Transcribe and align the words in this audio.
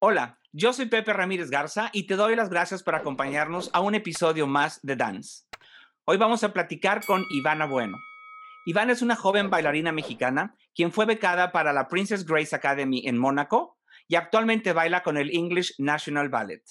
Hola, 0.00 0.38
yo 0.52 0.72
soy 0.72 0.86
Pepe 0.86 1.12
Ramírez 1.12 1.50
Garza 1.50 1.90
y 1.92 2.06
te 2.06 2.14
doy 2.14 2.36
las 2.36 2.50
gracias 2.50 2.84
por 2.84 2.94
acompañarnos 2.94 3.68
a 3.72 3.80
un 3.80 3.96
episodio 3.96 4.46
más 4.46 4.78
de 4.84 4.94
Dance. 4.94 5.42
Hoy 6.04 6.18
vamos 6.18 6.44
a 6.44 6.52
platicar 6.52 7.04
con 7.04 7.24
Ivana 7.30 7.66
Bueno. 7.66 7.96
Ivana 8.64 8.92
es 8.92 9.02
una 9.02 9.16
joven 9.16 9.50
bailarina 9.50 9.90
mexicana 9.90 10.54
quien 10.72 10.92
fue 10.92 11.04
becada 11.04 11.50
para 11.50 11.72
la 11.72 11.88
Princess 11.88 12.24
Grace 12.24 12.54
Academy 12.54 13.08
en 13.08 13.18
Mónaco 13.18 13.76
y 14.06 14.14
actualmente 14.14 14.72
baila 14.72 15.02
con 15.02 15.16
el 15.16 15.34
English 15.34 15.74
National 15.78 16.28
Ballet. 16.28 16.62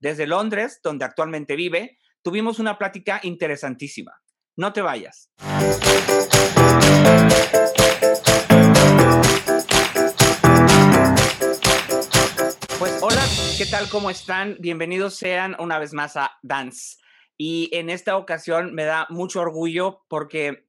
Desde 0.00 0.26
Londres, 0.26 0.80
donde 0.82 1.04
actualmente 1.04 1.54
vive, 1.54 2.00
tuvimos 2.20 2.58
una 2.58 2.78
plática 2.78 3.20
interesantísima. 3.22 4.10
No 4.56 4.72
te 4.72 4.82
vayas. 4.82 5.30
¿Qué 13.62 13.70
tal? 13.70 13.88
¿Cómo 13.90 14.10
están? 14.10 14.56
Bienvenidos 14.58 15.14
sean 15.14 15.54
una 15.60 15.78
vez 15.78 15.92
más 15.92 16.16
a 16.16 16.36
Dance. 16.42 16.96
Y 17.38 17.70
en 17.70 17.90
esta 17.90 18.16
ocasión 18.16 18.74
me 18.74 18.82
da 18.82 19.06
mucho 19.08 19.40
orgullo 19.40 20.02
porque 20.08 20.66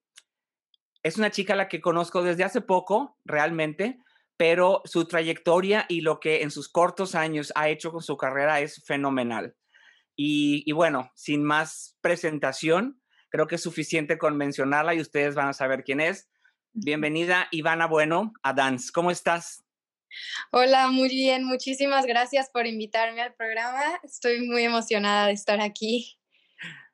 es 1.01 1.17
una 1.17 1.31
chica 1.31 1.53
a 1.53 1.55
la 1.55 1.69
que 1.69 1.81
conozco 1.81 2.21
desde 2.21 2.43
hace 2.43 2.61
poco, 2.61 3.17
realmente, 3.25 3.97
pero 4.37 4.83
su 4.85 5.07
trayectoria 5.07 5.87
y 5.89 6.01
lo 6.01 6.19
que 6.19 6.43
en 6.43 6.51
sus 6.51 6.69
cortos 6.69 7.15
años 7.15 7.51
ha 7.55 7.67
hecho 7.67 7.91
con 7.91 8.03
su 8.03 8.15
carrera 8.15 8.59
es 8.59 8.83
fenomenal. 8.85 9.55
Y, 10.15 10.71
bueno, 10.73 11.09
sin 11.15 11.43
más 11.43 11.97
presentación, 11.99 13.01
creo 13.29 13.47
que 13.47 13.55
es 13.55 13.63
suficiente 13.63 14.19
con 14.19 14.37
mencionarla 14.37 14.93
y 14.93 15.01
ustedes 15.01 15.33
van 15.33 15.47
a 15.47 15.53
saber 15.53 15.83
quién 15.83 15.99
es. 15.99 16.29
Bienvenida, 16.73 17.47
Ivana 17.49 17.87
Bueno, 17.87 18.33
a 18.43 18.53
Dance. 18.53 18.91
¿Cómo 18.93 19.09
estás? 19.09 19.62
Hola, 20.51 20.89
muy 20.89 21.09
bien. 21.09 21.43
Muchísimas 21.43 22.05
gracias 22.05 22.49
por 22.49 22.67
invitarme 22.67 23.21
al 23.21 23.33
programa. 23.33 23.81
Estoy 24.03 24.47
muy 24.47 24.63
emocionada 24.63 25.27
de 25.27 25.33
estar 25.33 25.61
aquí. 25.61 26.17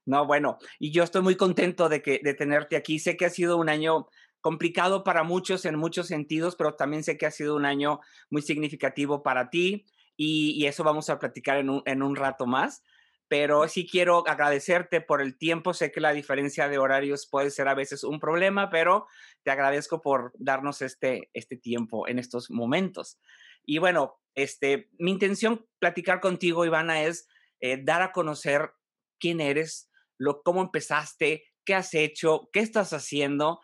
No, 0.05 0.25
bueno, 0.25 0.57
y 0.79 0.91
yo 0.91 1.03
estoy 1.03 1.21
muy 1.21 1.35
contento 1.35 1.87
de, 1.89 2.01
que, 2.01 2.19
de 2.23 2.33
tenerte 2.33 2.75
aquí. 2.75 2.99
Sé 2.99 3.15
que 3.15 3.25
ha 3.25 3.29
sido 3.29 3.57
un 3.57 3.69
año 3.69 4.07
complicado 4.41 5.03
para 5.03 5.23
muchos 5.23 5.65
en 5.65 5.75
muchos 5.75 6.07
sentidos, 6.07 6.55
pero 6.55 6.75
también 6.75 7.03
sé 7.03 7.17
que 7.17 7.25
ha 7.25 7.31
sido 7.31 7.55
un 7.55 7.65
año 7.65 7.99
muy 8.29 8.41
significativo 8.41 9.21
para 9.21 9.49
ti 9.49 9.85
y, 10.15 10.65
eso 10.65 10.83
vamos 10.83 11.09
a 11.09 11.19
platicar 11.19 11.57
en 11.57 11.69
un, 11.69 11.83
en 11.85 12.03
un 12.03 12.15
rato 12.15 12.45
más 12.45 12.83
pero 13.29 13.67
sí 13.67 13.87
quiero 13.87 14.27
agradecerte 14.27 15.01
por 15.01 15.21
el 15.21 15.37
tiempo. 15.37 15.73
Sé 15.73 15.91
que 15.91 16.01
la 16.01 16.13
diferencia 16.13 16.67
de 16.67 16.79
horarios 16.79 17.27
puede 17.27 17.51
ser 17.51 17.67
a 17.67 17.75
veces 17.75 18.03
un 18.03 18.19
problema, 18.19 18.69
pero 18.71 19.07
te 19.43 19.51
agradezco 19.51 20.01
por 20.01 20.33
darnos 20.35 20.81
este, 20.81 21.29
este 21.33 21.55
tiempo 21.55 22.07
en 22.07 22.17
estos 22.17 22.49
momentos. 22.49 23.19
Y 23.63 23.77
bueno, 23.77 24.19
este, 24.33 24.89
mi 24.97 25.11
intención 25.11 25.67
platicar 25.77 26.19
contigo, 26.19 26.65
Ivana, 26.65 27.03
es 27.03 27.27
eh, 27.59 27.79
dar 27.81 28.01
a 28.01 28.11
conocer 28.11 28.71
quién 29.19 29.41
eres, 29.41 29.91
lo, 30.17 30.41
cómo 30.41 30.61
empezaste, 30.61 31.45
qué 31.63 31.75
has 31.75 31.93
hecho, 31.93 32.49
qué 32.51 32.61
estás 32.61 32.93
haciendo 32.93 33.61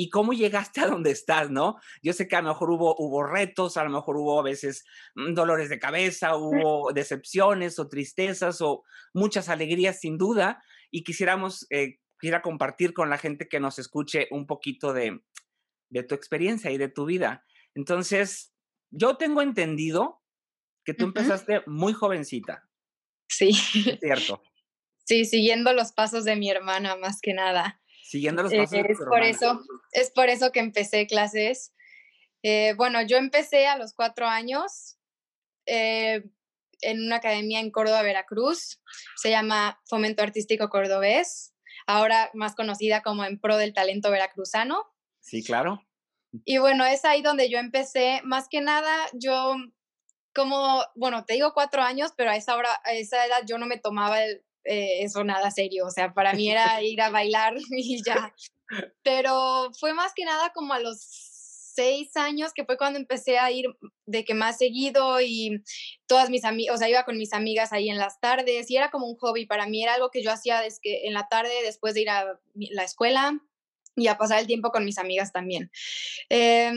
y 0.00 0.10
cómo 0.10 0.32
llegaste 0.32 0.80
a 0.80 0.86
donde 0.86 1.10
estás, 1.10 1.50
¿no? 1.50 1.76
Yo 2.04 2.12
sé 2.12 2.28
que 2.28 2.36
a 2.36 2.40
lo 2.40 2.50
mejor 2.50 2.70
hubo, 2.70 2.94
hubo 2.98 3.24
retos, 3.24 3.76
a 3.76 3.82
lo 3.82 3.90
mejor 3.90 4.16
hubo 4.16 4.38
a 4.38 4.44
veces 4.44 4.84
mm, 5.16 5.34
dolores 5.34 5.68
de 5.68 5.80
cabeza, 5.80 6.36
hubo 6.36 6.92
decepciones 6.92 7.80
o 7.80 7.88
tristezas 7.88 8.60
o 8.60 8.84
muchas 9.12 9.48
alegrías 9.48 9.98
sin 9.98 10.16
duda 10.16 10.62
y 10.92 11.02
quisiéramos, 11.02 11.66
eh, 11.70 11.98
quisiera 12.20 12.42
compartir 12.42 12.94
con 12.94 13.10
la 13.10 13.18
gente 13.18 13.48
que 13.48 13.58
nos 13.58 13.80
escuche 13.80 14.28
un 14.30 14.46
poquito 14.46 14.92
de, 14.92 15.20
de 15.90 16.02
tu 16.04 16.14
experiencia 16.14 16.70
y 16.70 16.78
de 16.78 16.88
tu 16.88 17.04
vida. 17.04 17.44
Entonces, 17.74 18.54
yo 18.92 19.16
tengo 19.16 19.42
entendido 19.42 20.22
que 20.84 20.94
tú 20.94 21.06
empezaste 21.06 21.62
muy 21.66 21.92
jovencita. 21.92 22.68
Sí. 23.28 23.48
Es 23.48 23.98
cierto. 23.98 24.44
Sí, 25.04 25.24
siguiendo 25.24 25.72
los 25.72 25.90
pasos 25.90 26.24
de 26.24 26.36
mi 26.36 26.50
hermana 26.50 26.94
más 26.94 27.20
que 27.20 27.34
nada. 27.34 27.80
Siguiendo 28.08 28.42
los 28.42 28.54
pasos. 28.54 28.72
es, 28.72 28.98
por 29.06 29.22
eso, 29.22 29.60
es 29.92 30.10
por 30.10 30.30
eso 30.30 30.50
que 30.50 30.60
empecé 30.60 31.06
clases. 31.06 31.74
Eh, 32.42 32.72
bueno, 32.78 33.02
yo 33.02 33.18
empecé 33.18 33.66
a 33.66 33.76
los 33.76 33.92
cuatro 33.92 34.26
años 34.26 34.96
eh, 35.66 36.22
en 36.80 37.04
una 37.04 37.16
academia 37.16 37.60
en 37.60 37.70
Córdoba, 37.70 38.00
Veracruz. 38.00 38.80
Se 39.16 39.28
llama 39.28 39.78
Fomento 39.84 40.22
Artístico 40.22 40.70
Cordobés, 40.70 41.54
ahora 41.86 42.30
más 42.32 42.54
conocida 42.54 43.02
como 43.02 43.26
En 43.26 43.38
Pro 43.38 43.58
del 43.58 43.74
Talento 43.74 44.10
Veracruzano. 44.10 44.86
Sí, 45.20 45.44
claro. 45.44 45.86
Y 46.46 46.56
bueno, 46.56 46.86
es 46.86 47.04
ahí 47.04 47.20
donde 47.20 47.50
yo 47.50 47.58
empecé. 47.58 48.22
Más 48.24 48.48
que 48.48 48.62
nada, 48.62 48.90
yo 49.12 49.54
como, 50.34 50.82
bueno, 50.94 51.26
te 51.26 51.34
digo 51.34 51.52
cuatro 51.52 51.82
años, 51.82 52.12
pero 52.16 52.30
a 52.30 52.36
esa, 52.36 52.56
hora, 52.56 52.70
a 52.84 52.94
esa 52.94 53.26
edad 53.26 53.42
yo 53.46 53.58
no 53.58 53.66
me 53.66 53.76
tomaba 53.76 54.24
el, 54.24 54.42
eh, 54.64 55.02
eso 55.02 55.24
nada 55.24 55.50
serio, 55.50 55.86
o 55.86 55.90
sea, 55.90 56.12
para 56.12 56.32
mí 56.32 56.50
era 56.50 56.82
ir 56.82 57.00
a 57.00 57.10
bailar 57.10 57.54
y 57.70 58.02
ya. 58.04 58.34
Pero 59.02 59.70
fue 59.78 59.94
más 59.94 60.12
que 60.14 60.24
nada 60.24 60.52
como 60.52 60.74
a 60.74 60.80
los 60.80 60.98
seis 61.00 62.16
años 62.16 62.52
que 62.52 62.64
fue 62.64 62.76
cuando 62.76 62.98
empecé 62.98 63.38
a 63.38 63.52
ir 63.52 63.66
de 64.04 64.24
que 64.24 64.34
más 64.34 64.58
seguido 64.58 65.20
y 65.20 65.62
todas 66.08 66.28
mis 66.28 66.44
amigas, 66.44 66.74
o 66.74 66.78
sea, 66.78 66.88
iba 66.88 67.04
con 67.04 67.16
mis 67.16 67.32
amigas 67.32 67.72
ahí 67.72 67.88
en 67.88 67.98
las 67.98 68.18
tardes 68.20 68.68
y 68.68 68.76
era 68.76 68.90
como 68.90 69.06
un 69.06 69.16
hobby 69.16 69.46
para 69.46 69.66
mí, 69.68 69.84
era 69.84 69.94
algo 69.94 70.10
que 70.10 70.22
yo 70.22 70.32
hacía 70.32 70.60
desde 70.60 70.80
que 70.82 71.06
en 71.06 71.14
la 71.14 71.28
tarde 71.28 71.52
después 71.62 71.94
de 71.94 72.00
ir 72.00 72.10
a 72.10 72.40
la 72.54 72.82
escuela 72.82 73.40
y 73.94 74.08
a 74.08 74.18
pasar 74.18 74.40
el 74.40 74.48
tiempo 74.48 74.72
con 74.72 74.84
mis 74.84 74.98
amigas 74.98 75.32
también. 75.32 75.70
Eh, 76.30 76.72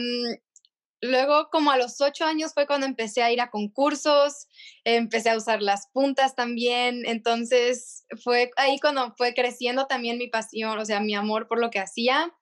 Luego, 1.04 1.48
como 1.50 1.72
a 1.72 1.76
los 1.76 2.00
ocho 2.00 2.24
años 2.24 2.54
fue 2.54 2.68
cuando 2.68 2.86
empecé 2.86 3.24
a 3.24 3.32
ir 3.32 3.40
a 3.40 3.50
concursos, 3.50 4.46
empecé 4.84 5.30
a 5.30 5.36
usar 5.36 5.60
las 5.60 5.88
puntas 5.88 6.36
también, 6.36 7.02
entonces 7.06 8.06
fue 8.22 8.52
ahí 8.56 8.78
cuando 8.78 9.12
fue 9.16 9.34
creciendo 9.34 9.86
también 9.88 10.16
mi 10.16 10.28
pasión, 10.28 10.78
o 10.78 10.84
sea, 10.84 11.00
mi 11.00 11.16
amor 11.16 11.48
por 11.48 11.58
lo 11.58 11.70
que 11.70 11.80
hacía. 11.80 12.32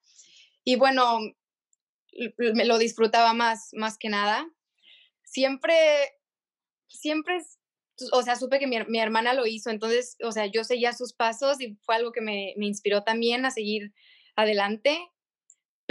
Y 0.63 0.75
bueno, 0.75 1.21
me 2.37 2.65
lo 2.65 2.77
disfrutaba 2.77 3.33
más, 3.33 3.69
más 3.73 3.97
que 3.97 4.09
nada. 4.09 4.47
Siempre, 5.23 5.73
siempre, 6.87 7.39
o 8.11 8.21
sea, 8.21 8.35
supe 8.35 8.59
que 8.59 8.67
mi, 8.67 8.77
mi, 8.85 8.99
hermana 8.99 9.33
lo 9.33 9.47
hizo, 9.47 9.71
entonces, 9.71 10.17
o 10.23 10.31
sea, 10.31 10.45
yo 10.45 10.63
seguía 10.63 10.93
sus 10.93 11.13
pasos 11.13 11.59
y 11.61 11.79
fue 11.81 11.95
algo 11.95 12.11
que 12.11 12.21
me, 12.21 12.53
me 12.57 12.67
inspiró 12.67 13.03
también 13.03 13.43
a 13.43 13.49
seguir 13.49 13.91
adelante 14.35 14.99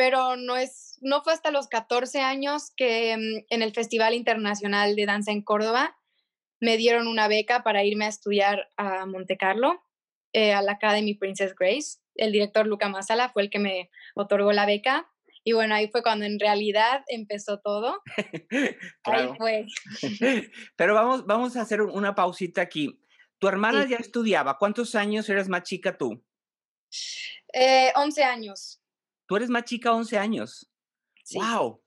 pero 0.01 0.35
no, 0.37 0.57
es, 0.57 0.97
no 1.03 1.23
fue 1.23 1.35
hasta 1.35 1.51
los 1.51 1.69
14 1.69 2.23
años 2.23 2.73
que 2.75 3.15
mm, 3.19 3.45
en 3.51 3.61
el 3.61 3.75
Festival 3.75 4.15
Internacional 4.15 4.97
de 4.97 5.05
Danza 5.05 5.31
en 5.31 5.43
Córdoba 5.43 5.95
me 6.59 6.79
dieron 6.79 7.07
una 7.07 7.29
beca 7.29 7.63
para 7.63 7.85
irme 7.85 8.07
a 8.07 8.09
estudiar 8.09 8.71
a 8.79 9.05
Monte 9.05 9.37
Carlo, 9.37 9.85
eh, 10.33 10.55
a 10.55 10.63
la 10.63 10.73
Academy 10.73 11.13
Princess 11.13 11.55
Grace. 11.55 11.99
El 12.15 12.33
director 12.33 12.67
Luca 12.67 12.89
Masala 12.89 13.29
fue 13.29 13.43
el 13.43 13.51
que 13.51 13.59
me 13.59 13.91
otorgó 14.15 14.53
la 14.53 14.65
beca. 14.65 15.07
Y 15.45 15.53
bueno, 15.53 15.75
ahí 15.75 15.89
fue 15.89 16.03
cuando 16.03 16.25
en 16.25 16.41
realidad 16.41 17.05
empezó 17.09 17.61
todo. 17.61 18.01
Ahí 19.05 19.29
fue. 19.37 19.67
Pero 20.77 20.95
vamos, 20.95 21.27
vamos 21.27 21.59
a 21.59 21.61
hacer 21.61 21.83
una 21.83 22.15
pausita 22.15 22.63
aquí. 22.63 22.99
Tu 23.39 23.49
hermana 23.49 23.87
ya 23.87 23.99
estudiaba. 23.99 24.57
¿Cuántos 24.57 24.95
años 24.95 25.29
eres 25.29 25.51
más 25.51 25.65
chica 25.65 25.99
tú? 25.99 26.25
Eh, 27.53 27.93
11 27.97 28.25
años. 28.25 28.80
Tú 29.31 29.37
eres 29.37 29.49
más 29.49 29.63
chica, 29.63 29.93
11 29.93 30.19
años. 30.19 30.69
¡Wow! 31.35 31.81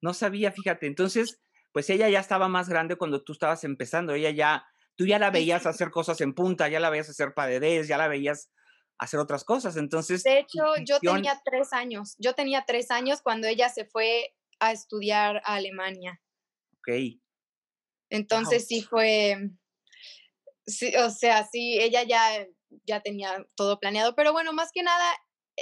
No 0.00 0.14
sabía, 0.14 0.52
fíjate. 0.52 0.86
Entonces, 0.86 1.40
pues 1.72 1.90
ella 1.90 2.08
ya 2.08 2.20
estaba 2.20 2.46
más 2.46 2.68
grande 2.68 2.94
cuando 2.94 3.24
tú 3.24 3.32
estabas 3.32 3.64
empezando. 3.64 4.14
Ella 4.14 4.30
ya, 4.30 4.64
tú 4.94 5.04
ya 5.04 5.18
la 5.18 5.32
veías 5.32 5.66
hacer 5.66 5.90
cosas 5.90 6.20
en 6.20 6.32
punta, 6.32 6.68
ya 6.68 6.78
la 6.78 6.88
veías 6.88 7.08
hacer 7.08 7.34
paredes, 7.34 7.88
ya 7.88 7.98
la 7.98 8.06
veías 8.06 8.52
hacer 8.98 9.18
otras 9.18 9.42
cosas. 9.42 9.76
Entonces. 9.76 10.22
De 10.22 10.38
hecho, 10.38 10.62
yo 10.84 11.00
tenía 11.00 11.42
tres 11.44 11.72
años. 11.72 12.14
Yo 12.18 12.36
tenía 12.36 12.62
tres 12.64 12.92
años 12.92 13.20
cuando 13.20 13.48
ella 13.48 13.68
se 13.68 13.84
fue 13.86 14.32
a 14.60 14.70
estudiar 14.70 15.42
a 15.44 15.56
Alemania. 15.56 16.20
Ok. 16.78 17.18
Entonces 18.10 18.68
sí 18.68 18.82
fue. 18.82 19.50
Sí, 20.68 20.94
o 20.94 21.10
sea, 21.10 21.42
sí, 21.50 21.80
ella 21.80 22.04
ya, 22.04 22.46
ya 22.84 23.00
tenía 23.00 23.44
todo 23.56 23.80
planeado. 23.80 24.14
Pero 24.14 24.32
bueno, 24.32 24.52
más 24.52 24.70
que 24.72 24.84
nada, 24.84 25.04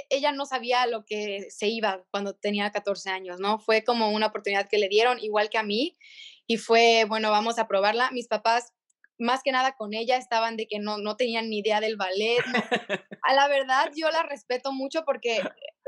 ella 0.09 0.31
no 0.31 0.45
sabía 0.45 0.85
lo 0.87 1.05
que 1.05 1.47
se 1.49 1.67
iba 1.67 2.03
cuando 2.11 2.33
tenía 2.33 2.71
14 2.71 3.09
años, 3.09 3.39
¿no? 3.39 3.59
Fue 3.59 3.83
como 3.83 4.11
una 4.11 4.27
oportunidad 4.27 4.67
que 4.67 4.77
le 4.77 4.89
dieron, 4.89 5.19
igual 5.19 5.49
que 5.49 5.57
a 5.57 5.63
mí, 5.63 5.97
y 6.47 6.57
fue, 6.57 7.05
bueno, 7.07 7.31
vamos 7.31 7.57
a 7.59 7.67
probarla. 7.67 8.11
Mis 8.11 8.27
papás, 8.27 8.73
más 9.17 9.41
que 9.43 9.51
nada 9.51 9.75
con 9.75 9.93
ella, 9.93 10.17
estaban 10.17 10.57
de 10.57 10.67
que 10.67 10.79
no, 10.79 10.97
no 10.97 11.15
tenían 11.15 11.49
ni 11.49 11.59
idea 11.59 11.79
del 11.79 11.95
ballet. 11.95 12.37
a 13.23 13.33
la 13.33 13.47
verdad, 13.47 13.91
yo 13.95 14.09
la 14.11 14.23
respeto 14.23 14.71
mucho 14.73 15.03
porque 15.05 15.41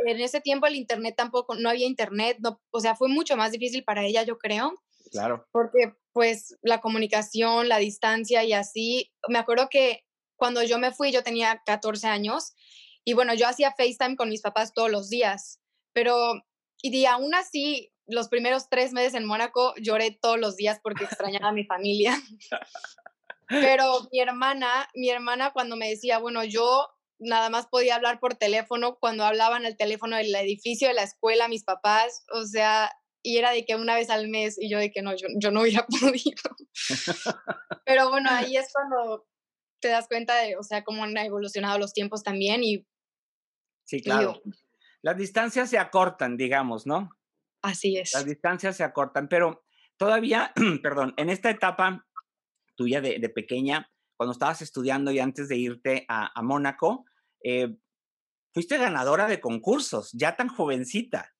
en 0.05 0.19
ese 0.21 0.41
tiempo 0.41 0.67
el 0.67 0.75
internet 0.75 1.15
tampoco, 1.17 1.55
no 1.55 1.69
había 1.69 1.85
internet, 1.85 2.37
no, 2.39 2.61
o 2.71 2.79
sea, 2.79 2.95
fue 2.95 3.09
mucho 3.09 3.35
más 3.35 3.51
difícil 3.51 3.83
para 3.83 4.05
ella, 4.05 4.23
yo 4.23 4.37
creo. 4.37 4.73
Claro. 5.11 5.47
Porque 5.51 5.93
pues 6.11 6.57
la 6.61 6.81
comunicación, 6.81 7.69
la 7.69 7.77
distancia 7.77 8.43
y 8.43 8.53
así, 8.53 9.11
me 9.27 9.39
acuerdo 9.39 9.67
que 9.69 10.03
cuando 10.35 10.63
yo 10.63 10.79
me 10.79 10.91
fui, 10.91 11.11
yo 11.11 11.23
tenía 11.23 11.61
14 11.65 12.07
años 12.07 12.53
y 13.07 13.13
bueno, 13.13 13.33
yo 13.33 13.47
hacía 13.47 13.71
FaceTime 13.71 14.17
con 14.17 14.27
mis 14.27 14.41
papás 14.41 14.73
todos 14.73 14.91
los 14.91 15.09
días, 15.09 15.61
pero 15.93 16.43
y 16.81 17.05
aún 17.05 17.33
así, 17.35 17.93
los 18.05 18.27
primeros 18.27 18.67
tres 18.69 18.91
meses 18.91 19.13
en 19.13 19.23
Mónaco 19.23 19.73
lloré 19.77 20.11
todos 20.11 20.37
los 20.37 20.57
días 20.57 20.81
porque 20.83 21.05
extrañaba 21.05 21.47
a 21.47 21.53
mi 21.53 21.63
familia. 21.63 22.21
Pero 23.47 24.09
mi 24.11 24.19
hermana, 24.19 24.89
mi 24.93 25.09
hermana 25.09 25.51
cuando 25.53 25.77
me 25.77 25.89
decía, 25.89 26.19
bueno, 26.19 26.43
yo 26.43 26.89
nada 27.17 27.49
más 27.49 27.67
podía 27.67 27.95
hablar 27.95 28.19
por 28.19 28.35
teléfono 28.35 28.97
cuando 28.99 29.23
hablaban 29.23 29.65
el 29.65 29.77
teléfono 29.77 30.17
del 30.17 30.35
edificio 30.35 30.89
de 30.89 30.93
la 30.93 31.03
escuela, 31.03 31.47
mis 31.47 31.63
papás, 31.63 32.25
o 32.33 32.43
sea, 32.43 32.91
y 33.23 33.37
era 33.37 33.51
de 33.51 33.63
que 33.63 33.77
una 33.77 33.95
vez 33.95 34.09
al 34.09 34.27
mes 34.27 34.57
y 34.59 34.69
yo 34.69 34.79
de 34.79 34.91
que 34.91 35.01
no, 35.01 35.15
yo, 35.15 35.27
yo 35.39 35.51
no 35.51 35.61
hubiera 35.61 35.87
podido. 36.01 36.43
Pero 37.85 38.09
bueno, 38.09 38.29
ahí 38.31 38.57
es 38.57 38.67
cuando 38.73 39.25
te 39.79 39.87
das 39.87 40.07
cuenta 40.07 40.35
de, 40.35 40.57
o 40.57 40.63
sea, 40.63 40.83
cómo 40.83 41.03
han 41.03 41.15
evolucionado 41.17 41.79
los 41.79 41.93
tiempos 41.93 42.23
también 42.23 42.63
y... 42.65 42.85
Sí, 43.87 44.01
claro. 44.01 44.41
Las 45.01 45.17
distancias 45.17 45.69
se 45.69 45.79
acortan, 45.79 46.35
digamos, 46.35 46.85
¿no? 46.85 47.09
Así 47.61 47.97
es. 47.97 48.13
Las 48.13 48.25
distancias 48.25 48.75
se 48.75 48.83
acortan, 48.83 49.29
pero 49.29 49.63
todavía, 49.95 50.51
perdón, 50.83 51.13
en 51.17 51.29
esta 51.29 51.49
etapa 51.49 52.05
tuya 52.75 52.99
de, 52.99 53.17
de, 53.19 53.29
pequeña, 53.29 53.89
cuando 54.17 54.33
estabas 54.33 54.61
estudiando 54.61 55.11
y 55.11 55.19
antes 55.19 55.47
de 55.47 55.55
irte 55.55 56.05
a, 56.09 56.37
a 56.37 56.43
Mónaco, 56.43 57.05
eh, 57.43 57.77
fuiste 58.53 58.77
ganadora 58.77 59.27
de 59.27 59.39
concursos, 59.39 60.11
ya 60.11 60.35
tan 60.35 60.49
jovencita, 60.49 61.33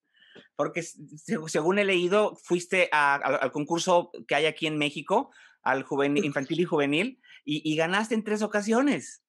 porque 0.56 0.84
según 0.84 1.80
he 1.80 1.86
leído, 1.86 2.38
fuiste 2.38 2.90
a, 2.94 3.16
al 3.16 3.52
concurso 3.52 4.12
que 4.26 4.36
hay 4.36 4.46
aquí 4.46 4.68
en 4.68 4.78
México, 4.78 5.32
al 5.64 5.84
juvenil, 5.84 6.24
infantil 6.24 6.62
y 6.62 6.66
juvenil, 6.66 7.22
y, 7.44 7.62
y 7.70 7.76
ganaste 7.76 8.16
en 8.16 8.24
tres 8.24 8.42
ocasiones, 8.42 9.22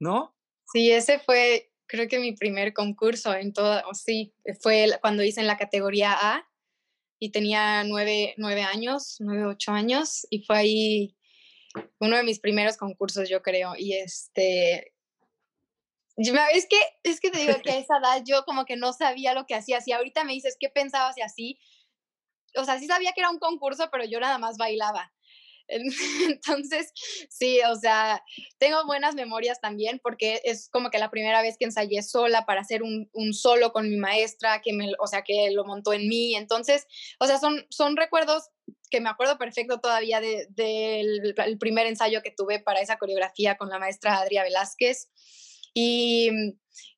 ¿no? 0.00 0.36
Sí, 0.72 0.90
ese 0.90 1.20
fue, 1.20 1.70
creo 1.88 2.06
que 2.06 2.20
mi 2.20 2.32
primer 2.32 2.72
concurso 2.72 3.34
en 3.34 3.52
todo, 3.52 3.82
sí, 3.94 4.34
fue 4.60 4.86
cuando 5.00 5.24
hice 5.24 5.40
en 5.40 5.46
la 5.46 5.56
categoría 5.56 6.12
A 6.12 6.48
y 7.18 7.30
tenía 7.30 7.82
nueve, 7.82 8.34
nueve 8.36 8.62
años, 8.62 9.16
nueve, 9.18 9.46
ocho 9.46 9.72
años, 9.72 10.26
y 10.30 10.44
fue 10.44 10.56
ahí 10.56 11.16
uno 11.98 12.16
de 12.16 12.22
mis 12.22 12.38
primeros 12.38 12.76
concursos, 12.76 13.28
yo 13.28 13.42
creo, 13.42 13.74
y 13.76 13.94
este, 13.94 14.94
es 16.16 16.66
que, 16.68 16.78
es 17.04 17.20
que 17.20 17.30
te 17.30 17.38
digo 17.38 17.54
que 17.62 17.70
a 17.70 17.78
esa 17.78 17.98
edad 17.98 18.22
yo 18.24 18.44
como 18.44 18.64
que 18.64 18.76
no 18.76 18.92
sabía 18.92 19.34
lo 19.34 19.46
que 19.46 19.54
hacía, 19.54 19.80
si 19.80 19.92
ahorita 19.92 20.24
me 20.24 20.32
dices 20.32 20.56
qué 20.58 20.68
pensabas 20.68 21.16
y 21.16 21.22
así, 21.22 21.58
o 22.56 22.64
sea, 22.64 22.78
sí 22.78 22.86
sabía 22.86 23.12
que 23.12 23.20
era 23.20 23.30
un 23.30 23.38
concurso, 23.38 23.88
pero 23.90 24.04
yo 24.04 24.20
nada 24.20 24.38
más 24.38 24.56
bailaba. 24.56 25.12
Entonces, 26.28 26.92
sí, 27.28 27.60
o 27.70 27.76
sea, 27.76 28.22
tengo 28.58 28.84
buenas 28.86 29.14
memorias 29.14 29.60
también 29.60 30.00
porque 30.02 30.40
es 30.44 30.68
como 30.70 30.90
que 30.90 30.98
la 30.98 31.10
primera 31.10 31.42
vez 31.42 31.56
que 31.58 31.66
ensayé 31.66 32.02
sola 32.02 32.46
para 32.46 32.62
hacer 32.62 32.82
un, 32.82 33.08
solo 33.32 33.72
con 33.72 33.88
mi 33.88 33.96
maestra, 33.96 34.60
que 34.62 34.72
me, 34.72 34.92
o 34.98 35.06
sea, 35.06 35.22
que 35.22 35.50
lo 35.50 35.64
montó 35.64 35.92
en 35.92 36.08
mí. 36.08 36.34
Entonces, 36.34 36.86
o 37.20 37.26
sea, 37.26 37.38
son, 37.38 37.66
son 37.70 37.96
recuerdos 37.96 38.48
que 38.90 39.00
me 39.00 39.10
acuerdo 39.10 39.38
perfecto 39.38 39.80
todavía 39.80 40.20
del 40.20 40.46
de, 40.54 41.34
el 41.46 41.58
primer 41.58 41.86
ensayo 41.86 42.22
que 42.22 42.34
tuve 42.34 42.60
para 42.60 42.80
esa 42.80 42.96
coreografía 42.96 43.56
con 43.56 43.68
la 43.68 43.78
maestra 43.78 44.18
Adria 44.18 44.42
Velázquez. 44.42 45.10
Y, 45.74 46.30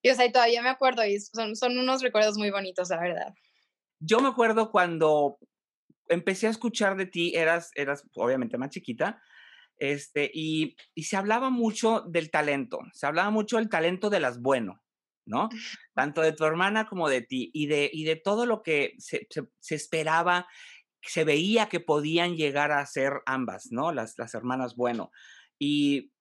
y 0.03 0.11
o 0.11 0.15
sea, 0.15 0.31
todavía 0.31 0.63
me 0.63 0.69
acuerdo 0.69 1.05
y 1.05 1.21
son, 1.21 1.57
son 1.57 1.77
unos 1.77 2.03
recuerdos 2.03 2.39
muy 2.39 2.51
bonitos, 2.51 2.89
la 2.91 3.01
verdad. 3.01 3.35
Yo 3.99 4.21
me 4.21 4.29
acuerdo 4.29 4.71
cuando 4.71 5.39
empecé 6.11 6.47
a 6.47 6.51
escuchar 6.51 6.97
de 6.97 7.07
ti, 7.07 7.35
eras, 7.35 7.71
eras 7.75 8.05
obviamente 8.15 8.59
más 8.59 8.71
chiquita, 8.71 9.23
este, 9.79 10.31
y, 10.35 10.77
y, 10.95 11.05
se 11.05 11.17
hablaba 11.17 11.49
mucho 11.49 12.03
del 12.03 12.31
talento, 12.31 12.81
se 12.93 13.07
hablaba 13.07 13.31
mucho 13.31 13.57
del 13.57 13.71
talento 13.71 14.11
de 14.11 14.21
las 14.21 14.43
bueno, 14.43 14.83
¿no? 15.25 15.49
Tanto 15.95 16.21
de 16.21 16.33
tu 16.33 16.45
hermana 16.45 16.87
como 16.87 17.09
de 17.09 17.23
ti, 17.23 17.51
y 17.55 17.67
de, 17.67 17.89
y 17.91 18.05
de 18.05 18.17
todo 18.17 18.45
lo 18.45 18.63
que 18.63 18.95
se, 18.99 19.27
se, 19.31 19.49
se 19.59 19.75
esperaba, 19.75 20.47
se 21.03 21.25
veía 21.25 21.71
que 21.71 21.81
podían 21.81 22.37
llegar 22.37 22.73
a 22.73 22.85
ser 22.85 23.23
ambas, 23.25 23.69
¿no? 23.71 23.91
Las, 23.93 24.19
las 24.19 24.35
hermanas 24.35 24.77
bueno. 24.77 25.11
Y, 25.59 26.13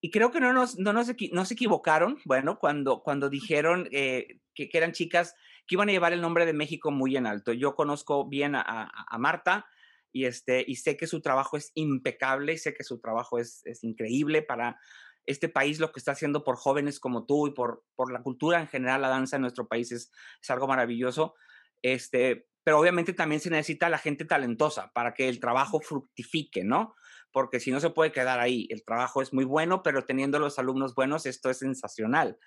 y 0.00 0.10
creo 0.10 0.32
que 0.32 0.40
no 0.40 0.52
nos, 0.52 0.78
no 0.80 0.92
nos, 0.92 1.12
no 1.30 1.44
se 1.44 1.54
equivocaron, 1.54 2.18
bueno, 2.24 2.58
cuando, 2.58 3.02
cuando 3.02 3.30
dijeron 3.30 3.88
eh, 3.92 4.40
que, 4.54 4.68
que 4.68 4.78
eran 4.78 4.90
chicas 4.90 5.36
que 5.66 5.74
iban 5.74 5.88
a 5.88 5.92
llevar 5.92 6.12
el 6.12 6.20
nombre 6.20 6.46
de 6.46 6.52
México 6.52 6.90
muy 6.90 7.16
en 7.16 7.26
alto. 7.26 7.52
Yo 7.52 7.74
conozco 7.74 8.28
bien 8.28 8.54
a, 8.54 8.62
a, 8.62 8.90
a 9.08 9.18
Marta 9.18 9.66
y, 10.12 10.26
este, 10.26 10.64
y 10.66 10.76
sé 10.76 10.96
que 10.96 11.06
su 11.06 11.20
trabajo 11.22 11.56
es 11.56 11.72
impecable 11.74 12.52
y 12.52 12.58
sé 12.58 12.74
que 12.74 12.84
su 12.84 13.00
trabajo 13.00 13.38
es, 13.38 13.62
es, 13.64 13.82
increíble 13.82 14.42
para 14.42 14.78
este 15.24 15.48
país, 15.48 15.80
lo 15.80 15.92
que 15.92 16.00
está 16.00 16.12
haciendo 16.12 16.44
por 16.44 16.56
jóvenes 16.56 17.00
como 17.00 17.24
tú 17.24 17.46
y 17.46 17.52
por, 17.52 17.84
por 17.94 18.12
la 18.12 18.22
cultura 18.22 18.60
en 18.60 18.68
general, 18.68 19.02
la 19.02 19.08
danza 19.08 19.36
en 19.36 19.42
nuestro 19.42 19.68
país 19.68 19.90
es, 19.92 20.12
es 20.40 20.50
algo 20.50 20.66
maravilloso. 20.66 21.34
Este, 21.80 22.48
pero 22.64 22.78
obviamente 22.78 23.12
también 23.12 23.40
se 23.40 23.50
necesita 23.50 23.88
la 23.88 23.98
gente 23.98 24.24
talentosa 24.24 24.92
para 24.92 25.14
que 25.14 25.28
el 25.28 25.40
trabajo 25.40 25.80
fructifique, 25.80 26.64
¿no? 26.64 26.94
Porque 27.32 27.60
si 27.60 27.70
no 27.70 27.80
se 27.80 27.90
puede 27.90 28.12
quedar 28.12 28.40
ahí, 28.40 28.66
el 28.70 28.84
trabajo 28.84 29.22
es 29.22 29.32
muy 29.32 29.44
bueno, 29.44 29.82
pero 29.82 30.04
teniendo 30.04 30.38
los 30.38 30.58
alumnos 30.58 30.94
buenos, 30.94 31.24
esto 31.24 31.48
es 31.50 31.58
sensacional. 31.58 32.38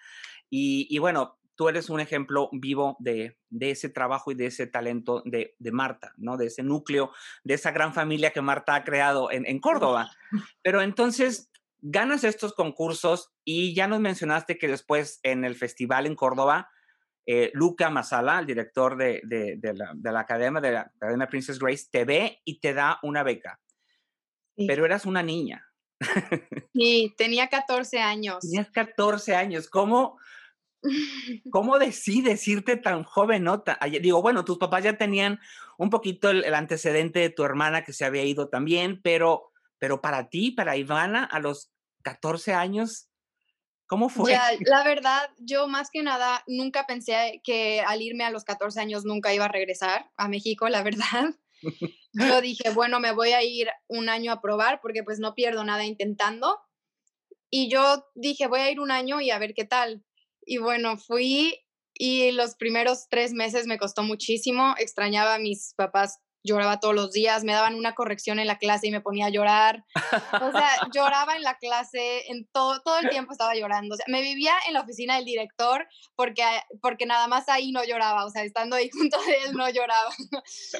Y, 0.50 0.88
y 0.89 1.00
bueno, 1.00 1.39
tú 1.56 1.69
eres 1.69 1.90
un 1.90 2.00
ejemplo 2.00 2.50
vivo 2.52 2.98
de, 3.00 3.38
de 3.50 3.72
ese 3.72 3.90
trabajo 3.90 4.31
y 4.31 4.36
de 4.36 4.48
ese 4.48 4.68
talento 4.68 5.22
de, 5.25 5.56
de, 5.57 5.72
Marta, 5.72 6.13
¿no? 6.18 6.38
De 6.38 6.48
ese 6.48 6.63
núcleo, 6.63 7.12
de 7.44 7.54
esa 7.56 7.72
gran 7.72 7.94
familia 7.94 8.31
que 8.31 8.42
Marta 8.42 8.75
ha 8.75 8.84
creado 8.84 9.31
en, 9.31 9.46
en 9.46 9.60
Córdoba. 9.60 10.12
Pero 10.62 10.81
entonces, 10.81 11.50
ganas 11.81 12.24
estos 12.24 12.54
concursos 12.54 13.34
y 13.44 13.74
ya 13.74 13.88
nos 13.88 14.00
mencionaste 14.00 14.57
que 14.57 14.68
después 14.68 15.19
en 15.24 15.46
el 15.46 15.56
festival 15.56 16.06
en 16.06 16.16
Córdoba, 16.16 16.69
eh, 17.25 17.52
Luca 17.54 17.90
Masala, 17.90 18.40
el 18.40 18.46
director 18.46 18.98
de, 18.98 19.22
de, 19.24 19.57
de, 19.57 19.74
la, 19.74 19.92
de, 19.96 20.12
la, 20.12 20.19
academia, 20.19 20.62
de 20.62 20.72
la 20.72 20.81
Academia 20.81 21.28
Princess 21.28 21.60
Grace, 21.60 21.86
te 21.92 22.06
ve 22.06 22.42
y 22.46 22.60
te 22.60 22.74
da 22.74 23.00
una 23.02 23.24
beca. 23.24 23.60
Sí. 24.56 24.68
Pero 24.68 24.86
eras 24.86 25.06
una 25.06 25.24
niña. 25.24 25.66
Sí, 26.74 27.16
tenía 27.18 27.48
14 27.48 28.00
años. 28.00 28.40
Tenías 28.42 28.69
14 28.69 29.34
años. 29.34 29.69
¿Cómo, 29.69 30.19
¿Cómo 31.51 31.79
decides 31.79 32.47
irte 32.47 32.77
tan 32.77 33.03
joven? 33.03 33.43
¿no? 33.43 33.63
Digo, 34.01 34.21
bueno, 34.21 34.45
tus 34.45 34.57
papás 34.57 34.83
ya 34.83 34.97
tenían 34.97 35.39
un 35.77 35.89
poquito 35.89 36.29
el, 36.29 36.43
el, 36.43 36.53
antecedente 36.53 37.19
de 37.19 37.29
tu 37.29 37.43
hermana 37.43 37.83
que 37.83 37.93
se 37.93 38.05
había 38.05 38.23
ido 38.23 38.49
también, 38.49 39.01
pero, 39.01 39.51
pero 39.77 40.01
para 40.01 40.29
ti, 40.29 40.51
para 40.51 40.77
Ivana, 40.77 41.23
a 41.23 41.39
los 41.39 41.71
14 42.03 42.53
años, 42.53 43.09
¿cómo 43.87 44.09
fue? 44.09 44.31
Ya, 44.31 44.51
la 44.61 44.83
verdad, 44.83 45.29
yo 45.37 45.67
más 45.67 45.89
que 45.91 46.03
nada 46.03 46.43
nunca 46.47 46.85
pensé 46.85 47.41
que 47.43 47.81
al 47.81 48.01
irme 48.01 48.23
a 48.23 48.29
los 48.29 48.43
14 48.43 48.79
años 48.79 49.05
nunca 49.05 49.33
iba 49.33 49.45
a 49.45 49.49
regresar 49.49 50.09
a 50.17 50.27
México, 50.27 50.69
la 50.69 50.83
verdad. 50.83 51.35
Yo 52.13 52.41
dije, 52.41 52.69
bueno, 52.69 52.99
me 52.99 53.11
voy 53.11 53.31
a 53.31 53.43
ir 53.43 53.69
un 53.87 54.07
año 54.07 54.31
a 54.31 54.39
probar 54.39 54.79
porque 54.81 55.04
pues 55.04 55.19
no 55.19 55.33
pierdo 55.33 55.63
nada 55.63 55.83
intentando. 55.83 56.59
Y 57.49 57.69
yo 57.69 58.06
dije, 58.13 58.47
voy 58.47 58.61
a 58.61 58.71
ir 58.71 58.80
un 58.80 58.92
año 58.92 59.19
y 59.19 59.31
a 59.31 59.39
ver 59.39 59.54
qué 59.54 59.65
tal 59.65 60.05
y 60.45 60.57
bueno, 60.57 60.97
fui 60.97 61.59
y 61.94 62.31
los 62.31 62.56
primeros 62.56 63.07
tres 63.09 63.33
meses 63.33 63.68
me 63.68 63.78
costó 63.78 64.04
muchísimo, 64.04 64.75
extrañaba 64.78 65.35
a 65.35 65.40
mis 65.40 65.73
papás, 65.75 66.19
lloraba 66.45 66.80
todos 66.80 66.94
los 66.94 67.11
días, 67.11 67.44
me 67.44 67.54
daban 67.54 67.75
una 67.75 67.95
corrección 67.95 68.37
en 68.40 68.47
la 68.47 68.57
clase 68.57 68.87
y 68.87 68.92
me 68.92 69.02
ponía 69.02 69.25
a 69.25 69.30
llorar. 69.30 69.83
O 69.95 70.52
sea, 70.52 70.69
lloraba 70.94 71.35
en 71.35 71.42
la 71.42 71.57
clase, 71.57 72.30
en 72.30 72.47
todo, 72.52 72.81
todo 72.81 72.99
el 72.99 73.09
tiempo 73.09 73.31
estaba 73.31 73.56
llorando. 73.56 73.95
O 73.95 73.97
sea, 73.97 74.06
me 74.07 74.21
vivía 74.21 74.54
en 74.68 74.75
la 74.75 74.81
oficina 74.81 75.16
del 75.16 75.25
director 75.25 75.87
porque, 76.16 76.44
porque 76.81 77.06
nada 77.06 77.28
más 77.28 77.49
ahí 77.49 77.71
no 77.71 77.83
lloraba, 77.83 78.25
o 78.25 78.30
sea, 78.30 78.44
estando 78.44 78.75
ahí 78.75 78.90
junto 78.94 79.18
a 79.18 79.47
él 79.47 79.54
no 79.54 79.68
lloraba. 79.69 80.14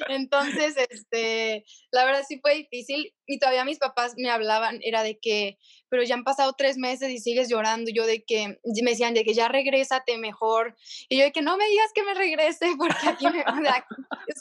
Entonces, 0.08 0.76
este, 0.88 1.64
la 1.90 2.04
verdad 2.04 2.22
sí 2.26 2.38
fue 2.40 2.54
difícil 2.54 3.12
y 3.26 3.38
todavía 3.38 3.64
mis 3.64 3.78
papás 3.78 4.14
me 4.16 4.30
hablaban, 4.30 4.78
era 4.82 5.02
de 5.02 5.18
que, 5.18 5.58
pero 5.88 6.02
ya 6.02 6.14
han 6.14 6.24
pasado 6.24 6.54
tres 6.56 6.78
meses 6.78 7.10
y 7.10 7.18
sigues 7.18 7.48
llorando. 7.48 7.90
Yo 7.92 8.06
de 8.06 8.24
que, 8.24 8.58
me 8.82 8.90
decían 8.90 9.14
de 9.14 9.24
que 9.24 9.34
ya 9.34 9.48
regrésate 9.48 10.18
mejor. 10.18 10.76
Y 11.08 11.18
yo 11.18 11.24
de 11.24 11.32
que 11.32 11.42
no 11.42 11.56
me 11.56 11.66
digas 11.68 11.90
que 11.94 12.02
me 12.02 12.14
regrese 12.14 12.72
porque 12.78 13.08
aquí, 13.08 13.26
me, 13.26 13.40
o 13.40 13.62
sea, 13.62 13.86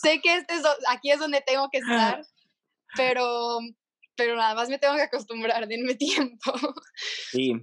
sé 0.02 0.22
que 0.22 0.38
este 0.38 0.56
es, 0.56 0.64
aquí 0.90 1.12
es 1.12 1.20
donde 1.20 1.42
tengo 1.42 1.70
que 1.70 1.80
estar, 1.80 2.22
pero, 2.96 3.60
pero 4.16 4.36
nada 4.36 4.56
más 4.56 4.70
me 4.70 4.80
tengo 4.80 4.96
que 4.96 5.04
acostumbrar, 5.04 5.68
denme 5.68 5.96
tiempo. 5.96 6.54
Sí, 7.32 7.54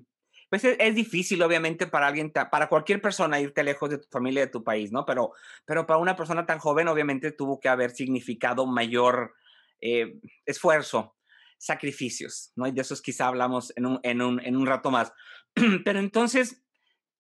pues 0.49 0.65
es, 0.65 0.77
es, 0.79 0.95
difícil, 0.95 1.43
obviamente, 1.43 1.87
para 1.87 2.07
alguien, 2.07 2.31
para 2.31 2.69
cualquier 2.69 3.01
persona 3.01 3.41
irte 3.41 3.65
lejos 3.65 3.91
de 3.91 3.99
tu 3.99 4.09
familia, 4.11 4.43
de 4.43 4.53
tu 4.53 4.63
país, 4.63 4.93
¿no? 4.93 5.05
Pero, 5.05 5.33
pero 5.65 5.87
para 5.87 5.99
una 5.99 6.15
persona 6.15 6.47
tan 6.47 6.59
joven, 6.59 6.89
obviamente, 6.89 7.33
tuvo 7.33 7.59
que 7.59 7.69
haber 7.69 7.91
significado 7.91 8.67
mayor 8.67 9.35
eh, 9.81 10.21
esfuerzo, 10.47 11.17
sacrificios, 11.63 12.51
¿no? 12.57 12.67
Y 12.67 12.73
de 12.73 12.81
esos 12.81 13.01
quizá 13.01 13.29
hablamos 13.29 13.73
en 13.77 13.87
un, 13.87 14.01
en 14.03 14.21
un, 14.21 14.41
en 14.41 14.57
un 14.57 14.67
rato 14.67 14.91
más. 14.91 15.13
Pero 15.85 16.01
entonces, 16.01 16.61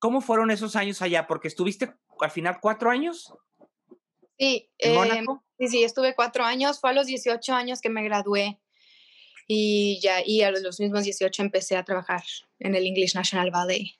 ¿cómo 0.00 0.20
fueron 0.20 0.50
esos 0.50 0.74
años 0.74 1.00
allá? 1.00 1.28
Porque 1.28 1.46
estuviste 1.46 1.94
al 2.20 2.30
final 2.30 2.58
cuatro 2.60 2.90
años. 2.90 3.32
Sí, 4.36 4.68
eh, 4.78 5.24
sí, 5.58 5.68
sí, 5.68 5.84
estuve 5.84 6.16
cuatro 6.16 6.44
años. 6.44 6.80
Fue 6.80 6.90
a 6.90 6.92
los 6.92 7.06
18 7.06 7.54
años 7.54 7.80
que 7.80 7.88
me 7.88 8.02
gradué 8.02 8.58
y 9.46 10.00
ya 10.02 10.26
y 10.26 10.42
a 10.42 10.50
los 10.50 10.80
mismos 10.80 11.04
18 11.04 11.40
empecé 11.40 11.76
a 11.76 11.84
trabajar 11.84 12.24
en 12.58 12.74
el 12.74 12.84
English 12.84 13.14
National 13.14 13.52
Ballet. 13.52 13.92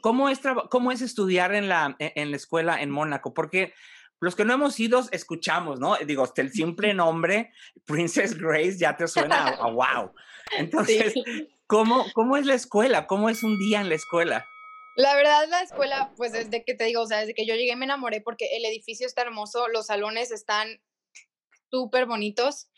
¿Cómo 0.00 0.30
es, 0.30 0.40
cómo 0.70 0.92
es 0.92 1.02
estudiar 1.02 1.54
en 1.54 1.68
la, 1.68 1.94
en 1.98 2.30
la 2.30 2.36
escuela 2.36 2.80
en 2.80 2.90
Mónaco? 2.90 3.34
Porque 3.34 3.74
los 4.20 4.34
que 4.34 4.44
no 4.44 4.54
hemos 4.54 4.78
ido, 4.80 5.02
escuchamos, 5.12 5.80
¿no? 5.80 5.96
Digo, 5.96 6.24
hasta 6.24 6.42
el 6.42 6.50
simple 6.50 6.94
nombre, 6.94 7.52
Princess 7.84 8.38
Grace, 8.38 8.78
ya 8.78 8.96
te 8.96 9.06
suena 9.08 9.48
a, 9.48 9.70
wow. 9.70 10.12
Entonces, 10.58 11.14
¿cómo, 11.66 12.04
¿cómo 12.14 12.36
es 12.36 12.46
la 12.46 12.54
escuela? 12.54 13.06
¿Cómo 13.06 13.28
es 13.28 13.42
un 13.42 13.58
día 13.58 13.80
en 13.80 13.88
la 13.88 13.94
escuela? 13.94 14.46
La 14.96 15.16
verdad, 15.16 15.48
la 15.48 15.62
escuela, 15.62 16.12
pues 16.16 16.32
desde 16.32 16.64
que 16.64 16.74
te 16.74 16.84
digo, 16.84 17.02
o 17.02 17.06
sea, 17.06 17.20
desde 17.20 17.34
que 17.34 17.46
yo 17.46 17.56
llegué 17.56 17.74
me 17.74 17.84
enamoré 17.84 18.20
porque 18.20 18.56
el 18.56 18.64
edificio 18.64 19.06
está 19.06 19.22
hermoso, 19.22 19.66
los 19.68 19.86
salones 19.86 20.30
están 20.30 20.80
súper 21.70 22.06
bonitos. 22.06 22.68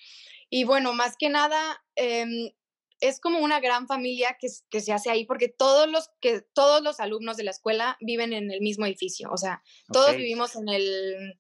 Y 0.49 0.65
bueno, 0.65 0.95
más 0.95 1.17
que 1.19 1.29
nada, 1.29 1.85
em, 1.95 2.53
es 3.01 3.21
como 3.21 3.41
una 3.41 3.61
gran 3.61 3.87
familia 3.87 4.37
que, 4.41 4.49
que, 4.71 4.81
se 4.81 4.93
hace 4.93 5.11
ahí 5.11 5.25
porque 5.25 5.49
todos 5.49 5.89
los, 5.89 6.11
que, 6.21 6.43
todos 6.55 6.83
los 6.83 7.01
alumnos 7.01 7.37
de 7.37 7.45
la 7.45 7.51
escuela 7.51 7.97
viven 8.01 8.33
en 8.33 8.51
el 8.51 8.61
mismo 8.61 8.87
edificio, 8.87 9.31
o 9.31 9.37
sea, 9.37 9.63
todos 9.93 10.17
vivimos 10.17 10.57
en 10.57 10.69
el, 10.69 11.39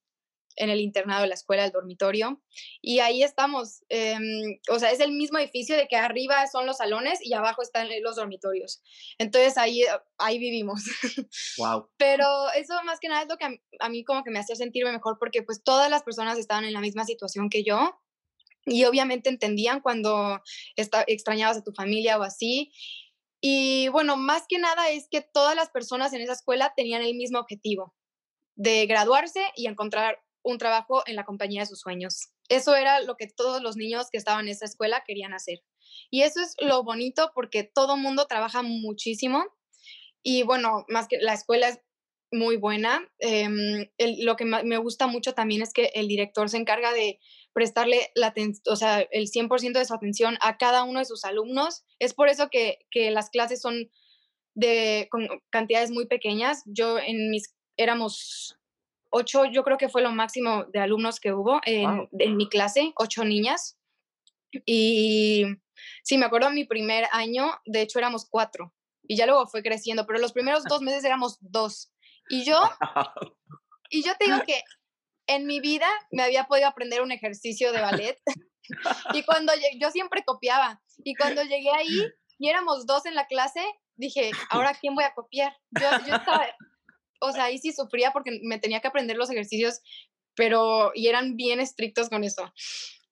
en 0.57 0.71
el 0.71 0.81
internado 0.81 1.23
de 1.23 1.29
la 1.29 1.35
escuela, 1.35 1.65
el 1.65 1.71
dormitorio, 1.71 2.43
y 2.81 2.99
ahí 3.01 3.23
estamos, 3.23 3.85
em, 3.89 4.59
o 4.71 4.79
sea, 4.79 4.91
es 4.91 5.01
el 5.01 5.13
mismo 5.13 5.39
edificio 5.39 5.77
de 5.77 5.87
que 5.87 5.97
arriba 5.97 6.47
son 6.47 6.67
los 6.67 6.79
salones 6.79 7.21
y 7.23 7.35
abajo 7.35 7.63
están 7.63 7.89
los 8.03 8.17
dormitorios. 8.17 8.83
Entonces 9.19 9.57
ahí, 9.59 9.83
ahí 10.19 10.39
vivimos. 10.39 10.83
Wow. 11.59 11.89
Pero 11.97 12.27
eso 12.57 12.75
más 12.85 12.99
que 13.01 13.09
nada 13.09 13.23
es 13.23 13.29
lo 13.29 13.37
que 13.37 13.45
a, 13.45 13.51
a 13.81 13.89
mí 13.89 14.05
como 14.05 14.23
que 14.23 14.31
me 14.31 14.39
hacía 14.39 14.57
sentirme 14.57 14.93
mejor 14.93 15.17
porque 15.19 15.43
pues 15.43 15.63
todas 15.63 15.91
las 15.91 16.03
personas 16.03 16.39
estaban 16.39 16.65
en 16.65 16.73
la 16.73 16.81
misma 16.81 17.05
situación 17.05 17.49
que 17.49 17.65
yo 17.65 17.99
y 18.67 18.85
obviamente 18.85 19.31
entendían 19.31 19.81
cuando 19.81 20.43
está, 20.75 21.05
extrañabas 21.07 21.59
a 21.59 21.65
tu 21.65 21.73
familia 21.73 22.19
o 22.19 22.23
así. 22.23 22.73
Y 23.41 23.89
bueno, 23.89 24.17
más 24.17 24.45
que 24.49 24.59
nada 24.59 24.91
es 24.91 25.09
que 25.09 25.21
todas 25.21 25.55
las 25.55 25.71
personas 25.71 26.13
en 26.13 26.21
esa 26.21 26.33
escuela 26.33 26.73
tenían 26.77 27.03
el 27.03 27.15
mismo 27.15 27.39
objetivo, 27.39 27.95
de 28.57 28.87
graduarse 28.87 29.41
y 29.55 29.67
encontrar 29.67 30.21
un 30.43 30.59
trabajo 30.59 31.03
en 31.07 31.17
la 31.17 31.25
compañía 31.25 31.63
de 31.63 31.67
sus 31.67 31.81
sueños. 31.81 32.31
Eso 32.49 32.75
era 32.75 33.01
lo 33.01 33.17
que 33.17 33.27
todos 33.27 33.63
los 33.63 33.77
niños 33.77 34.09
que 34.11 34.19
estaban 34.19 34.47
en 34.47 34.53
esa 34.53 34.65
escuela 34.65 35.05
querían 35.07 35.35
hacer. 35.35 35.61
Y 36.11 36.23
eso 36.23 36.41
es 36.41 36.55
lo 36.61 36.83
bonito 36.83 37.33
porque 37.35 37.65
todo 37.65 37.97
mundo 37.97 38.27
trabaja 38.27 38.63
muchísimo. 38.63 39.45
Y 40.23 40.43
bueno, 40.43 40.85
más 40.89 41.09
que 41.09 41.19
la 41.21 41.35
escuela 41.35 41.69
es 41.69 41.81
muy 42.33 42.57
buena. 42.57 43.09
Em, 43.19 43.89
lo 43.99 44.37
que 44.37 44.45
me 44.45 44.79
gusta 44.79 45.07
mucho 45.07 45.35
también 45.35 45.63
es 45.63 45.73
que 45.73 45.91
el 45.95 46.09
director 46.09 46.49
se 46.49 46.57
encarga 46.57 46.93
de 46.93 47.21
prestarle 47.57 48.11
la 48.15 48.35
o 48.67 48.77
sea, 48.77 49.01
el 49.01 49.29
100% 49.29 49.73
de 49.73 49.85
su 49.87 49.95
atención 49.95 50.37
a 50.43 50.59
cada 50.59 50.85
uno 50.85 50.99
de 50.99 51.07
sus 51.07 51.25
alumnos. 51.25 51.87
Es 51.99 52.13
por 52.13 52.29
eso 52.29 52.51
que, 52.51 52.81
que 52.91 53.11
las 53.11 53.31
clases 53.31 53.63
son 53.63 53.91
de 54.55 55.09
con 55.11 55.27
cantidades 55.49 55.91
muy 55.91 56.07
pequeñas. 56.07 56.63
Yo 56.67 56.99
en 56.99 57.31
mis 57.31 57.55
éramos 57.79 58.59
ocho, 59.09 59.47
yo 59.47 59.65
creo 59.65 59.79
que 59.79 59.89
fue 59.89 60.03
lo 60.03 60.13
máximo 60.13 60.67
de 60.67 60.81
alumnos 60.81 61.19
que 61.19 61.33
hubo 61.33 61.63
en, 61.65 62.07
en 62.19 62.37
mi 62.37 62.47
clase, 62.51 62.93
ocho 62.95 63.25
niñas. 63.25 63.79
Y 64.67 65.47
sí, 66.05 66.19
me 66.19 66.27
acuerdo 66.27 66.51
mi 66.51 66.67
primer 66.67 67.07
año, 67.11 67.53
de 67.65 67.81
hecho 67.81 67.99
éramos 67.99 68.27
cuatro, 68.29 68.75
y 69.03 69.17
ya 69.17 69.25
luego 69.25 69.47
fue 69.47 69.63
creciendo, 69.63 70.05
pero 70.05 70.19
los 70.19 70.35
primeros 70.35 70.65
dos 70.69 70.83
meses 70.83 71.05
éramos 71.05 71.39
dos. 71.41 71.91
Y 72.29 72.45
yo, 72.45 72.61
y 73.89 74.03
yo 74.03 74.13
te 74.19 74.27
digo 74.27 74.43
que 74.47 74.61
en 75.27 75.47
mi 75.47 75.61
vida 75.61 75.89
me 76.11 76.23
había 76.23 76.45
podido 76.45 76.69
aprender 76.69 77.03
un 77.03 77.13
ejercicio 77.13 77.73
de 77.73 77.81
ballet. 77.81 78.19
y 79.15 79.23
cuando 79.25 79.53
yo 79.79 79.91
siempre 79.91 80.25
copiaba. 80.25 80.83
Y 81.05 81.15
cuando 81.15 81.43
llegué 81.43 81.71
ahí 81.71 82.01
y 82.39 82.49
éramos 82.49 82.87
dos 82.87 83.07
en 83.07 83.15
la 83.15 83.27
clase, 83.27 83.61
dije, 83.97 84.31
¿ahora 84.51 84.77
quién 84.81 84.95
voy 84.95 85.05
a 85.05 85.15
copiar? 85.15 85.57
Yo, 85.71 85.89
yo 86.07 86.17
estaba, 86.17 86.47
o 87.21 87.33
sea, 87.33 87.45
ahí 87.45 87.59
sí 87.59 87.73
sufría 87.73 88.13
porque 88.13 88.41
me 88.43 88.59
tenía 88.59 88.81
que 88.81 88.89
aprender 88.89 89.17
los 89.17 89.31
ejercicios, 89.31 89.81
pero, 90.35 90.93
y 90.95 91.09
eran 91.09 91.37
bien 91.37 91.61
estrictos 91.61 92.09
con 92.09 92.25
eso. 92.25 92.53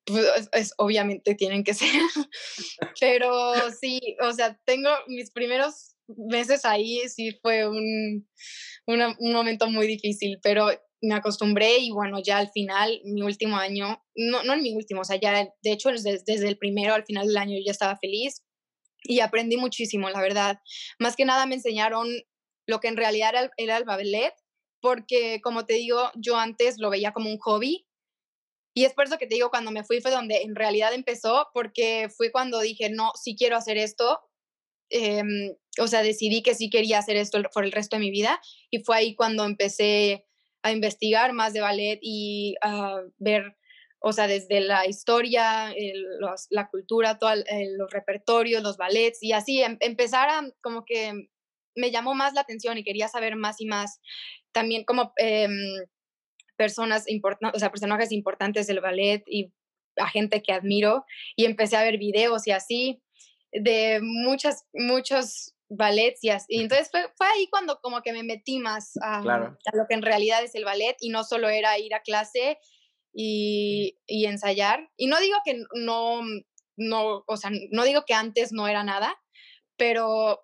Pues, 0.04 0.48
es, 0.52 0.74
obviamente 0.76 1.34
tienen 1.34 1.64
que 1.64 1.74
ser. 1.74 1.88
pero 3.00 3.54
sí, 3.70 4.00
o 4.20 4.32
sea, 4.32 4.58
tengo 4.64 4.90
mis 5.06 5.30
primeros 5.30 5.96
meses 6.06 6.64
ahí, 6.64 7.08
sí 7.08 7.38
fue 7.40 7.66
un, 7.66 8.28
un 8.86 9.32
momento 9.32 9.68
muy 9.68 9.86
difícil, 9.86 10.38
pero 10.42 10.68
me 11.04 11.14
acostumbré 11.14 11.78
y 11.78 11.90
bueno, 11.90 12.20
ya 12.22 12.38
al 12.38 12.50
final, 12.50 13.00
mi 13.04 13.22
último 13.22 13.56
año, 13.56 14.02
no, 14.14 14.42
no 14.42 14.54
en 14.54 14.62
mi 14.62 14.74
último, 14.74 15.02
o 15.02 15.04
sea, 15.04 15.16
ya 15.16 15.48
de 15.62 15.72
hecho 15.72 15.90
desde, 15.90 16.20
desde 16.26 16.48
el 16.48 16.58
primero 16.58 16.94
al 16.94 17.04
final 17.04 17.26
del 17.26 17.36
año 17.36 17.58
ya 17.64 17.72
estaba 17.72 17.96
feliz 17.96 18.42
y 19.02 19.20
aprendí 19.20 19.56
muchísimo, 19.56 20.08
la 20.08 20.20
verdad. 20.20 20.60
Más 20.98 21.14
que 21.14 21.24
nada 21.24 21.46
me 21.46 21.56
enseñaron 21.56 22.08
lo 22.66 22.80
que 22.80 22.88
en 22.88 22.96
realidad 22.96 23.30
era, 23.30 23.50
era 23.56 23.76
el 23.76 23.84
ballet, 23.84 24.32
porque 24.80 25.40
como 25.42 25.66
te 25.66 25.74
digo, 25.74 26.10
yo 26.14 26.36
antes 26.36 26.78
lo 26.78 26.90
veía 26.90 27.12
como 27.12 27.30
un 27.30 27.38
hobby. 27.38 27.86
Y 28.76 28.84
es 28.84 28.94
por 28.94 29.04
eso 29.04 29.18
que 29.18 29.26
te 29.26 29.34
digo, 29.34 29.50
cuando 29.50 29.70
me 29.70 29.84
fui 29.84 30.00
fue 30.00 30.10
donde 30.10 30.42
en 30.42 30.54
realidad 30.54 30.92
empezó, 30.94 31.48
porque 31.52 32.08
fue 32.16 32.32
cuando 32.32 32.60
dije, 32.60 32.90
no, 32.90 33.12
sí 33.14 33.36
quiero 33.36 33.56
hacer 33.56 33.76
esto. 33.76 34.20
Em, 34.90 35.54
o 35.78 35.86
sea, 35.86 36.02
decidí 36.02 36.42
que 36.42 36.54
sí 36.54 36.70
quería 36.70 36.98
hacer 36.98 37.16
esto 37.16 37.40
por 37.52 37.64
el 37.64 37.72
resto 37.72 37.96
de 37.96 38.00
mi 38.00 38.10
vida. 38.10 38.40
Y 38.70 38.80
fue 38.80 38.96
ahí 38.96 39.14
cuando 39.14 39.44
empecé 39.44 40.26
a 40.64 40.72
investigar 40.72 41.34
más 41.34 41.52
de 41.52 41.60
ballet 41.60 41.98
y 42.00 42.56
ver, 43.18 43.54
o 44.00 44.12
sea, 44.12 44.26
desde 44.26 44.60
la 44.60 44.86
historia, 44.86 45.74
la 46.50 46.68
cultura, 46.68 47.18
todo 47.18 47.34
los 47.76 47.90
repertorios, 47.92 48.62
los 48.62 48.78
ballets 48.78 49.22
y 49.22 49.32
así, 49.32 49.62
em, 49.62 49.76
empezar 49.80 50.30
a 50.30 50.42
como 50.62 50.84
que 50.86 51.28
me 51.76 51.90
llamó 51.90 52.14
más 52.14 52.32
la 52.32 52.40
atención 52.40 52.78
y 52.78 52.84
quería 52.84 53.08
saber 53.08 53.36
más 53.36 53.60
y 53.60 53.66
más. 53.66 54.00
También 54.52 54.84
como 54.84 55.12
em, 55.18 55.52
personas 56.56 57.08
importantes, 57.10 57.56
o 57.56 57.60
sea, 57.60 57.70
personajes 57.70 58.10
importantes 58.10 58.66
del 58.66 58.80
ballet 58.80 59.22
y 59.26 59.52
a 59.96 60.08
gente 60.08 60.42
que 60.42 60.52
admiro 60.52 61.04
y 61.36 61.44
empecé 61.44 61.76
a 61.76 61.82
ver 61.84 61.98
videos 61.98 62.46
y 62.46 62.52
así 62.52 63.02
de 63.52 64.00
muchas, 64.02 64.64
muchos 64.72 65.53
ballet 65.68 66.14
y, 66.20 66.30
y 66.48 66.60
entonces 66.60 66.88
fue, 66.90 67.10
fue, 67.16 67.26
ahí 67.26 67.48
cuando 67.48 67.80
como 67.80 68.02
que 68.02 68.12
me 68.12 68.22
metí 68.22 68.58
más 68.58 68.92
a, 69.02 69.22
lo 69.22 69.86
que 69.88 69.94
en 69.94 70.02
realidad 70.02 70.42
es 70.42 70.54
el 70.54 70.64
ballet 70.64 70.96
y 71.00 71.10
no 71.10 71.24
solo 71.24 71.48
era 71.48 71.78
ir 71.78 71.94
a 71.94 72.02
clase 72.02 72.58
y, 73.12 73.98
y, 74.06 74.26
ensayar. 74.26 74.90
Y 74.96 75.06
no 75.06 75.20
digo 75.20 75.36
que 75.44 75.62
no, 75.74 76.20
no, 76.76 77.24
o 77.26 77.36
sea, 77.36 77.50
no 77.70 77.84
digo 77.84 78.04
que 78.06 78.14
antes 78.14 78.52
no 78.52 78.68
era 78.68 78.84
nada, 78.84 79.16
pero, 79.76 80.40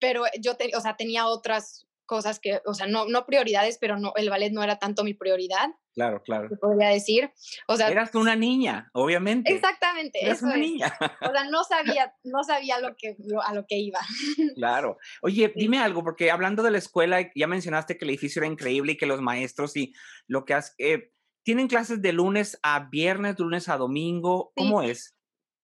pero 0.00 0.24
yo, 0.40 0.56
te, 0.56 0.74
o 0.76 0.80
sea, 0.80 0.96
tenía 0.96 1.26
otras 1.26 1.86
cosas 2.06 2.40
que, 2.40 2.60
o 2.66 2.74
sea, 2.74 2.86
no, 2.86 3.06
no 3.06 3.26
prioridades, 3.26 3.78
pero 3.80 3.98
no, 3.98 4.12
el 4.16 4.30
ballet 4.30 4.52
no 4.52 4.62
era 4.62 4.78
tanto 4.78 5.04
mi 5.04 5.14
prioridad. 5.14 5.70
Claro, 5.94 6.22
claro. 6.22 6.48
podría 6.60 6.90
decir. 6.90 7.30
O 7.66 7.76
sea, 7.76 7.88
eras 7.88 8.14
una 8.14 8.36
niña, 8.36 8.90
obviamente. 8.92 9.52
Exactamente. 9.52 10.24
Eras 10.24 10.42
una 10.42 10.56
niña. 10.56 10.96
O 11.00 11.32
sea, 11.32 11.44
no 11.50 11.64
sabía, 11.64 12.14
no 12.22 12.44
sabía 12.44 12.78
lo 12.78 12.94
que, 12.96 13.16
a 13.44 13.54
lo 13.54 13.66
que 13.66 13.76
iba. 13.76 14.00
Claro. 14.56 14.98
Oye, 15.22 15.52
dime 15.54 15.78
algo, 15.78 16.02
porque 16.02 16.30
hablando 16.30 16.62
de 16.62 16.70
la 16.70 16.78
escuela, 16.78 17.30
ya 17.34 17.46
mencionaste 17.46 17.96
que 17.96 18.04
el 18.04 18.10
edificio 18.10 18.40
era 18.40 18.50
increíble 18.50 18.92
y 18.92 18.96
que 18.96 19.06
los 19.06 19.20
maestros 19.20 19.76
y 19.76 19.92
lo 20.26 20.44
que 20.44 20.54
has, 20.54 20.74
eh, 20.78 21.12
¿tienen 21.44 21.68
clases 21.68 22.02
de 22.02 22.12
lunes 22.12 22.58
a 22.62 22.88
viernes, 22.90 23.36
de 23.36 23.44
lunes 23.44 23.68
a 23.68 23.76
domingo? 23.76 24.52
¿Cómo 24.54 24.82
es? 24.82 25.16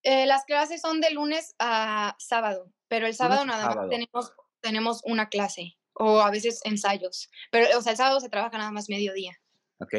Eh, 0.02 0.26
las 0.26 0.44
clases 0.44 0.80
son 0.80 1.00
de 1.00 1.10
lunes 1.10 1.54
a 1.58 2.14
sábado, 2.18 2.72
pero 2.88 3.06
el 3.06 3.14
sábado 3.14 3.44
nada 3.44 3.74
más 3.74 3.88
tenemos, 3.88 4.32
tenemos 4.60 5.00
una 5.04 5.28
clase 5.28 5.76
o 5.94 6.20
a 6.20 6.30
veces 6.30 6.60
ensayos. 6.64 7.28
Pero, 7.50 7.78
o 7.78 7.82
sea, 7.82 7.92
el 7.92 7.98
sábado 7.98 8.20
se 8.20 8.28
trabaja 8.28 8.58
nada 8.58 8.70
más 8.70 8.88
mediodía. 8.88 9.32
Ok. 9.78 9.94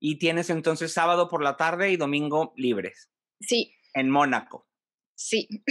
Y 0.00 0.18
tienes 0.18 0.50
entonces 0.50 0.92
sábado 0.92 1.28
por 1.28 1.42
la 1.42 1.56
tarde 1.56 1.90
y 1.90 1.96
domingo 1.96 2.52
libres. 2.56 3.10
Sí. 3.40 3.74
En 3.94 4.10
Mónaco. 4.10 4.68
Sí. 5.14 5.48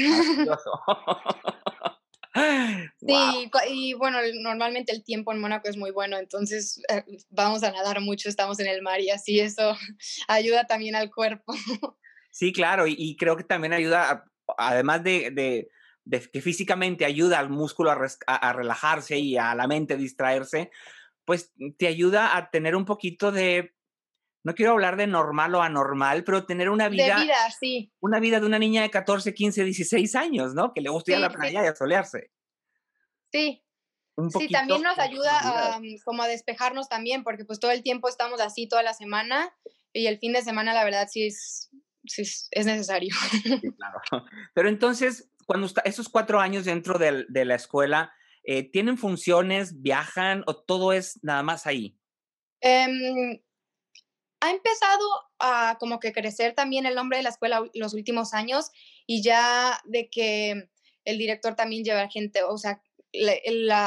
Sí, 3.06 3.52
y 3.70 3.94
bueno, 3.94 4.18
normalmente 4.42 4.92
el 4.92 5.04
tiempo 5.04 5.32
en 5.32 5.40
Mónaco 5.40 5.70
es 5.70 5.78
muy 5.78 5.92
bueno, 5.92 6.18
entonces 6.18 6.82
eh, 6.90 7.04
vamos 7.30 7.64
a 7.64 7.72
nadar 7.72 8.02
mucho, 8.02 8.28
estamos 8.28 8.60
en 8.60 8.68
el 8.68 8.82
mar 8.82 9.02
y 9.02 9.12
así 9.12 9.40
eso 9.40 9.76
ayuda 10.28 10.66
también 10.66 10.96
al 10.96 11.12
cuerpo. 11.12 11.54
Sí, 12.32 12.52
claro, 12.52 12.86
y, 12.88 13.16
creo 13.18 13.38
que 13.38 13.44
también 13.44 13.74
ayuda, 13.74 14.26
además 14.58 15.04
de, 15.04 15.30
de 16.06 16.30
que 16.32 16.42
físicamente 16.42 17.06
ayuda 17.06 17.38
al 17.38 17.50
músculo 17.50 17.92
a, 17.92 18.54
relajarse 18.54 19.18
y 19.20 19.38
a 19.38 19.54
la 19.54 19.68
mente 19.68 19.94
a 19.94 19.98
distraerse, 19.98 20.72
pues 21.26 21.54
te 21.78 21.88
ayuda 21.88 22.36
a 22.38 22.50
tener 22.50 22.76
un 22.76 22.86
poquito 22.86 23.32
de, 23.32 23.76
no 24.44 24.56
quiero 24.56 24.74
hablar 24.74 24.98
de 24.98 25.08
normal 25.08 25.56
o 25.56 25.62
anormal, 25.62 26.24
pero 26.24 26.46
tener 26.46 26.70
una 26.70 26.90
vida, 26.90 27.18
de 27.18 27.24
vida 27.24 27.36
sí. 27.58 27.92
una 28.02 28.20
vida 28.20 28.40
de 28.40 28.46
una 28.46 28.60
niña 28.60 28.82
de 28.82 28.92
14, 28.92 29.34
15, 29.34 29.64
16 29.64 30.16
años, 30.16 30.54
¿no? 30.54 30.74
Que 30.74 30.82
le 30.82 30.90
gusta 30.90 31.12
ir 31.12 31.18
a 31.18 31.22
la 31.22 31.30
playa 31.30 31.64
y 31.64 31.68
a 31.68 31.76
solearse. 31.76 32.32
Sí. 33.32 33.64
sí, 34.38 34.50
también 34.50 34.82
nos 34.82 35.00
ayuda 35.00 35.76
a, 35.76 35.82
como 36.04 36.24
a 36.24 36.28
despejarnos 36.28 36.90
también, 36.90 37.24
porque 37.24 37.46
pues 37.46 37.60
todo 37.60 37.72
el 37.72 37.84
tiempo 37.84 38.10
estamos 38.10 38.42
así 38.42 38.68
toda 38.68 38.84
la 38.84 38.94
semana 38.94 39.56
y 39.94 40.08
el 40.08 40.20
fin 40.20 40.34
de 40.34 40.42
semana 40.42 40.74
la 40.74 40.84
verdad 40.84 41.08
sí 41.10 41.28
es, 41.28 41.70
sí 42.06 42.24
es 42.52 42.66
necesario. 42.66 43.16
Sí, 43.32 43.72
claro. 43.78 44.02
Pero 44.54 44.68
entonces, 44.68 45.30
cuando 45.46 45.68
está, 45.68 45.82
esos 45.82 46.10
cuatro 46.10 46.42
años 46.42 46.66
dentro 46.66 47.00
de, 47.00 47.26
de 47.30 47.46
la 47.46 47.56
escuela, 47.56 48.14
eh, 48.44 48.70
¿tienen 48.70 48.98
funciones, 48.98 49.82
viajan 49.82 50.44
o 50.48 50.56
todo 50.56 50.94
es 50.94 51.20
nada 51.24 51.44
más 51.44 51.66
ahí? 51.66 51.98
Em, 52.62 53.40
ha 54.42 54.52
empezado 54.52 55.06
a 55.40 55.78
como 55.80 56.00
que 56.00 56.12
crecer 56.12 56.54
también 56.54 56.86
el 56.86 56.96
nombre 56.96 57.18
de 57.18 57.24
la 57.24 57.30
escuela 57.30 57.64
los 57.74 57.94
últimos 57.94 58.34
años 58.34 58.72
y 59.06 59.22
ya 59.22 59.82
de 59.86 60.10
que 60.10 60.70
el 61.06 61.18
director 61.18 61.56
también 61.56 61.84
lleva 61.84 62.10
gente, 62.10 62.44
o 62.44 62.58
sea, 62.58 62.82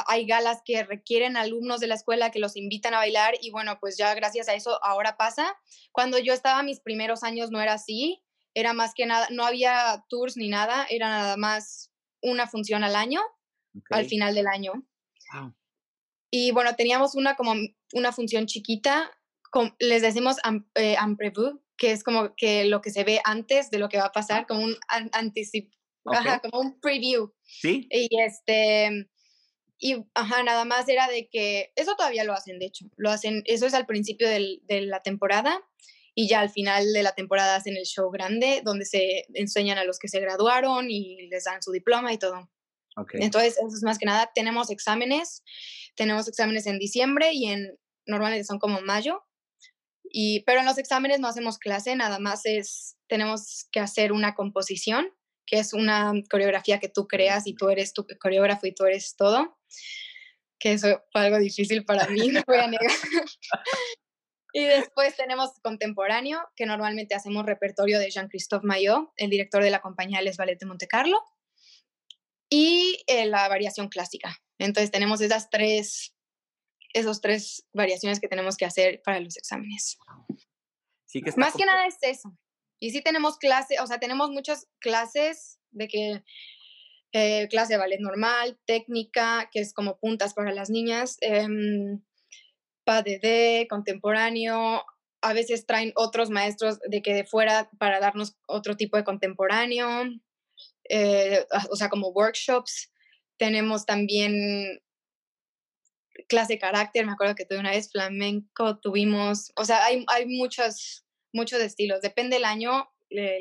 hay 0.06 0.26
galas 0.26 0.60
que 0.64 0.84
requieren 0.84 1.36
alumnos 1.36 1.80
de 1.80 1.88
la 1.88 1.94
escuela 1.94 2.30
que 2.30 2.38
los 2.38 2.56
invitan 2.56 2.94
a 2.94 2.98
bailar 2.98 3.34
y 3.40 3.50
bueno, 3.50 3.78
pues 3.80 3.96
ya 3.96 4.14
gracias 4.14 4.48
a 4.48 4.54
eso 4.54 4.82
ahora 4.84 5.16
pasa. 5.16 5.56
Cuando 5.92 6.18
yo 6.18 6.32
estaba 6.32 6.62
mis 6.62 6.80
primeros 6.80 7.22
años 7.22 7.50
no 7.50 7.60
era 7.60 7.74
así, 7.74 8.22
era 8.54 8.72
más 8.72 8.94
que 8.94 9.06
nada, 9.06 9.26
no 9.30 9.44
había 9.44 10.04
tours 10.08 10.36
ni 10.36 10.48
nada, 10.48 10.86
era 10.88 11.08
nada 11.08 11.36
más 11.36 11.90
una 12.22 12.46
función 12.46 12.84
al 12.84 12.96
año, 12.96 13.20
al 13.90 14.06
final 14.06 14.34
del 14.34 14.46
año. 14.46 14.72
Y 16.30 16.50
bueno, 16.52 16.74
teníamos 16.76 17.14
una 17.14 17.36
como 17.36 17.54
una 17.92 18.12
función 18.12 18.46
chiquita, 18.46 19.10
les 19.78 20.02
decimos 20.02 20.36
eh, 20.74 20.96
que 21.78 21.92
es 21.92 22.02
como 22.02 22.34
que 22.36 22.64
lo 22.64 22.80
que 22.80 22.90
se 22.90 23.04
ve 23.04 23.20
antes 23.24 23.70
de 23.70 23.78
lo 23.78 23.88
que 23.88 23.98
va 23.98 24.06
a 24.06 24.12
pasar, 24.12 24.42
ah. 24.42 24.46
como 24.46 24.64
un 24.64 24.76
anticipo, 25.12 25.74
como 26.04 26.60
un 26.60 26.80
preview. 26.80 27.32
Sí. 27.44 27.86
Y 27.90 28.08
este, 28.20 29.08
y 29.78 30.04
ajá, 30.14 30.42
nada 30.42 30.64
más 30.64 30.88
era 30.88 31.08
de 31.08 31.28
que, 31.28 31.72
eso 31.76 31.94
todavía 31.96 32.24
lo 32.24 32.32
hacen, 32.32 32.58
de 32.58 32.66
hecho, 32.66 32.86
lo 32.96 33.10
hacen, 33.10 33.42
eso 33.46 33.66
es 33.66 33.74
al 33.74 33.86
principio 33.86 34.28
del, 34.28 34.60
de 34.64 34.82
la 34.82 35.02
temporada 35.02 35.62
y 36.14 36.28
ya 36.28 36.40
al 36.40 36.50
final 36.50 36.92
de 36.92 37.02
la 37.02 37.14
temporada 37.14 37.56
hacen 37.56 37.76
el 37.76 37.84
show 37.84 38.10
grande 38.10 38.62
donde 38.64 38.86
se 38.86 39.26
enseñan 39.34 39.76
a 39.76 39.84
los 39.84 39.98
que 39.98 40.08
se 40.08 40.18
graduaron 40.20 40.90
y 40.90 41.28
les 41.28 41.44
dan 41.44 41.62
su 41.62 41.72
diploma 41.72 42.12
y 42.12 42.18
todo. 42.18 42.50
Entonces, 43.12 43.56
eso 43.58 43.76
es 43.76 43.82
más 43.82 43.98
que 43.98 44.06
nada, 44.06 44.30
tenemos 44.34 44.70
exámenes, 44.70 45.42
tenemos 45.94 46.28
exámenes 46.28 46.66
en 46.66 46.78
diciembre 46.78 47.32
y 47.32 47.46
en, 47.46 47.78
normalmente 48.06 48.44
son 48.44 48.58
como 48.58 48.80
mayo, 48.80 49.22
y, 50.04 50.40
pero 50.44 50.60
en 50.60 50.66
los 50.66 50.78
exámenes 50.78 51.20
no 51.20 51.28
hacemos 51.28 51.58
clase, 51.58 51.94
nada 51.94 52.18
más 52.18 52.46
es, 52.46 52.96
tenemos 53.08 53.68
que 53.70 53.80
hacer 53.80 54.12
una 54.12 54.34
composición, 54.34 55.08
que 55.46 55.58
es 55.58 55.72
una 55.72 56.12
coreografía 56.30 56.80
que 56.80 56.88
tú 56.88 57.06
creas 57.06 57.46
y 57.46 57.54
tú 57.54 57.68
eres 57.68 57.92
tu 57.92 58.06
coreógrafo 58.20 58.66
y 58.66 58.74
tú 58.74 58.84
eres 58.84 59.14
todo, 59.16 59.58
que 60.58 60.72
eso 60.72 61.02
fue 61.12 61.20
algo 61.20 61.38
difícil 61.38 61.84
para 61.84 62.06
mí, 62.08 62.28
no 62.28 62.42
voy 62.46 62.58
a 62.58 62.66
negar. 62.66 62.90
Y 64.52 64.64
después 64.64 65.14
tenemos 65.14 65.50
contemporáneo, 65.62 66.40
que 66.56 66.64
normalmente 66.64 67.14
hacemos 67.14 67.44
repertorio 67.44 67.98
de 67.98 68.08
Jean-Christophe 68.08 68.66
Maillot, 68.66 69.10
el 69.18 69.28
director 69.28 69.62
de 69.62 69.70
la 69.70 69.82
compañía 69.82 70.22
Les 70.22 70.38
Ballet 70.38 70.58
de 70.58 70.64
Monte 70.64 70.86
Carlo, 70.86 71.22
y 72.50 73.02
eh, 73.06 73.26
la 73.26 73.48
variación 73.48 73.88
clásica. 73.88 74.36
Entonces 74.58 74.90
tenemos 74.90 75.20
esas 75.20 75.50
tres, 75.50 76.14
esos 76.92 77.20
tres 77.20 77.66
variaciones 77.72 78.20
que 78.20 78.28
tenemos 78.28 78.56
que 78.56 78.64
hacer 78.64 79.02
para 79.04 79.20
los 79.20 79.36
exámenes. 79.36 79.98
Sí 81.06 81.22
que 81.22 81.32
Más 81.36 81.54
que 81.54 81.66
nada 81.66 81.86
es 81.86 81.96
eso. 82.02 82.36
Y 82.78 82.90
sí 82.90 83.02
tenemos 83.02 83.38
clases, 83.38 83.80
o 83.80 83.86
sea, 83.86 83.98
tenemos 83.98 84.30
muchas 84.30 84.68
clases 84.80 85.58
de 85.70 85.88
que 85.88 86.22
eh, 87.12 87.48
clase 87.48 87.74
de 87.74 87.78
ballet 87.78 88.00
normal, 88.00 88.58
técnica, 88.66 89.48
que 89.50 89.60
es 89.60 89.72
como 89.72 89.98
puntas 89.98 90.34
para 90.34 90.52
las 90.52 90.68
niñas, 90.68 91.16
eh, 91.22 91.48
PADD, 92.84 93.66
contemporáneo, 93.68 94.84
a 95.22 95.32
veces 95.32 95.66
traen 95.66 95.92
otros 95.96 96.30
maestros 96.30 96.78
de 96.88 97.02
que 97.02 97.14
de 97.14 97.24
fuera 97.24 97.70
para 97.78 98.00
darnos 98.00 98.36
otro 98.46 98.76
tipo 98.76 98.96
de 98.96 99.04
contemporáneo, 99.04 100.04
eh, 100.88 101.46
ah, 101.52 101.66
o 101.70 101.76
sea, 101.76 101.88
como 101.88 102.08
workshops. 102.08 102.92
Tenemos 103.38 103.84
también 103.84 104.80
clase 106.28 106.54
de 106.54 106.58
carácter, 106.58 107.06
me 107.06 107.12
acuerdo 107.12 107.34
que 107.34 107.44
tuve 107.44 107.58
una 107.58 107.70
vez 107.70 107.90
flamenco, 107.90 108.78
tuvimos, 108.78 109.52
o 109.56 109.64
sea, 109.64 109.84
hay, 109.84 110.04
hay 110.08 110.26
muchos, 110.26 111.06
muchos 111.32 111.60
estilos, 111.60 112.00
depende 112.00 112.36
del 112.36 112.44
año, 112.44 112.88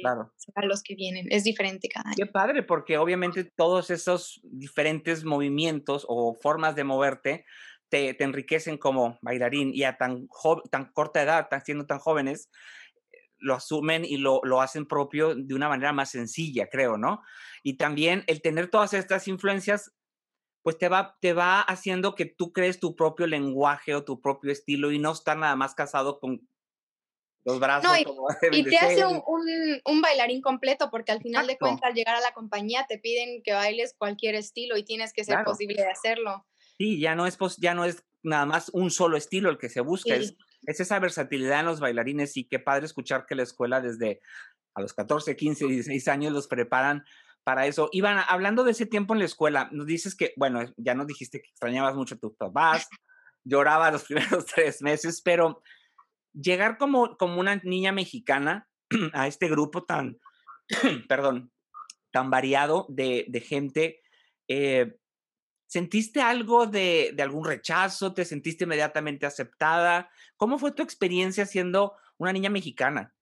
claro. 0.01 0.33
a 0.55 0.65
los 0.65 0.83
que 0.83 0.95
vienen, 0.95 1.27
es 1.29 1.43
diferente 1.43 1.87
cada 1.87 2.09
año. 2.09 2.15
Qué 2.17 2.25
padre, 2.25 2.63
porque 2.63 2.97
obviamente 2.97 3.43
todos 3.43 3.89
esos 3.89 4.39
diferentes 4.43 5.23
movimientos 5.23 6.05
o 6.07 6.35
formas 6.41 6.75
de 6.75 6.83
moverte 6.83 7.45
te, 7.89 8.21
enriquecen 8.23 8.77
como 8.77 9.17
bailarín 9.21 9.71
y 9.73 9.83
a 9.83 9.97
tan, 9.97 10.27
tan 10.71 10.91
corta 10.91 11.21
edad, 11.21 11.47
tan, 11.49 11.63
siendo 11.63 11.85
tan 11.85 11.99
jóvenes, 11.99 12.49
lo 13.45 13.53
asumen 13.53 14.03
y 14.03 14.17
lo, 14.17 14.41
lo, 14.43 14.61
hacen 14.61 14.87
propio 14.87 15.35
de 15.35 15.53
una 15.53 15.69
manera 15.69 15.93
más 15.93 16.09
sencilla, 16.09 16.67
creo, 16.67 16.97
¿no? 16.97 17.21
Y 17.63 17.77
también 17.77 18.23
el 18.25 18.41
tener 18.41 18.69
todas 18.69 18.93
estas 18.93 19.27
influencias, 19.27 19.93
pues 20.63 20.79
te 20.79 20.89
va, 20.89 21.15
te 21.21 21.33
va 21.33 21.61
haciendo 21.61 22.15
que 22.15 22.25
tú 22.25 22.51
crees 22.51 22.79
tu 22.79 22.95
propio 22.95 23.27
lenguaje 23.27 23.93
o 23.93 24.03
tu 24.03 24.19
propio 24.19 24.51
estilo 24.51 24.91
y 24.91 24.97
no 24.97 25.11
estar 25.11 25.37
nada 25.37 25.55
más 25.55 25.75
casado 25.75 26.19
con 26.19 26.41
los 27.45 27.59
brazos. 27.59 27.91
y, 28.51 28.63
te 28.63 28.77
hace 28.77 29.05
un, 29.05 29.21
un, 29.85 30.01
bailarín 30.01 30.41
completo, 30.41 30.89
porque 30.89 31.11
al 31.11 31.21
final 31.21 31.45
de 31.45 31.59
cuentas, 31.59 31.83
al 31.83 31.93
llegar 31.93 32.15
a 32.15 32.21
la 32.21 32.33
compañía, 32.33 32.87
te 32.89 32.97
piden 32.97 33.43
que 33.43 33.53
bailes 33.53 33.93
cualquier 33.95 34.33
estilo 34.33 34.75
y 34.75 34.83
tienes 34.83 35.13
que 35.13 35.23
ser 35.23 35.43
posible 35.43 35.83
de 35.83 35.91
hacerlo. 35.91 36.47
Sí, 36.79 36.99
ya 36.99 37.13
no 37.13 37.27
es, 37.27 37.37
ya 37.57 37.75
no 37.75 37.85
es 37.85 38.03
nada 38.23 38.47
más 38.47 38.69
un 38.73 38.89
solo 38.89 39.17
estilo 39.17 39.51
el 39.51 39.59
que 39.59 39.69
se 39.69 39.81
busca, 39.81 40.15
es, 40.15 40.35
esa 40.67 40.99
versatilidad 40.99 41.61
en 41.61 41.65
los 41.67 41.79
bailarines 41.79 42.37
y 42.37 42.45
qué 42.45 42.59
padre 42.59 42.85
escuchar 42.85 43.25
que 43.25 43.35
la 43.35 43.43
escuela 43.43 43.81
desde 43.81 44.21
a 44.73 44.81
los 44.81 44.93
14, 44.93 45.35
15, 45.35 45.67
16 45.67 46.07
años 46.07 46.33
los 46.33 46.47
preparan 46.47 47.05
para 47.43 47.65
eso. 47.65 47.89
Iván, 47.91 48.23
hablando 48.27 48.63
de 48.63 48.71
ese 48.71 48.85
tiempo 48.85 49.13
en 49.13 49.19
la 49.19 49.25
escuela, 49.25 49.69
nos 49.71 49.85
dices 49.85 50.15
que, 50.15 50.33
bueno, 50.35 50.61
ya 50.77 50.95
nos 50.95 51.07
dijiste 51.07 51.41
que 51.41 51.49
extrañabas 51.49 51.95
mucho 51.95 52.15
a 52.15 52.19
tus 52.19 52.35
papás, 52.35 52.89
llorabas 53.43 53.93
los 53.93 54.03
primeros 54.03 54.45
tres 54.55 54.81
meses, 54.81 55.21
pero 55.21 55.61
llegar 56.33 56.77
como, 56.77 57.17
como 57.17 57.39
una 57.39 57.55
niña 57.57 57.91
mexicana 57.91 58.67
a 59.13 59.27
este 59.27 59.47
grupo 59.47 59.85
tan, 59.85 60.19
perdón, 61.07 61.51
tan 62.11 62.29
variado 62.29 62.85
de, 62.89 63.25
de 63.29 63.41
gente, 63.41 64.01
eh, 64.47 64.97
¿Sentiste 65.67 66.21
algo 66.21 66.67
de, 66.67 67.15
algún 67.19 67.43
rechazo? 67.43 68.13
¿Te 68.13 68.23
sentiste 68.23 68.63
inmediatamente 68.65 69.25
aceptada? 69.25 70.09
¿Cómo 70.37 70.59
fue 70.59 70.71
tu 70.71 70.83
experiencia 70.83 71.45
siendo 71.45 71.93
una 72.17 72.33
niña 72.33 72.49
mexicana? 72.49 73.13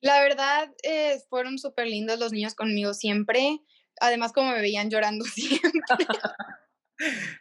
La 0.00 0.20
verdad, 0.20 0.72
eh, 0.82 1.20
fueron 1.28 1.58
súper 1.58 1.86
lindos 1.86 2.18
los 2.18 2.32
niños 2.32 2.54
conmigo 2.54 2.94
siempre. 2.94 3.60
Además, 4.00 4.32
como 4.32 4.52
me 4.52 4.60
veían 4.60 4.90
llorando 4.90 5.24
siempre. 5.34 5.70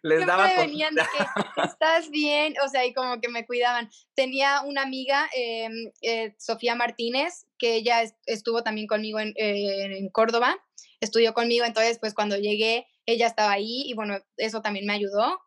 Les 0.03 0.17
siempre 0.19 0.25
daba 0.25 0.51
venían 0.57 0.95
de 0.95 1.01
que 1.01 1.61
estás 1.63 2.09
bien, 2.09 2.55
o 2.63 2.67
sea, 2.67 2.85
y 2.85 2.93
como 2.93 3.21
que 3.21 3.29
me 3.29 3.45
cuidaban. 3.45 3.89
Tenía 4.13 4.61
una 4.61 4.81
amiga, 4.81 5.29
em, 5.33 5.91
eh, 6.01 6.35
Sofía 6.37 6.75
Martínez, 6.75 7.47
que 7.57 7.75
ella 7.75 8.03
estuvo 8.25 8.63
también 8.63 8.85
conmigo 8.85 9.17
en, 9.19 9.29
eh, 9.37 9.97
en 9.97 10.09
Córdoba, 10.09 10.57
estudió 10.99 11.33
conmigo, 11.33 11.63
entonces 11.63 11.99
pues 11.99 12.13
cuando 12.13 12.35
llegué 12.35 12.85
ella 13.05 13.27
estaba 13.27 13.51
ahí 13.51 13.83
y 13.85 13.93
bueno, 13.93 14.17
eso 14.37 14.61
también 14.61 14.85
me 14.85 14.93
ayudó. 14.93 15.39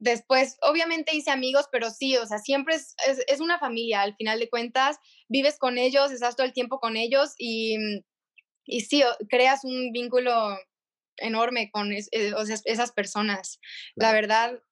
Después, 0.00 0.56
obviamente 0.62 1.14
hice 1.14 1.30
amigos, 1.30 1.66
pero 1.70 1.90
sí, 1.90 2.16
o 2.16 2.26
sea, 2.26 2.38
siempre 2.38 2.74
es, 2.74 2.96
es, 3.28 3.40
una 3.40 3.58
familia, 3.58 4.00
al 4.00 4.16
final 4.16 4.40
de 4.40 4.48
cuentas, 4.48 4.98
vives 5.28 5.58
con 5.58 5.76
ellos, 5.76 6.10
estás 6.10 6.36
todo 6.36 6.46
el 6.46 6.54
tiempo 6.54 6.80
con 6.80 6.96
ellos 6.96 7.34
y, 7.36 7.76
y 8.64 8.80
sí, 8.80 9.02
creas 9.28 9.62
un 9.62 9.92
vínculo 9.92 10.56
enorme 11.18 11.70
con 11.70 11.92
eh, 11.92 12.06
esas 12.10 12.92
personas. 12.92 13.60
La 13.94 14.12
verdad, 14.12 14.62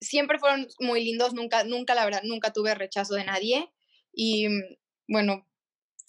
siempre 0.00 0.40
fueron 0.40 0.66
muy 0.80 1.04
lindos, 1.04 1.34
nunca, 1.34 1.62
nunca, 1.62 1.94
la 1.94 2.04
verdad, 2.04 2.22
nunca 2.24 2.52
tuve 2.52 2.74
rechazo 2.74 3.14
de 3.14 3.24
nadie 3.24 3.70
y 4.12 4.48
bueno, 5.08 5.46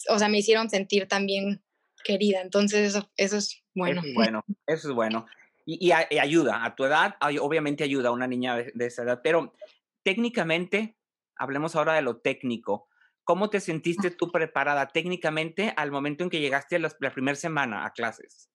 o 0.08 0.18
sea, 0.18 0.28
me 0.28 0.38
hicieron 0.38 0.70
sentir 0.70 1.06
también 1.06 1.62
querida, 2.04 2.40
entonces 2.40 2.94
eso, 2.94 3.10
eso 3.16 3.36
es 3.36 3.62
bueno. 3.74 4.00
Eso 4.00 4.08
es 4.08 4.14
bueno, 4.14 4.44
eso 4.66 4.88
es 4.88 4.94
bueno. 4.94 5.26
Y, 5.66 5.92
ayuda, 5.92 6.64
a 6.64 6.74
tu 6.74 6.84
edad, 6.84 7.16
obviamente 7.40 7.84
ayuda 7.84 8.08
a 8.08 8.12
una 8.12 8.26
niña 8.26 8.56
de, 8.56 8.86
esa 8.86 9.02
edad, 9.02 9.20
pero 9.22 9.54
técnicamente, 10.02 10.96
hablemos 11.36 11.76
ahora 11.76 11.94
de 11.94 12.02
lo 12.02 12.20
técnico. 12.20 12.88
¿Cómo 13.24 13.50
te 13.50 13.60
sentiste 13.60 14.10
tú 14.10 14.32
preparada 14.32 14.88
técnicamente 14.88 15.72
al 15.76 15.92
momento 15.92 16.24
en 16.24 16.30
que 16.30 16.40
llegaste 16.40 16.78
la, 16.78 16.90
la 17.00 17.12
primera 17.12 17.36
semana 17.36 17.84
a 17.84 17.92
clases? 17.92 18.50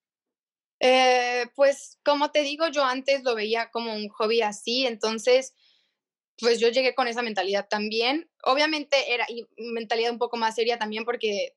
Eh, 0.80 1.46
pues 1.56 2.00
como 2.04 2.32
te 2.32 2.42
digo, 2.42 2.68
yo 2.68 2.84
antes 2.84 3.24
lo 3.24 3.36
veía 3.36 3.70
como 3.72 3.94
un 3.94 4.10
hobby 4.10 4.42
así, 4.42 4.86
entonces 4.86 5.54
pues 6.38 6.60
yo 6.60 6.68
llegué 6.70 6.94
con 6.96 7.08
esa 7.08 7.22
mentalidad 7.22 7.68
también. 7.70 8.30
Obviamente 8.44 9.14
era 9.14 9.26
y 9.30 9.48
mentalidad 9.58 10.12
un 10.12 10.18
poco 10.18 10.38
más 10.38 10.56
seria 10.56 10.78
también 10.78 11.06
porque 11.06 11.56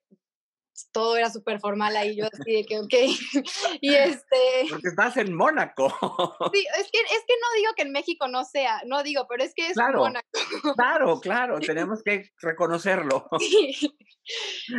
todo 0.93 1.17
era 1.17 1.31
súper 1.31 1.61
formal 1.61 1.97
ahí, 1.97 2.17
yo 2.17 2.27
así 2.27 2.53
de 2.53 2.65
que, 2.65 2.79
ok, 2.79 2.95
y 3.81 3.95
este... 3.95 4.67
Porque 4.69 4.89
estás 4.89 5.17
en 5.17 5.35
Mónaco. 5.35 5.89
Sí, 6.53 6.67
es 6.79 6.91
que, 6.91 6.99
es 6.99 7.25
que 7.27 7.35
no 7.41 7.57
digo 7.57 7.73
que 7.77 7.83
en 7.83 7.93
México 7.93 8.29
no 8.29 8.45
sea, 8.45 8.81
no 8.87 9.03
digo, 9.03 9.27
pero 9.29 9.45
es 9.45 9.53
que 9.55 9.69
es 9.69 9.77
Mónaco. 9.77 10.27
Claro, 10.77 11.21
claro, 11.21 11.59
tenemos 11.61 12.03
que 12.03 12.31
reconocerlo. 12.41 13.29
Sí. 13.39 13.95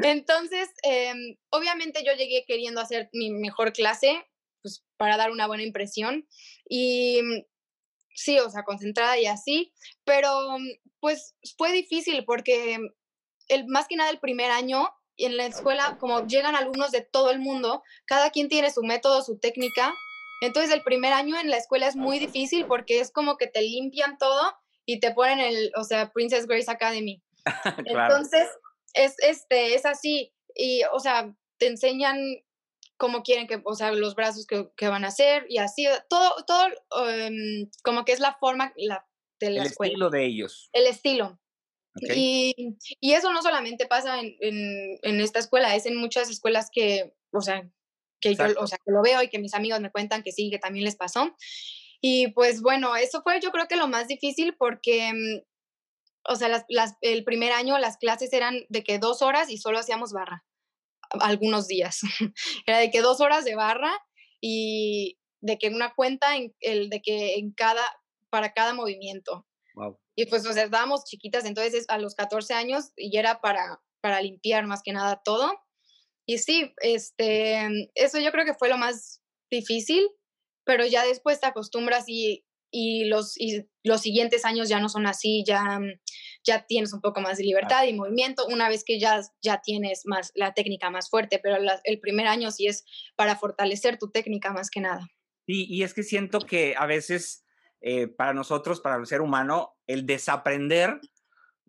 Entonces, 0.03 0.69
em, 0.83 1.35
obviamente 1.51 2.03
yo 2.05 2.13
llegué 2.13 2.45
queriendo 2.47 2.81
hacer 2.81 3.09
mi 3.13 3.31
mejor 3.31 3.73
clase, 3.73 4.25
pues 4.61 4.85
para 4.97 5.17
dar 5.17 5.31
una 5.31 5.47
buena 5.47 5.63
impresión, 5.63 6.27
y 6.67 7.21
sí, 8.13 8.39
o 8.39 8.49
sea, 8.49 8.63
concentrada 8.63 9.17
y 9.17 9.25
así, 9.25 9.73
pero 10.03 10.57
pues 10.99 11.35
fue 11.57 11.71
difícil 11.71 12.25
porque 12.25 12.77
el, 13.47 13.67
más 13.67 13.87
que 13.87 13.95
nada 13.95 14.09
el 14.09 14.19
primer 14.19 14.51
año 14.51 14.89
en 15.25 15.37
la 15.37 15.45
escuela, 15.45 15.97
como 15.99 16.25
llegan 16.25 16.55
alumnos 16.55 16.91
de 16.91 17.01
todo 17.01 17.31
el 17.31 17.39
mundo, 17.39 17.83
cada 18.05 18.29
quien 18.29 18.49
tiene 18.49 18.71
su 18.71 18.83
método, 18.83 19.21
su 19.21 19.37
técnica. 19.37 19.93
Entonces 20.41 20.71
el 20.71 20.83
primer 20.83 21.13
año 21.13 21.37
en 21.37 21.49
la 21.49 21.57
escuela 21.57 21.87
es 21.87 21.95
muy 21.95 22.19
difícil 22.19 22.65
porque 22.65 22.99
es 22.99 23.11
como 23.11 23.37
que 23.37 23.47
te 23.47 23.61
limpian 23.61 24.17
todo 24.17 24.53
y 24.85 24.99
te 24.99 25.11
ponen 25.11 25.39
el, 25.39 25.71
o 25.75 25.83
sea, 25.83 26.11
Princess 26.11 26.47
Grace 26.47 26.71
Academy. 26.71 27.21
Entonces 27.85 28.47
es, 28.93 29.15
este, 29.19 29.75
es 29.75 29.85
así. 29.85 30.33
Y, 30.55 30.81
o 30.93 30.99
sea, 30.99 31.33
te 31.57 31.67
enseñan 31.67 32.17
cómo 32.97 33.23
quieren 33.23 33.47
que, 33.47 33.61
o 33.63 33.75
sea, 33.75 33.91
los 33.91 34.15
brazos 34.15 34.45
que, 34.45 34.87
van 34.87 35.05
a 35.05 35.07
hacer 35.07 35.45
y 35.47 35.57
así, 35.57 35.87
todo, 36.09 36.43
todo 36.45 36.67
em, 37.07 37.69
como 37.83 38.03
que 38.03 38.11
es 38.11 38.19
la 38.19 38.35
forma 38.39 38.73
la, 38.75 39.07
de 39.39 39.51
la 39.51 39.61
el 39.61 39.67
estilo 39.67 40.09
de 40.09 40.25
ellos. 40.25 40.69
El 40.73 40.85
estilo. 40.85 41.39
Y, 42.01 42.77
y, 42.99 43.13
eso 43.13 43.31
no 43.33 43.41
solamente 43.41 43.85
pasa 43.85 44.19
en, 44.19 44.35
en, 45.01 45.21
esta 45.21 45.39
escuela, 45.39 45.75
es 45.75 45.85
en 45.85 45.95
muchas 45.95 46.29
escuelas 46.29 46.69
que, 46.71 47.13
o 47.31 47.41
sea, 47.41 47.69
que 48.19 48.35
yo 48.35 48.45
o 48.57 48.67
sea, 48.67 48.77
que 48.77 48.91
lo 48.91 49.01
veo 49.01 49.21
y 49.23 49.29
que 49.29 49.39
mis 49.39 49.53
amigos 49.53 49.79
me 49.79 49.91
cuentan 49.91 50.23
que 50.23 50.31
sí, 50.31 50.49
que 50.49 50.59
también 50.59 50.85
les 50.85 50.95
pasó. 50.95 51.35
Y 52.01 52.29
pues 52.29 52.61
bueno, 52.61 52.95
eso 52.95 53.21
fue 53.21 53.39
yo 53.41 53.51
creo 53.51 53.67
que 53.67 53.75
lo 53.75 53.87
más 53.87 54.07
difícil 54.07 54.55
porque, 54.57 55.11
mm, 55.13 56.31
o 56.31 56.35
sea, 56.35 56.47
las, 56.47 56.65
las, 56.69 56.95
el 57.01 57.23
primer 57.23 57.51
año 57.51 57.77
las 57.77 57.97
clases 57.97 58.31
eran 58.33 58.65
de 58.69 58.83
que 58.83 58.99
dos 58.99 59.21
horas 59.21 59.49
y 59.49 59.57
solo 59.57 59.79
hacíamos 59.79 60.13
barra, 60.13 60.45
algunos 61.19 61.67
días. 61.67 62.01
Era 62.65 62.79
de 62.79 62.91
que 62.91 63.01
dos 63.01 63.21
horas 63.21 63.45
de 63.45 63.55
barra 63.55 63.91
y 64.41 65.17
de 65.41 65.57
que 65.57 65.69
una 65.69 65.93
cuenta, 65.93 66.35
en, 66.35 66.53
el, 66.59 66.89
de 66.89 67.01
que 67.01 67.35
en 67.35 67.51
cada, 67.51 67.83
para 68.29 68.53
cada 68.53 68.73
movimiento. 68.73 69.45
Y 70.15 70.25
pues, 70.25 70.45
o 70.45 70.53
sea, 70.53 70.63
estábamos 70.63 71.05
chiquitas, 71.05 71.45
entonces 71.45 71.85
a 71.89 71.97
los 71.97 72.15
14 72.15 72.53
años 72.53 72.91
y 72.95 73.17
era 73.17 73.41
para, 73.41 73.81
para 74.01 74.21
limpiar 74.21 74.67
más 74.67 74.81
que 74.83 74.91
nada 74.91 75.21
todo. 75.23 75.51
Y 76.25 76.37
sí, 76.37 76.73
este, 76.81 77.89
eso 77.95 78.19
yo 78.19 78.31
creo 78.31 78.45
que 78.45 78.53
fue 78.53 78.69
lo 78.69 78.77
más 78.77 79.21
difícil, 79.49 80.07
pero 80.65 80.85
ya 80.85 81.03
después 81.05 81.39
te 81.39 81.47
acostumbras 81.47 82.05
y, 82.07 82.45
y 82.71 83.05
los, 83.05 83.39
y 83.39 83.65
los 83.83 84.01
siguientes 84.01 84.45
años 84.45 84.69
ya 84.69 84.79
no 84.79 84.89
son 84.89 85.07
así, 85.07 85.43
ya, 85.47 85.79
ya 86.45 86.65
tienes 86.67 86.93
un 86.93 87.01
poco 87.01 87.21
más 87.21 87.37
de 87.37 87.45
libertad 87.45 87.85
y 87.85 87.93
movimiento 87.93 88.45
una 88.45 88.69
vez 88.69 88.83
que 88.83 88.99
ya, 88.99 89.21
ya 89.41 89.61
tienes 89.61 90.01
más 90.05 90.31
la 90.35 90.53
técnica 90.53 90.91
más 90.91 91.09
fuerte, 91.09 91.39
pero 91.41 91.57
el 91.83 91.99
primer 91.99 92.27
año 92.27 92.51
sí 92.51 92.67
es 92.67 92.85
para 93.15 93.35
fortalecer 93.35 93.97
tu 93.97 94.11
técnica 94.11 94.53
más 94.53 94.69
que 94.69 94.81
nada. 94.81 95.07
Sí, 95.47 95.65
y 95.67 95.81
es 95.81 95.95
que 95.95 96.03
siento 96.03 96.39
que 96.41 96.75
a 96.77 96.85
veces 96.85 97.43
eh, 97.81 98.07
para 98.07 98.33
nosotros, 98.33 98.81
para 98.81 98.97
el 98.97 99.05
ser 99.05 99.21
humano, 99.21 99.75
el 99.87 100.05
desaprender 100.05 100.99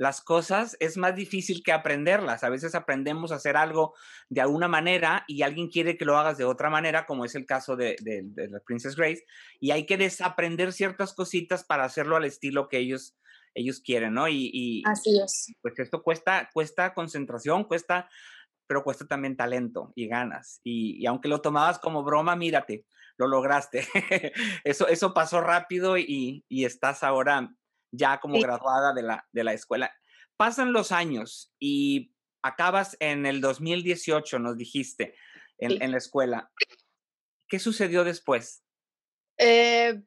las 0.01 0.23
cosas 0.23 0.79
es 0.81 0.97
más 0.97 1.15
difícil 1.15 1.63
que 1.63 1.73
aprenderlas. 1.73 2.43
A 2.43 2.49
veces 2.49 2.75
aprendemos 2.75 3.33
a 3.33 3.35
hacer 3.35 3.59
algo 3.59 3.95
de 4.31 4.41
alguna 4.41 4.67
manera 4.67 5.25
y 5.29 5.43
alguien 5.43 5.69
quiere 5.69 5.99
que 5.99 6.07
lo 6.07 6.17
hagas 6.17 6.39
de 6.39 6.47
otra 6.47 6.71
manera, 6.71 7.05
como 7.05 7.27
es 7.27 7.35
el 7.35 7.45
caso 7.45 7.77
de, 7.77 7.97
la 8.35 8.61
Princess 8.61 8.97
Grace, 8.97 9.27
y 9.61 9.73
hay 9.73 9.85
que 9.85 9.99
desaprender 9.99 10.73
ciertas 10.73 11.13
cositas 11.13 11.65
para 11.65 11.85
hacerlo 11.85 12.17
al 12.17 12.25
estilo 12.25 12.71
que 12.71 12.79
ellos, 12.79 13.15
ellos 13.53 13.81
quieren, 13.81 14.15
¿no? 14.15 14.27
Y, 14.27 14.83
Así 14.87 15.21
es. 15.23 15.53
Pues 15.61 15.79
esto 15.79 16.03
cuesta, 16.03 16.49
cuesta 16.55 16.95
concentración, 16.95 17.65
cuesta, 17.65 18.09
pero 18.67 18.83
cuesta 18.83 19.07
también 19.07 19.37
talento 19.37 19.93
y 19.95 20.07
ganas. 20.09 20.63
Y, 20.65 20.97
y 20.99 21.05
aunque 21.05 21.29
lo 21.29 21.43
tomabas 21.43 21.79
como 21.79 22.03
broma, 22.05 22.37
mírate, 22.37 22.87
lo 23.21 23.29
lograste. 23.29 23.87
eso, 24.65 24.89
eso 24.89 25.13
pasó 25.13 25.43
rápido 25.43 25.99
y, 25.99 26.43
estás 26.49 27.05
ahora 27.05 27.55
ya 27.93 28.19
como 28.19 28.41
graduada 28.41 28.95
de 28.95 29.03
la, 29.03 29.29
de 29.33 29.45
la 29.45 29.53
escuela. 29.53 29.93
Pasan 30.39 30.73
los 30.73 30.91
años 30.91 31.53
y 31.59 32.15
acabas 32.43 32.97
en 32.99 33.27
el 33.27 33.43
2018, 33.43 34.39
nos 34.39 34.57
dijiste, 34.57 35.15
en, 35.59 35.91
la 35.91 35.99
escuela. 35.99 36.51
¿Qué 37.47 37.59
sucedió 37.59 38.05
después? 38.05 38.65
Eh, 39.37 40.01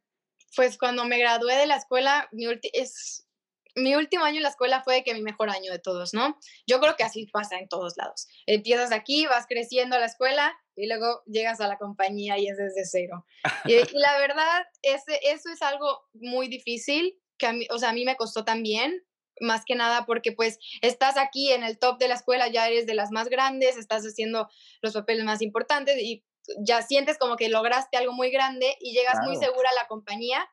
pues 0.56 0.80
cuando 0.80 1.06
me 1.06 1.20
gradué 1.20 1.56
de 1.56 1.68
la 1.68 1.76
escuela, 1.76 2.28
mi, 2.32 2.48
es, 2.74 3.28
mi 3.76 3.96
último 3.96 4.24
año 4.24 4.38
en 4.38 4.44
la 4.44 4.50
escuela 4.50 4.84
fue 4.84 5.04
que 5.04 5.14
mi 5.14 5.22
mejor 5.22 5.50
año 5.50 5.72
de 5.72 5.80
todos, 5.80 6.14
¿no? 6.14 6.38
Yo 6.68 6.80
creo 6.80 6.96
que 6.96 7.04
así 7.04 7.28
pasa 7.28 7.58
en 7.58 7.68
todos 7.68 7.94
lados. 7.98 8.28
Empiezas 8.46 8.92
aquí, 8.92 9.26
vas 9.26 9.46
creciendo 9.48 9.96
a 9.96 10.00
la 10.00 10.06
escuela 10.06 10.56
y 10.76 10.88
luego 10.88 11.24
llegas 11.26 11.62
a 11.62 11.68
la 11.68 11.78
compañía 11.78 12.38
y 12.38 12.48
es 12.48 12.58
desde 12.58 12.86
cero. 12.86 13.26
Y, 13.66 13.76
la 13.98 14.18
verdad, 14.20 14.64
ese, 14.82 15.20
eso 15.24 15.50
es 15.50 15.62
algo 15.62 16.02
muy 16.14 16.48
difícil, 16.48 17.20
que 17.38 17.48
a 17.48 17.54
mí, 17.54 17.68
o 17.72 17.80
sea, 17.80 17.90
a 17.90 17.94
mí 17.94 18.06
me 18.06 18.16
costó 18.16 18.46
también, 18.46 19.04
más 19.40 19.64
que 19.66 19.76
nada 19.76 20.06
porque 20.06 20.32
pues 20.32 20.60
estás 20.82 21.18
aquí 21.18 21.52
en 21.52 21.64
el 21.64 21.80
top 21.80 21.98
de 21.98 22.08
la 22.08 22.16
escuela, 22.16 22.48
ya 22.50 22.68
eres 22.68 22.86
de 22.86 22.94
las 22.94 23.12
más 23.12 23.30
grandes, 23.30 23.78
estás 23.78 24.04
haciendo 24.04 24.48
los 24.82 24.94
papeles 24.94 25.26
más 25.26 25.42
importantes 25.42 25.98
y 26.00 26.24
ya 26.60 26.82
sientes 26.82 27.18
como 27.18 27.36
que 27.36 27.50
lograste 27.50 27.98
algo 27.98 28.14
muy 28.14 28.30
grande 28.32 28.76
y 28.80 28.94
llegas 28.94 29.20
muy 29.26 29.38
segura 29.38 29.70
a 29.70 29.82
la 29.82 29.88
compañía, 29.88 30.48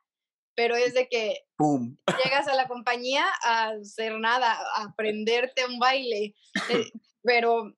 pero 0.55 0.77
es 0.77 0.95
de 0.95 1.09
que 1.09 1.45
llegas 2.25 2.49
a 2.49 2.55
la 2.55 2.69
compañía 2.69 3.25
a 3.45 3.71
hacer 3.81 4.19
nada, 4.19 4.53
a 4.53 4.85
aprenderte 4.85 5.65
un 5.67 5.79
baile, 5.79 6.35
eh, 6.71 6.91
pero 7.23 7.75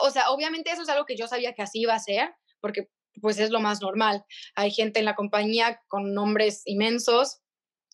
o 0.00 0.10
sea, 0.10 0.30
obviamente 0.30 0.70
eso 0.70 0.82
es 0.82 0.88
algo 0.88 1.06
que 1.06 1.16
yo 1.16 1.26
sabía 1.26 1.54
que 1.54 1.62
así 1.62 1.80
iba 1.80 1.94
a 1.94 1.98
ser, 1.98 2.34
porque 2.60 2.88
pues 3.20 3.38
es 3.38 3.50
lo 3.50 3.60
más 3.60 3.80
normal. 3.80 4.24
Hay 4.54 4.70
gente 4.70 5.00
en 5.00 5.04
la 5.04 5.14
compañía 5.14 5.80
con 5.88 6.14
nombres 6.14 6.62
inmensos 6.64 7.40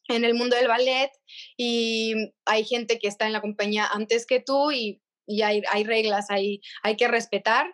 en 0.09 0.25
el 0.25 0.35
mundo 0.35 0.57
del 0.57 0.69
ballet 0.69 1.11
y 1.57 2.15
hay 2.45 2.65
gente 2.65 2.99
que 2.99 3.09
está 3.09 3.27
en 3.27 3.33
la 3.33 3.41
compañía 3.41 3.87
antes 3.87 4.25
que 4.27 4.41
tú 4.41 4.71
y, 4.71 5.03
hay, 5.43 5.85
reglas, 5.85 6.31
hay, 6.31 6.61
hay 6.85 6.97
que 6.97 7.09
respetar 7.09 7.67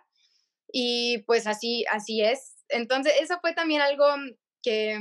y 0.72 1.18
pues 1.26 1.46
así, 1.46 1.84
así 1.90 2.22
es. 2.22 2.64
Entonces, 2.70 3.12
eso 3.20 3.38
fue 3.42 3.52
también 3.52 3.82
algo 3.82 4.06
que 4.62 4.98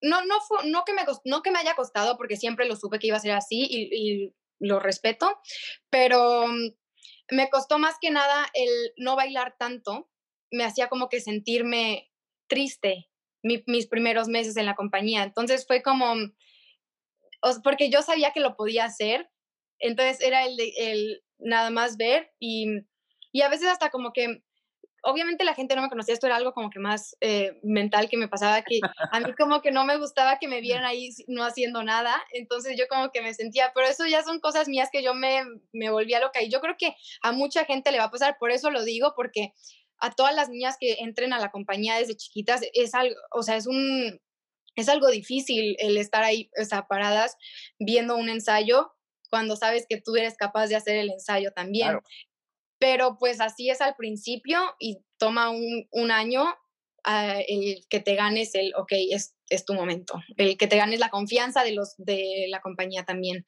no, 0.00 0.24
no, 0.24 0.40
fue, 0.40 0.66
no, 0.66 0.84
que 0.84 0.92
me, 0.92 1.02
no 1.24 1.42
que 1.42 1.50
me 1.50 1.58
haya 1.58 1.74
costado, 1.74 2.16
porque 2.16 2.36
siempre 2.36 2.66
lo 2.66 2.76
supe 2.76 2.98
que 2.98 3.08
iba 3.08 3.16
a 3.16 3.20
ser 3.20 3.32
así 3.32 3.66
y, 3.70 4.34
lo 4.60 4.80
respeto, 4.80 5.38
pero 5.88 6.46
me 7.30 7.48
costó 7.48 7.78
más 7.78 7.94
que 8.00 8.10
nada 8.10 8.48
el 8.54 8.68
no 8.96 9.14
bailar 9.14 9.54
tanto, 9.56 10.10
me 10.50 10.64
hacía 10.64 10.88
como 10.88 11.08
que 11.08 11.20
sentirme 11.20 12.10
triste 12.48 13.08
mis 13.42 13.86
primeros 13.86 14.26
meses 14.26 14.56
en 14.56 14.66
la 14.66 14.74
compañía. 14.74 15.22
Entonces 15.22 15.64
fue 15.64 15.80
como, 15.80 16.12
porque 17.62 17.88
yo 17.88 18.02
sabía 18.02 18.32
que 18.32 18.40
lo 18.40 18.56
podía 18.56 18.84
hacer, 18.84 19.30
entonces 19.78 20.20
era 20.20 20.44
el, 20.44 20.56
el 20.76 21.22
nada 21.38 21.70
más 21.70 21.96
ver 21.96 22.32
y, 22.40 22.66
y 23.30 23.42
a 23.42 23.48
veces 23.48 23.68
hasta 23.68 23.90
como 23.90 24.12
que 24.12 24.42
obviamente 25.02 25.44
la 25.44 25.54
gente 25.54 25.74
no 25.76 25.82
me 25.82 25.88
conocía, 25.88 26.14
esto 26.14 26.26
era 26.26 26.36
algo 26.36 26.52
como 26.52 26.70
que 26.70 26.78
más 26.78 27.16
eh, 27.20 27.58
mental 27.62 28.08
que 28.08 28.16
me 28.16 28.28
pasaba, 28.28 28.62
que 28.62 28.80
a 29.12 29.20
mí 29.20 29.32
como 29.34 29.60
que 29.60 29.70
no 29.70 29.84
me 29.84 29.98
gustaba 29.98 30.38
que 30.38 30.48
me 30.48 30.60
vieran 30.60 30.84
ahí 30.84 31.10
no 31.26 31.44
haciendo 31.44 31.82
nada, 31.82 32.14
entonces 32.32 32.76
yo 32.78 32.86
como 32.88 33.10
que 33.10 33.22
me 33.22 33.34
sentía, 33.34 33.72
pero 33.74 33.86
eso 33.86 34.06
ya 34.06 34.22
son 34.22 34.40
cosas 34.40 34.68
mías 34.68 34.88
que 34.92 35.02
yo 35.02 35.14
me, 35.14 35.42
me 35.72 35.90
volvía 35.90 36.20
loca 36.20 36.42
y 36.42 36.50
yo 36.50 36.60
creo 36.60 36.76
que 36.78 36.94
a 37.22 37.32
mucha 37.32 37.64
gente 37.64 37.92
le 37.92 37.98
va 37.98 38.04
a 38.04 38.10
pasar, 38.10 38.36
por 38.38 38.50
eso 38.50 38.70
lo 38.70 38.84
digo, 38.84 39.12
porque 39.16 39.52
a 39.98 40.12
todas 40.12 40.34
las 40.34 40.48
niñas 40.48 40.76
que 40.78 40.96
entren 41.00 41.32
a 41.32 41.40
la 41.40 41.50
compañía 41.50 41.96
desde 41.96 42.16
chiquitas 42.16 42.62
es 42.72 42.94
algo, 42.94 43.16
o 43.32 43.42
sea, 43.42 43.56
es 43.56 43.66
un... 43.66 44.20
Es 44.76 44.88
algo 44.88 45.08
difícil 45.08 45.74
el 45.80 45.96
estar 45.96 46.22
ahí 46.22 46.52
o 46.56 46.86
paradas 46.86 47.36
viendo 47.80 48.14
un 48.14 48.28
ensayo 48.28 48.92
cuando 49.28 49.56
sabes 49.56 49.86
que 49.88 50.00
tú 50.00 50.16
eres 50.16 50.36
capaz 50.36 50.68
de 50.68 50.76
hacer 50.76 50.96
el 50.96 51.10
ensayo 51.10 51.52
también. 51.52 51.98
Pero 52.78 53.18
pues 53.18 53.40
así 53.40 53.70
es 53.70 53.80
al 53.80 53.96
principio 53.96 54.60
y 54.78 54.98
toma 55.18 55.50
un, 55.50 55.88
un 55.90 56.10
año 56.10 56.44
ah, 57.04 57.40
el 57.46 57.80
que 57.88 58.00
te 58.00 58.14
ganes 58.14 58.54
el, 58.54 58.72
ok, 58.76 58.92
es, 59.10 59.34
es, 59.48 59.64
tu 59.64 59.74
momento, 59.74 60.20
el 60.36 60.56
que 60.56 60.66
te 60.66 60.76
ganes 60.76 61.00
la 61.00 61.10
confianza 61.10 61.64
de, 61.64 61.72
los, 61.72 61.94
de 61.96 62.46
la 62.48 62.60
compañía 62.60 63.04
también. 63.04 63.44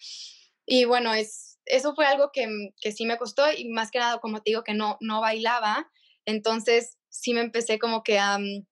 Y 0.66 0.84
bueno, 0.84 1.14
es, 1.14 1.58
eso 1.66 1.94
fue 1.94 2.06
algo 2.06 2.30
que, 2.32 2.48
que 2.80 2.92
sí 2.92 3.06
me 3.06 3.18
costó 3.18 3.44
y 3.52 3.68
más 3.68 3.90
que 3.90 3.98
nada, 3.98 4.18
como 4.18 4.42
te 4.42 4.50
digo, 4.50 4.64
que 4.64 4.74
no, 4.74 4.96
no 5.00 5.20
bailaba. 5.20 5.90
Entonces 6.26 6.98
sí 7.08 7.34
me 7.34 7.40
empecé 7.40 7.78
como 7.78 8.02
que 8.02 8.18
a, 8.18 8.38
mm, 8.38 8.66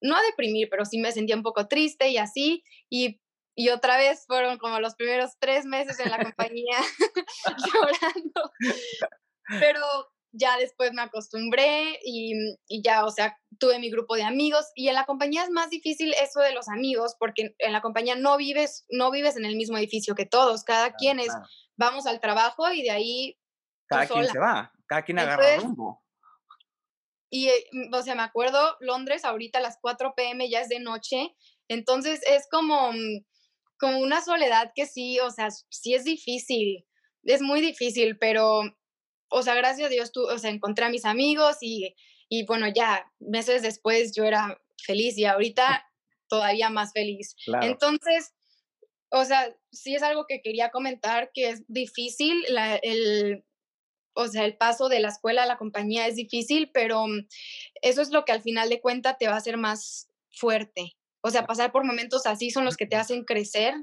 no 0.00 0.16
a 0.16 0.22
deprimir, 0.22 0.68
pero 0.70 0.84
sí 0.84 0.98
me 0.98 1.12
sentía 1.12 1.36
un 1.36 1.42
poco 1.42 1.68
triste 1.68 2.08
y 2.08 2.18
así. 2.18 2.64
Y, 2.90 3.20
y 3.54 3.70
otra 3.70 3.96
vez 3.96 4.24
fueron 4.26 4.58
como 4.58 4.80
los 4.80 4.94
primeros 4.94 5.32
tres 5.38 5.64
meses 5.64 5.98
en 6.00 6.10
la 6.10 6.18
compañía 6.34 6.78
llorando 7.72 8.52
pero 9.60 9.80
ya 10.32 10.56
después 10.58 10.92
me 10.92 11.02
acostumbré 11.02 11.98
y, 12.04 12.34
y, 12.68 12.82
ya, 12.82 13.04
o 13.04 13.10
sea, 13.10 13.36
tuve 13.58 13.78
mi 13.78 13.90
grupo 13.90 14.14
de 14.14 14.24
amigos 14.24 14.66
y 14.74 14.88
en 14.88 14.94
la 14.94 15.04
compañía 15.04 15.42
es 15.42 15.50
más 15.50 15.70
difícil 15.70 16.14
eso 16.22 16.40
de 16.40 16.52
los 16.52 16.68
amigos 16.68 17.16
porque 17.18 17.54
en 17.58 17.72
la 17.72 17.80
compañía 17.80 18.14
no 18.14 18.36
vives, 18.36 18.84
no 18.90 19.10
vives 19.10 19.36
en 19.36 19.44
el 19.44 19.56
mismo 19.56 19.78
edificio 19.78 20.14
que 20.14 20.26
todos, 20.26 20.64
cada 20.64 20.92
quien 20.92 21.18
es, 21.18 21.32
vamos 21.76 22.06
al 22.06 22.20
trabajo 22.20 22.70
y 22.70 22.82
de 22.82 22.90
ahí... 22.90 23.38
Cada 23.86 24.06
quien 24.06 24.26
se 24.26 24.38
va, 24.38 24.72
cada 24.86 25.02
quien 25.02 25.18
agarra 25.18 25.56
rumbo. 25.56 26.02
Y, 27.30 27.48
eh, 27.48 27.64
o 27.92 28.02
sea, 28.02 28.14
me 28.14 28.22
acuerdo, 28.22 28.76
Londres 28.80 29.24
ahorita 29.24 29.58
a 29.58 29.62
las 29.62 29.78
4 29.80 30.14
pm 30.16 30.48
ya 30.48 30.62
es 30.62 30.68
de 30.68 30.80
noche 30.80 31.34
Entonces 31.68 32.20
es 32.26 32.46
como, 32.50 32.92
mm, 32.92 33.24
como 33.78 33.98
una 33.98 34.22
soledad 34.22 34.72
que 34.74 34.86
sí, 34.86 35.20
o 35.20 35.30
sea, 35.30 35.48
sí 35.50 35.94
es 35.94 36.04
difícil, 36.04 36.86
es 37.24 37.42
muy 37.42 37.60
difícil, 37.60 38.18
pero, 38.18 38.62
o 39.30 39.42
sea, 39.42 39.54
gracias 39.54 39.86
a 39.86 39.90
Dios, 39.90 40.12
tú, 40.12 40.26
o 40.26 40.38
sea, 40.38 40.50
encontré 40.50 40.84
a 40.84 40.90
mis 40.90 41.04
amigos 41.04 41.58
y, 41.60 41.94
y 42.28 42.44
bueno, 42.44 42.66
ya 42.68 43.10
meses 43.18 43.62
después 43.62 44.12
yo 44.14 44.24
era 44.24 44.60
feliz 44.82 45.16
y 45.18 45.24
ahorita 45.24 45.84
todavía 46.28 46.70
más 46.70 46.92
feliz. 46.92 47.36
Entonces, 47.62 48.34
o 49.10 49.24
sea, 49.24 49.54
sí 49.72 49.94
es 49.94 50.02
algo 50.02 50.26
que 50.26 50.40
quería 50.42 50.70
comentar, 50.70 51.30
que 51.32 51.48
es 51.48 51.64
difícil, 51.68 52.44
el, 52.82 53.44
o 54.14 54.28
sea, 54.28 54.44
el 54.44 54.56
paso 54.56 54.88
de 54.88 55.00
la 55.00 55.08
escuela 55.08 55.44
a 55.44 55.46
la 55.46 55.56
compañía 55.56 56.06
es 56.06 56.16
difícil, 56.16 56.70
pero 56.72 57.06
mm, 57.06 57.26
eso 57.82 58.02
es 58.02 58.10
lo 58.10 58.24
que 58.24 58.32
al 58.32 58.42
final 58.42 58.68
de 58.68 58.80
cuentas 58.80 59.16
te 59.18 59.26
va 59.26 59.34
a 59.34 59.38
hacer 59.38 59.56
más 59.56 60.08
fuerte. 60.30 60.96
O 61.20 61.30
sea, 61.30 61.46
pasar 61.46 61.72
por 61.72 61.84
momentos 61.84 62.26
así 62.26 62.50
son 62.50 62.64
los 62.64 62.76
que 62.76 62.86
te 62.86 62.96
hacen 62.96 63.24
crecer 63.24 63.74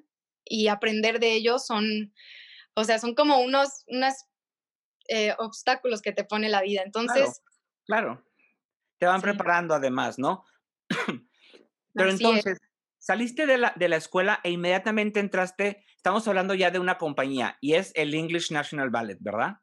y 0.46 0.68
aprender 0.68 1.20
de 1.20 1.34
ellos 1.34 1.66
son, 1.66 2.14
o 2.76 2.84
sea, 2.84 3.00
son 3.00 3.16
como 3.16 3.40
unos, 3.40 3.84
unos 3.88 4.14
eh, 5.08 5.34
obstáculos 5.38 6.02
que 6.02 6.12
te 6.12 6.24
pone 6.24 6.50
la 6.50 6.62
vida. 6.62 6.82
Entonces... 6.84 7.42
Claro, 7.86 8.26
te 8.98 9.06
van 9.06 9.22
preparando 9.22 9.74
además, 9.74 10.18
¿no? 10.18 10.44
Pero 11.94 12.10
entonces, 12.10 12.60
saliste 12.98 13.46
de 13.46 13.58
la, 13.58 13.74
de 13.76 13.88
la 13.88 13.98
escuela 13.98 14.40
e 14.44 14.52
inmediatamente 14.52 15.20
entraste, 15.20 15.86
estamos 15.96 16.28
hablando 16.28 16.54
ya 16.54 16.72
de 16.72 16.80
una 16.80 16.98
compañía 16.98 17.58
y 17.62 17.74
es 17.74 17.92
el 17.96 18.14
English 18.14 18.52
National 18.52 18.90
Ballet, 18.90 19.18
¿verdad? 19.22 19.58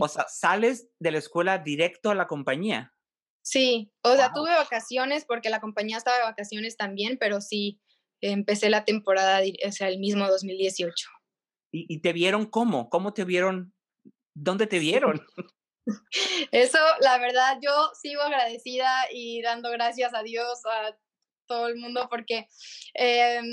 O 0.00 0.08
sea, 0.08 0.26
sales 0.28 0.88
de 0.98 1.10
la 1.10 1.18
escuela 1.18 1.58
directo 1.58 2.10
a 2.10 2.14
la 2.14 2.26
compañía. 2.26 2.94
Sí, 3.42 3.92
o 4.02 4.14
sea, 4.14 4.32
tuve 4.32 4.50
vacaciones 4.50 5.24
porque 5.26 5.50
la 5.50 5.60
compañía 5.60 5.98
estaba 5.98 6.16
de 6.16 6.22
vacaciones 6.22 6.76
también, 6.76 7.18
pero 7.18 7.40
sí, 7.40 7.80
empecé 8.20 8.70
la 8.70 8.84
temporada, 8.84 9.40
o 9.66 9.72
sea, 9.72 9.88
el 9.88 9.98
mismo 9.98 10.26
2018. 10.28 11.08
¿Y, 11.72 11.94
y 11.94 12.00
te 12.00 12.12
vieron 12.12 12.46
cómo? 12.46 12.88
¿Cómo 12.88 13.12
te 13.12 13.24
vieron? 13.24 13.74
¿Dónde 14.34 14.66
te 14.66 14.78
vieron? 14.78 15.24
Eso, 16.52 16.78
la 17.00 17.18
verdad, 17.18 17.58
yo 17.60 17.90
sigo 18.00 18.22
agradecida 18.22 18.88
y 19.12 19.42
dando 19.42 19.70
gracias 19.70 20.14
a 20.14 20.22
Dios, 20.22 20.60
a 20.64 20.96
todo 21.46 21.68
el 21.68 21.76
mundo, 21.76 22.06
porque 22.08 22.46
em, 22.94 23.44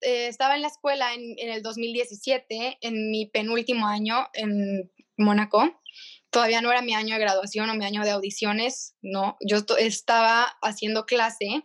eh, 0.00 0.28
estaba 0.28 0.56
en 0.56 0.62
la 0.62 0.68
escuela 0.68 1.14
en, 1.14 1.34
en, 1.38 1.50
el 1.50 1.62
2017, 1.62 2.78
en 2.80 3.10
mi 3.10 3.26
penúltimo 3.26 3.86
año 3.86 4.28
en 4.32 4.90
Mónaco. 5.16 5.82
Todavía 6.30 6.60
no 6.60 6.70
era 6.70 6.82
mi 6.82 6.94
año 6.94 7.14
de 7.14 7.20
graduación 7.20 7.70
o 7.70 7.74
mi 7.74 7.84
año 7.84 8.04
de 8.04 8.10
audiciones, 8.10 8.96
no. 9.02 9.36
Yo 9.40 9.58
estaba 9.78 10.44
haciendo 10.62 11.06
clase 11.06 11.62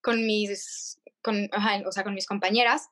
con 0.00 0.24
mis, 0.26 1.00
con, 1.22 1.48
o 1.86 1.92
sea, 1.92 2.04
con 2.04 2.14
mis 2.14 2.26
compañeras 2.26 2.88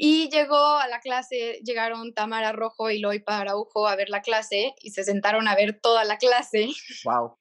y 0.00 0.30
llegó 0.30 0.76
a 0.76 0.86
la 0.86 1.00
clase, 1.00 1.60
llegaron 1.64 2.14
Tamara 2.14 2.52
Rojo 2.52 2.88
y 2.88 3.00
Loy 3.00 3.18
Paraujo 3.18 3.88
a 3.88 3.96
ver 3.96 4.10
la 4.10 4.22
clase 4.22 4.72
y 4.80 4.92
se 4.92 5.02
sentaron 5.02 5.48
a 5.48 5.56
ver 5.56 5.80
toda 5.80 6.04
la 6.04 6.18
clase. 6.18 6.68
Wow. 7.04 7.36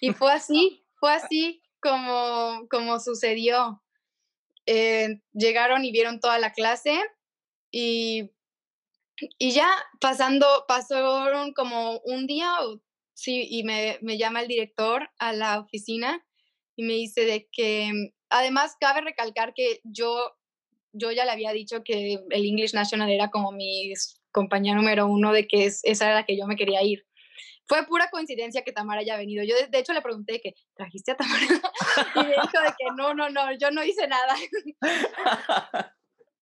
Y 0.00 0.14
fue 0.14 0.32
así, 0.32 0.86
fue 0.98 1.12
así 1.12 1.62
como, 1.78 2.66
como 2.70 2.98
sucedió. 2.98 3.82
Eh, 4.64 5.20
llegaron 5.34 5.84
y 5.84 5.92
vieron 5.92 6.18
toda 6.18 6.38
la 6.38 6.54
clase 6.54 6.98
y, 7.70 8.30
y 9.36 9.50
ya 9.50 9.68
pasando, 10.00 10.46
pasaron 10.66 11.52
como 11.52 11.98
un 12.06 12.26
día, 12.26 12.54
sí, 13.12 13.46
y 13.50 13.64
me, 13.64 13.98
me 14.00 14.16
llama 14.16 14.40
el 14.40 14.48
director 14.48 15.10
a 15.18 15.34
la 15.34 15.60
oficina 15.60 16.26
y 16.74 16.84
me 16.84 16.94
dice 16.94 17.26
de 17.26 17.50
que, 17.52 18.12
además, 18.30 18.76
cabe 18.80 19.02
recalcar 19.02 19.52
que 19.52 19.80
yo 19.84 20.32
yo 20.96 21.12
ya 21.12 21.24
le 21.24 21.30
había 21.30 21.52
dicho 21.52 21.82
que 21.84 22.18
el 22.30 22.44
English 22.44 22.74
National 22.74 23.10
era 23.10 23.30
como 23.30 23.52
mi 23.52 23.92
compañía 24.32 24.74
número 24.74 25.06
uno, 25.06 25.32
de 25.32 25.46
que 25.46 25.66
es, 25.66 25.80
esa 25.84 26.06
era 26.06 26.14
la 26.14 26.26
que 26.26 26.36
yo 26.36 26.46
me 26.46 26.56
quería 26.56 26.82
ir. 26.82 27.06
Fue 27.66 27.84
pura 27.86 28.08
coincidencia 28.10 28.62
que 28.62 28.72
Tamara 28.72 29.00
haya 29.00 29.16
venido. 29.16 29.42
Yo, 29.44 29.54
de, 29.68 29.78
hecho, 29.78 29.92
le 29.92 30.02
pregunté 30.02 30.40
que, 30.40 30.54
¿trajiste 30.74 31.12
a 31.12 31.16
Tamara? 31.16 31.40
y 32.14 32.18
me 32.20 32.28
dijo 32.28 32.62
de 32.62 32.74
que 32.78 32.84
no, 32.96 33.14
no, 33.14 33.28
no, 33.28 33.52
yo 33.58 33.70
no 33.70 33.82
hice 33.82 34.06
nada. 34.06 34.36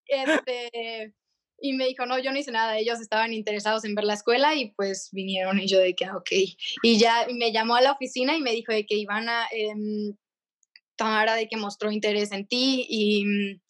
este, 0.07 1.15
y 1.61 1.73
me 1.73 1.87
dijo, 1.87 2.05
no, 2.05 2.19
yo 2.19 2.31
no 2.31 2.39
hice 2.39 2.53
nada. 2.53 2.77
Ellos 2.77 3.01
estaban 3.01 3.33
interesados 3.33 3.85
en 3.85 3.95
ver 3.95 4.05
la 4.05 4.15
escuela 4.15 4.55
y 4.55 4.73
pues 4.73 5.09
vinieron 5.13 5.59
y 5.61 5.67
yo 5.67 5.79
de 5.79 5.95
que, 5.95 6.05
ah, 6.05 6.17
ok. 6.17 6.31
Y 6.83 6.99
ya 6.99 7.27
me 7.33 7.53
llamó 7.53 7.77
a 7.77 7.81
la 7.81 7.93
oficina 7.93 8.37
y 8.37 8.43
me 8.43 8.53
dijo 8.53 8.73
de 8.73 8.85
que 8.85 8.97
Ivana, 8.97 9.47
eh, 9.51 9.73
Tamara, 10.97 11.37
de 11.37 11.49
que 11.49 11.57
mostró 11.57 11.91
interés 11.91 12.33
en 12.33 12.47
ti 12.47 12.87
y 12.89 13.25
mm, 13.25 13.61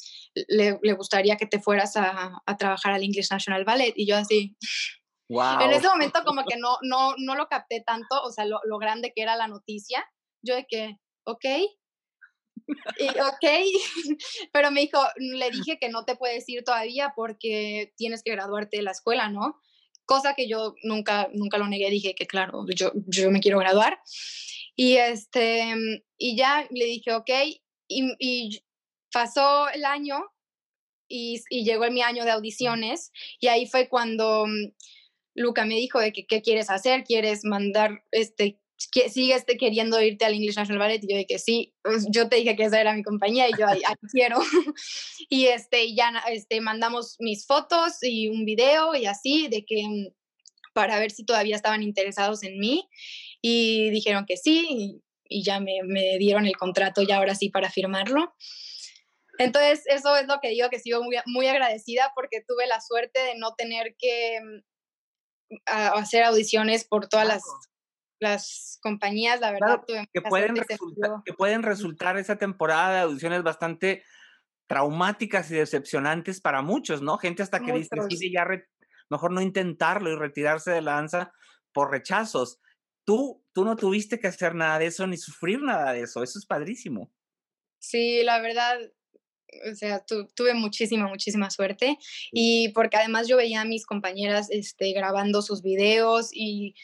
le, 0.49 0.79
le 0.83 0.93
gustaría 0.93 1.37
que 1.37 1.47
te 1.47 1.61
fueras 1.61 1.97
a, 1.97 2.43
a, 2.45 2.57
trabajar 2.57 2.93
al 2.93 3.03
English 3.03 3.31
National 3.31 3.65
Ballet. 3.65 3.93
Y 3.97 4.07
yo 4.07 4.17
así... 4.17 4.57
Wow. 5.29 5.61
En 5.63 5.73
ese 5.73 5.89
momento 5.89 6.23
como 6.25 6.45
que 6.45 6.57
no, 6.57 6.79
no, 6.83 7.15
no 7.19 7.35
lo 7.35 7.49
capté 7.49 7.81
tanto, 7.81 8.23
o 8.23 8.31
sea, 8.31 8.45
lo, 8.45 8.61
lo 8.65 8.79
grande 8.79 9.13
que 9.15 9.23
era 9.23 9.37
la 9.37 9.49
noticia. 9.49 10.05
Yo 10.43 10.55
de 10.55 10.67
que, 10.69 10.99
ok, 11.25 11.45
y, 12.99 13.09
ok, 13.09 13.45
pero 14.53 14.71
me 14.71 14.83
dijo, 14.83 14.99
le 15.17 15.51
dije 15.51 15.79
que 15.79 15.89
no 15.89 16.05
te 16.05 16.17
puedes 16.17 16.49
ir 16.49 16.65
todavía 16.65 17.13
porque 17.15 17.93
tienes 17.97 18.23
que 18.23 18.33
graduarte 18.33 18.79
de 18.79 18.83
la 18.83 18.93
escuela, 18.93 19.29
¿no? 19.29 19.61
Cosa 20.07 20.35
que 20.35 20.49
yo 20.49 20.75
nunca, 20.83 21.29
nunca 21.33 21.59
lo 21.59 21.67
negué, 21.67 21.91
dije 21.91 22.15
que 22.15 22.27
claro, 22.27 22.65
yo, 22.75 22.93
yo 23.07 23.31
me 23.31 23.41
quiero 23.41 23.59
graduar. 23.59 24.01
Y, 24.77 24.97
este, 24.97 25.75
y 26.19 26.37
ya 26.37 26.67
le 26.71 26.85
dije, 26.87 27.13
ok, 27.13 27.31
y, 27.89 28.15
y 28.19 28.64
pasó 29.15 29.69
el 29.71 29.85
año 29.85 30.25
y, 31.09 31.41
y, 31.49 31.65
llegó 31.65 31.89
mi 31.91 32.03
año 32.03 32.25
de 32.25 32.33
audiciones 32.33 33.13
y 33.39 33.47
ahí 33.47 33.67
fue 33.67 33.89
cuando 33.89 34.47
mm, 34.47 34.73
Luca 35.37 35.65
me 35.65 35.77
dijo 35.77 36.01
de 36.01 36.13
que 36.13 36.27
qué 36.27 36.43
quieres 36.43 36.69
hacer, 36.69 37.05
quieres 37.05 37.45
mandar, 37.45 38.03
este, 38.11 38.59
que 38.91 39.09
sigues 39.09 39.45
queriendo 39.59 40.03
irte 40.03 40.25
al 40.25 40.35
English 40.35 40.57
National 40.57 40.81
Ballet 40.81 41.05
y 41.05 41.13
yo 41.13 41.17
dije 41.17 41.39
sí, 41.39 41.75
pues, 41.83 42.07
yo 42.11 42.29
te 42.29 42.37
dije 42.37 42.57
que 42.57 42.65
esa 42.65 42.81
era 42.81 42.93
mi 42.93 43.05
compañía 43.05 43.49
y 43.49 43.53
yo 43.59 43.69
ahí, 43.69 43.83
quiero 44.11 44.39
y 45.31 45.47
este 45.47 45.95
ya 45.95 46.13
este 46.31 46.61
mandamos 46.61 47.17
mis 47.21 47.47
fotos 47.47 47.99
y 48.03 48.29
un 48.29 48.45
video 48.45 48.97
y 48.97 49.07
así 49.07 49.49
de 49.49 49.65
que 49.65 49.87
mm, 49.87 50.07
para 50.73 50.99
ver 50.99 51.13
si 51.13 51.25
todavía 51.25 51.55
estaban 51.55 51.85
interesados 51.85 52.43
en 52.43 52.59
mí 52.59 52.89
y 53.41 53.91
dijeron 53.91 54.27
que 54.27 54.37
sí 54.37 54.67
y, 54.69 55.03
y 55.29 55.45
ya 55.45 55.61
me, 55.61 55.83
me, 55.85 56.19
dieron 56.19 56.47
el 56.47 56.57
contrato 56.57 57.03
ya 57.03 57.19
ahora 57.19 57.37
sí 57.37 57.49
para 57.49 57.71
firmarlo 57.71 58.35
entonces, 59.39 59.85
eso 59.87 60.17
es 60.17 60.27
lo 60.27 60.41
que 60.41 60.51
digo, 60.51 60.69
que 60.71 60.79
sigo 60.79 61.03
muy, 61.03 61.17
muy 61.27 61.47
agradecida 61.47 62.13
porque 62.15 62.45
tuve 62.47 62.67
la 62.67 62.81
suerte 62.81 63.21
de 63.21 63.39
no 63.39 63.55
tener 63.55 63.97
que 63.99 64.41
mm, 64.41 65.59
hacer 65.67 66.25
audiciones 66.25 66.85
por 66.85 67.09
todas 67.09 67.27
las, 67.27 67.43
las 68.21 68.79
compañías, 68.83 69.41
la 69.41 69.53
verdad. 69.53 69.83
Claro, 69.87 70.09
que, 70.13 70.23
pueden 70.23 70.57
resultar, 70.57 71.11
que 71.25 71.33
pueden 71.33 71.63
resultar 71.63 72.17
esa 72.17 72.37
temporada 72.37 72.95
de 72.95 73.01
audiciones 73.01 73.43
bastante 73.43 74.05
traumáticas 74.67 75.51
y 75.51 75.55
decepcionantes 75.55 76.41
para 76.41 76.63
muchos, 76.63 77.03
¿no? 77.03 77.19
Gente 77.19 77.43
hasta 77.43 77.61
que 77.61 77.73
dice, 77.73 77.91
decide 78.09 78.33
ya 78.33 78.47
mejor 79.11 79.33
no 79.33 79.41
intentarlo 79.43 80.11
y 80.11 80.17
retirarse 80.17 80.71
de 80.71 80.81
la 80.81 80.95
danza 80.95 81.33
por 81.73 81.91
rechazos. 81.91 82.61
Tú, 83.05 83.45
tú 83.53 83.65
no 83.65 83.77
tuviste 83.77 84.19
que 84.19 84.29
hacer 84.29 84.55
nada 84.55 84.79
de 84.79 84.87
eso 84.87 85.07
ni 85.07 85.19
sufrir 85.19 85.61
nada 85.61 85.93
de 85.93 86.03
eso. 86.03 86.23
Eso 86.23 86.39
es 86.39 86.47
padrísimo. 86.47 87.13
Sí, 87.79 88.23
la 88.23 88.41
verdad, 88.41 88.79
o 89.71 89.75
sea, 89.75 90.05
tuve 90.05 90.55
muchísima, 90.55 91.09
muchísima 91.09 91.51
suerte 91.51 91.99
y 92.33 92.69
porque 92.71 92.97
además 92.97 93.29
yo 93.29 93.37
veía 93.37 93.63
a 93.63 93.65
mis 93.65 93.87
compañeras 93.87 94.49
este, 94.51 94.93
grabando 94.93 95.43
sus 95.43 95.63
videos 95.63 96.31
y 96.33 96.75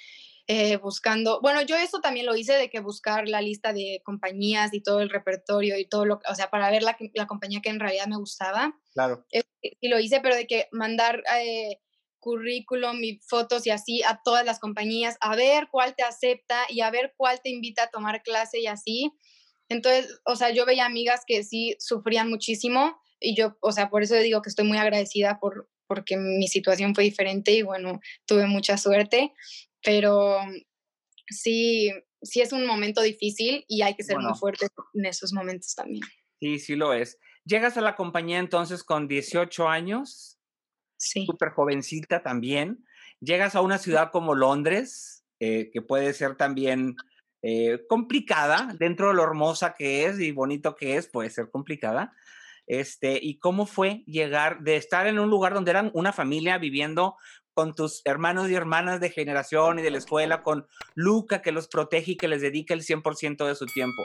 eh, 0.52 0.78
buscando, 0.78 1.40
bueno, 1.40 1.62
yo 1.62 1.76
eso 1.76 2.00
también 2.00 2.26
lo 2.26 2.34
hice 2.34 2.54
de 2.54 2.70
que 2.70 2.80
buscar 2.80 3.28
la 3.28 3.40
lista 3.40 3.72
de 3.72 4.02
compañías 4.04 4.74
y 4.74 4.82
todo 4.82 5.00
el 5.00 5.08
repertorio 5.08 5.78
y 5.78 5.86
todo 5.86 6.04
lo, 6.06 6.20
o 6.28 6.34
sea, 6.34 6.50
para 6.50 6.70
ver 6.72 6.82
la, 6.82 6.96
la 7.14 7.28
compañía 7.28 7.60
que 7.62 7.70
en 7.70 7.78
realidad 7.78 8.08
me 8.08 8.16
gustaba. 8.16 8.76
Claro. 8.92 9.24
Eh, 9.30 9.44
y 9.80 9.88
lo 9.88 10.00
hice, 10.00 10.20
pero 10.20 10.34
de 10.34 10.48
que 10.48 10.66
mandar 10.72 11.22
eh, 11.38 11.78
currículum 12.18 13.02
y 13.02 13.20
fotos 13.26 13.64
y 13.66 13.70
así 13.70 14.02
a 14.02 14.22
todas 14.24 14.44
las 14.44 14.58
compañías, 14.58 15.16
a 15.20 15.36
ver 15.36 15.68
cuál 15.70 15.94
te 15.94 16.02
acepta 16.02 16.62
y 16.68 16.80
a 16.80 16.90
ver 16.90 17.14
cuál 17.16 17.40
te 17.40 17.50
invita 17.50 17.84
a 17.84 17.90
tomar 17.90 18.22
clase 18.24 18.58
y 18.58 18.66
así. 18.66 19.12
Entonces, 19.70 20.20
o 20.24 20.36
sea, 20.36 20.50
yo 20.50 20.66
veía 20.66 20.84
amigas 20.84 21.22
que 21.26 21.42
sí 21.44 21.76
sufrían 21.78 22.28
muchísimo 22.28 23.00
y 23.20 23.36
yo, 23.36 23.56
o 23.60 23.72
sea, 23.72 23.88
por 23.88 24.02
eso 24.02 24.16
digo 24.16 24.42
que 24.42 24.50
estoy 24.50 24.66
muy 24.66 24.76
agradecida 24.76 25.38
por, 25.38 25.70
porque 25.86 26.16
mi 26.16 26.48
situación 26.48 26.94
fue 26.94 27.04
diferente 27.04 27.52
y 27.52 27.62
bueno, 27.62 28.00
tuve 28.26 28.46
mucha 28.46 28.76
suerte, 28.76 29.32
pero 29.82 30.38
sí, 31.28 31.92
sí 32.20 32.40
es 32.40 32.52
un 32.52 32.66
momento 32.66 33.00
difícil 33.00 33.64
y 33.68 33.82
hay 33.82 33.94
que 33.94 34.02
ser 34.02 34.18
muy 34.18 34.34
fuerte 34.34 34.66
en 34.94 35.06
esos 35.06 35.32
momentos 35.32 35.74
también. 35.74 36.02
Sí, 36.40 36.58
sí 36.58 36.74
lo 36.74 36.92
es. 36.92 37.18
Llegas 37.44 37.76
a 37.76 37.80
la 37.80 37.94
compañía 37.94 38.38
entonces 38.40 38.82
con 38.82 39.06
18 39.06 39.68
años. 39.68 40.38
Sí. 40.96 41.26
Súper 41.26 41.50
jovencita 41.50 42.22
también. 42.22 42.84
Llegas 43.20 43.54
a 43.54 43.60
una 43.60 43.78
ciudad 43.78 44.10
como 44.10 44.34
Londres, 44.34 45.24
eh, 45.38 45.70
que 45.72 45.80
puede 45.80 46.12
ser 46.12 46.36
también 46.36 46.96
eh, 47.42 47.80
complicada, 47.88 48.74
dentro 48.78 49.08
de 49.08 49.14
lo 49.14 49.22
hermosa 49.22 49.74
que 49.74 50.04
es 50.04 50.20
y 50.20 50.32
bonito 50.32 50.74
que 50.76 50.96
es, 50.96 51.08
puede 51.08 51.30
ser 51.30 51.50
complicada. 51.50 52.12
Este, 52.66 53.18
¿Y 53.20 53.38
cómo 53.38 53.66
fue 53.66 54.04
llegar 54.06 54.60
de 54.60 54.76
estar 54.76 55.06
en 55.06 55.18
un 55.18 55.30
lugar 55.30 55.54
donde 55.54 55.70
eran 55.70 55.90
una 55.94 56.12
familia 56.12 56.58
viviendo 56.58 57.16
con 57.54 57.74
tus 57.74 58.02
hermanos 58.04 58.48
y 58.48 58.54
hermanas 58.54 59.00
de 59.00 59.10
generación 59.10 59.78
y 59.78 59.82
de 59.82 59.90
la 59.90 59.98
escuela, 59.98 60.42
con 60.42 60.66
Luca 60.94 61.42
que 61.42 61.52
los 61.52 61.66
protege 61.66 62.12
y 62.12 62.16
que 62.16 62.28
les 62.28 62.42
dedica 62.42 62.74
el 62.74 62.82
100% 62.82 63.46
de 63.46 63.54
su 63.54 63.66
tiempo? 63.66 64.02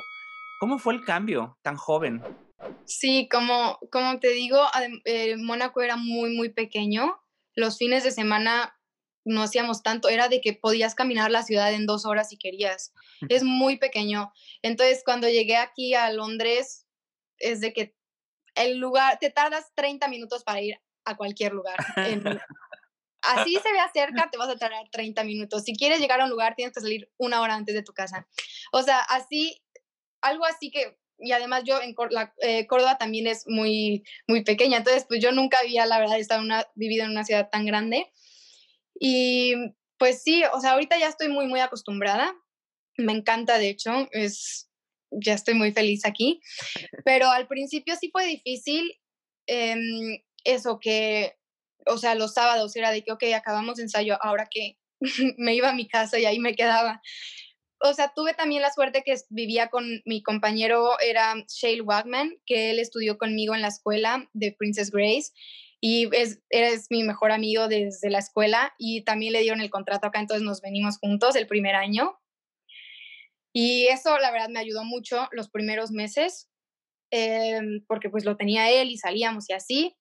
¿Cómo 0.60 0.80
fue 0.80 0.94
el 0.94 1.04
cambio 1.04 1.58
tan 1.62 1.76
joven? 1.76 2.24
Sí, 2.86 3.28
como, 3.30 3.78
como 3.92 4.20
te 4.20 4.30
digo, 4.30 4.60
eh, 5.04 5.36
Mónaco 5.38 5.82
era 5.82 5.98
muy, 5.98 6.36
muy 6.36 6.50
pequeño. 6.50 7.22
Los 7.54 7.78
fines 7.78 8.04
de 8.04 8.12
semana 8.12 8.76
no 9.26 9.42
hacíamos 9.42 9.84
tanto, 9.84 10.08
era 10.08 10.30
de 10.30 10.40
que 10.40 10.54
podías 10.54 10.96
caminar 10.96 11.32
la 11.32 11.44
ciudad 11.44 11.74
en 11.74 11.86
dos 11.86 12.06
horas 12.06 12.30
si 12.30 12.38
querías. 12.38 12.94
Es 13.28 13.44
muy 13.44 13.78
pequeño. 13.78 14.32
Entonces, 14.62 15.02
cuando 15.04 15.28
llegué 15.28 15.58
aquí 15.58 15.96
a 15.96 16.12
Londres, 16.12 16.86
es 17.40 17.60
de 17.60 17.74
que 17.74 17.96
el 18.56 18.78
lugar, 18.78 19.20
te 19.20 19.30
tardas 19.30 19.72
30 19.76 20.08
minutos 20.08 20.44
para 20.44 20.62
ir 20.62 20.80
a 21.04 21.18
cualquier 21.18 21.54
lugar. 21.54 21.76
así 23.22 23.58
se 23.62 23.72
vea 23.72 23.90
cerca, 23.94 24.30
te 24.32 24.38
vas 24.38 24.50
a 24.50 24.56
tardar 24.56 24.88
30 24.92 25.24
minutos. 25.24 25.64
Si 25.64 25.76
quieres 25.76 26.00
llegar 26.00 26.22
a 26.22 26.26
un 26.26 26.30
lugar, 26.30 26.56
tienes 26.56 26.74
que 26.74 26.82
salir 26.82 27.10
una 27.18 27.42
hora 27.42 27.56
antes 27.56 27.76
de 27.76 27.84
tu 27.84 27.94
casa. 27.94 28.28
O 28.72 28.84
sea, 28.84 29.00
así, 29.00 29.62
algo 30.22 30.46
así 30.46 30.72
que 30.72 30.98
y 31.18 31.32
además 31.32 31.64
yo 31.66 31.82
en 31.82 31.96
eh, 32.42 32.68
Córdoba 32.68 32.98
también 32.98 33.28
es 33.28 33.48
muy, 33.48 34.04
muy 34.28 34.44
pequeña, 34.44 34.78
entonces 34.78 35.06
pues 35.08 35.22
yo 35.22 35.32
nunca 35.32 35.60
había, 35.60 35.86
la 35.86 36.00
verdad, 36.00 36.20
estado 36.20 36.42
una, 36.42 36.66
vivido 36.76 37.06
en 37.06 37.12
una 37.12 37.24
ciudad 37.24 37.50
tan 37.50 37.66
grande. 37.66 38.12
Y 39.00 39.54
pues 39.98 40.24
sí, 40.24 40.44
o 40.54 40.60
sea, 40.60 40.72
ahorita 40.72 40.98
ya 40.98 41.08
estoy 41.08 41.30
muy, 41.30 41.48
muy 41.48 41.60
acostumbrada. 41.60 42.34
Me 42.98 43.14
encanta, 43.14 43.58
de 43.58 43.70
hecho, 43.70 44.08
es, 44.12 44.70
ya 45.12 45.34
estoy 45.34 45.54
muy 45.54 45.72
feliz 45.72 46.06
aquí. 46.06 46.42
Pero 47.06 47.30
al 47.30 47.48
principio 47.48 47.96
sí 48.00 48.10
fue 48.12 48.26
difícil 48.26 49.00
em, 49.48 50.20
eso 50.44 50.80
que, 50.80 51.36
o 51.88 51.98
sea, 51.98 52.16
los 52.16 52.34
sábados 52.34 52.76
era 52.76 52.92
de 52.92 53.04
que, 53.04 53.12
ok, 53.12 53.24
acabamos 53.36 53.80
ensayo, 53.80 54.18
ahora 54.22 54.48
que 54.50 54.78
me 55.38 55.56
iba 55.56 55.70
a 55.70 55.76
mi 55.76 55.88
casa 55.88 56.20
y 56.20 56.26
ahí 56.26 56.40
me 56.40 56.56
quedaba. 56.56 57.02
O 57.82 57.94
sea, 57.94 58.14
tuve 58.16 58.34
también 58.34 58.62
la 58.62 58.72
suerte 58.72 59.04
que 59.06 59.16
vivía 59.30 59.68
con 59.68 60.02
mi 60.06 60.24
compañero, 60.24 61.00
era 61.00 61.36
Shale 61.48 61.82
Wagman, 61.82 62.38
que 62.46 62.72
él 62.72 62.80
estudió 62.80 63.18
conmigo 63.18 63.54
en 63.54 63.62
la 63.62 63.68
escuela 63.68 64.28
de 64.34 64.54
Princess 64.54 64.92
Grace 64.92 65.32
y 65.88 66.10
es, 66.14 66.42
eres 66.50 66.88
mi 66.90 67.04
mejor 67.04 67.32
amigo 67.32 67.68
desde 67.68 68.10
la 68.10 68.18
escuela 68.18 68.74
y 68.80 69.04
también 69.04 69.34
le 69.34 69.42
dieron 69.42 69.62
el 69.62 69.70
contrato 69.70 70.08
acá, 70.08 70.20
entonces 70.20 70.44
nos 70.44 70.60
venimos 70.60 70.98
juntos 70.98 71.36
el 71.36 71.46
primer 71.46 71.76
año. 71.76 72.20
Y 73.54 73.86
eso 73.90 74.18
la 74.18 74.32
verdad 74.32 74.50
me 74.50 74.60
ayudó 74.60 74.84
mucho 74.84 75.28
los 75.32 75.52
primeros 75.52 75.92
meses, 75.92 76.50
em, 77.12 77.86
porque 77.88 78.10
pues 78.10 78.26
lo 78.26 78.36
tenía 78.36 78.72
él 78.72 78.90
y 78.90 78.98
salíamos 78.98 79.48
y 79.48 79.54
así. 79.54 79.96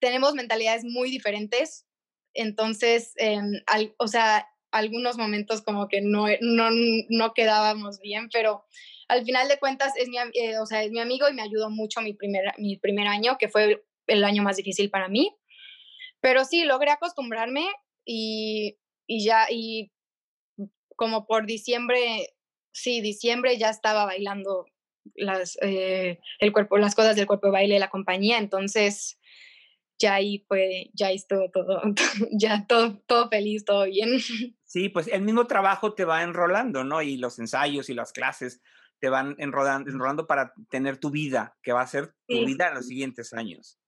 Tenemos 0.00 0.32
mentalidades 0.32 0.82
muy 0.82 1.10
diferentes, 1.10 1.86
entonces, 2.32 3.12
em, 3.16 3.52
o 3.98 4.08
sea, 4.08 4.48
algunos 4.72 5.18
momentos 5.18 5.60
como 5.60 5.88
que 5.88 6.00
no, 6.00 6.24
no, 6.40 6.70
no, 7.10 7.34
quedábamos 7.34 8.00
bien, 8.00 8.30
pero 8.32 8.64
al 9.08 9.26
final 9.26 9.46
de 9.48 9.58
cuentas 9.58 9.92
es 9.98 10.08
mi, 10.08 10.16
eh, 10.16 10.58
o 10.58 10.64
sea, 10.64 10.82
es 10.82 10.90
mi 10.90 11.00
amigo 11.00 11.28
y 11.28 11.34
me 11.34 11.42
ayudó 11.42 11.68
mucho 11.68 12.00
mi 12.00 12.14
primer, 12.14 12.54
mi 12.56 12.78
primer 12.78 13.08
año, 13.08 13.36
que 13.38 13.50
fue 13.50 13.84
el 14.06 14.24
año 14.24 14.42
más 14.42 14.56
difícil 14.56 14.90
para 14.90 15.08
mí. 15.08 15.34
Pero 16.20 16.44
sí, 16.44 16.64
logré 16.64 16.90
acostumbrarme 16.90 17.66
y, 18.04 18.78
y 19.06 19.24
ya, 19.24 19.46
y 19.50 19.92
como 20.96 21.26
por 21.26 21.46
diciembre, 21.46 22.34
sí, 22.72 23.00
diciembre 23.00 23.58
ya 23.58 23.70
estaba 23.70 24.04
bailando 24.06 24.66
las, 25.14 25.58
eh, 25.62 26.18
el 26.40 26.52
cuerpo, 26.52 26.78
las 26.78 26.94
cosas 26.94 27.16
del 27.16 27.26
cuerpo 27.26 27.46
de 27.46 27.52
baile 27.52 27.74
de 27.74 27.80
la 27.80 27.90
compañía, 27.90 28.38
entonces 28.38 29.18
ya 29.98 30.14
ahí 30.14 30.44
fue, 30.48 30.90
ya 30.94 31.10
estuvo 31.10 31.50
todo, 31.50 31.80
ya 32.32 32.66
todo, 32.66 33.02
todo 33.06 33.28
feliz, 33.28 33.64
todo 33.64 33.84
bien. 33.84 34.18
Sí, 34.68 34.88
pues 34.88 35.06
el 35.06 35.22
mismo 35.22 35.46
trabajo 35.46 35.94
te 35.94 36.04
va 36.04 36.24
enrolando, 36.24 36.82
¿no? 36.82 37.00
Y 37.00 37.16
los 37.16 37.38
ensayos 37.38 37.88
y 37.88 37.94
las 37.94 38.12
clases 38.12 38.60
te 38.98 39.08
van 39.08 39.36
enrolando, 39.38 39.90
enrolando 39.90 40.26
para 40.26 40.52
tener 40.68 40.98
tu 40.98 41.10
vida, 41.10 41.56
que 41.62 41.72
va 41.72 41.82
a 41.82 41.86
ser 41.86 42.14
tu 42.26 42.44
vida 42.44 42.68
en 42.68 42.74
los 42.74 42.88
siguientes 42.88 43.32
años. 43.32 43.78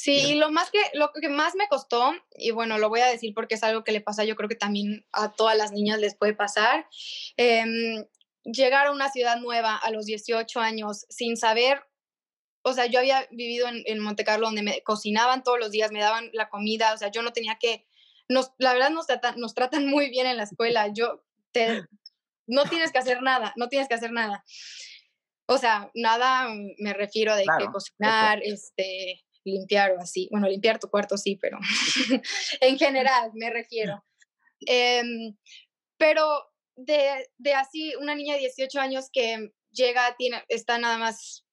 Sí, 0.00 0.12
y 0.12 0.34
lo 0.36 0.52
más 0.52 0.70
que, 0.70 0.78
lo 0.94 1.10
que 1.10 1.28
más 1.28 1.56
me 1.56 1.66
costó, 1.66 2.14
y 2.36 2.52
bueno, 2.52 2.78
lo 2.78 2.88
voy 2.88 3.00
a 3.00 3.08
decir 3.08 3.34
porque 3.34 3.56
es 3.56 3.64
algo 3.64 3.82
que 3.82 3.90
le 3.90 4.00
pasa, 4.00 4.22
yo 4.22 4.36
creo 4.36 4.48
que 4.48 4.54
también 4.54 5.04
a 5.10 5.32
todas 5.32 5.56
las 5.56 5.72
niñas 5.72 5.98
les 5.98 6.16
puede 6.16 6.34
pasar, 6.34 6.86
em, 7.36 8.06
llegar 8.44 8.86
a 8.86 8.92
una 8.92 9.10
ciudad 9.10 9.38
nueva 9.40 9.74
a 9.74 9.90
los 9.90 10.06
18 10.06 10.60
años 10.60 11.04
sin 11.08 11.36
saber, 11.36 11.82
o 12.62 12.74
sea, 12.74 12.86
yo 12.86 13.00
había 13.00 13.26
vivido 13.32 13.66
en, 13.66 13.82
en 13.86 13.98
Monte 13.98 14.22
Carlo 14.22 14.46
donde 14.46 14.62
me 14.62 14.84
cocinaban 14.84 15.42
todos 15.42 15.58
los 15.58 15.72
días, 15.72 15.90
me 15.90 15.98
daban 15.98 16.30
la 16.32 16.48
comida, 16.48 16.94
o 16.94 16.96
sea, 16.96 17.10
yo 17.10 17.22
no 17.22 17.32
tenía 17.32 17.58
que, 17.58 17.84
nos, 18.28 18.52
la 18.58 18.74
verdad 18.74 18.90
nos 18.90 19.08
tratan, 19.08 19.40
nos 19.40 19.52
tratan 19.52 19.88
muy 19.88 20.10
bien 20.10 20.28
en 20.28 20.36
la 20.36 20.44
escuela, 20.44 20.92
yo 20.94 21.24
te, 21.50 21.82
no 22.46 22.66
tienes 22.66 22.92
que 22.92 22.98
hacer 22.98 23.20
nada, 23.20 23.52
no 23.56 23.68
tienes 23.68 23.88
que 23.88 23.94
hacer 23.94 24.12
nada. 24.12 24.44
O 25.46 25.58
sea, 25.58 25.90
nada 25.94 26.48
me 26.78 26.92
refiero 26.92 27.34
de 27.34 27.46
que 27.58 27.66
cocinar, 27.72 28.40
este, 28.44 29.24
limpiar 29.48 29.92
o 29.92 30.00
así. 30.00 30.28
Bueno, 30.30 30.48
limpiar 30.48 30.78
tu 30.78 30.88
cuarto 30.88 31.16
sí, 31.16 31.36
pero 31.36 31.58
en 32.60 32.78
general 32.78 33.30
me 33.34 33.50
refiero. 33.50 34.04
Em, 34.60 35.36
pero 35.96 36.24
de, 36.76 37.28
de, 37.38 37.54
así, 37.54 37.94
una 37.96 38.14
niña 38.14 38.34
de 38.34 38.40
18 38.40 38.80
años 38.80 39.06
que 39.12 39.50
llega, 39.70 40.14
tiene, 40.16 40.42
está 40.48 40.78
nada 40.78 40.98
más... 40.98 41.44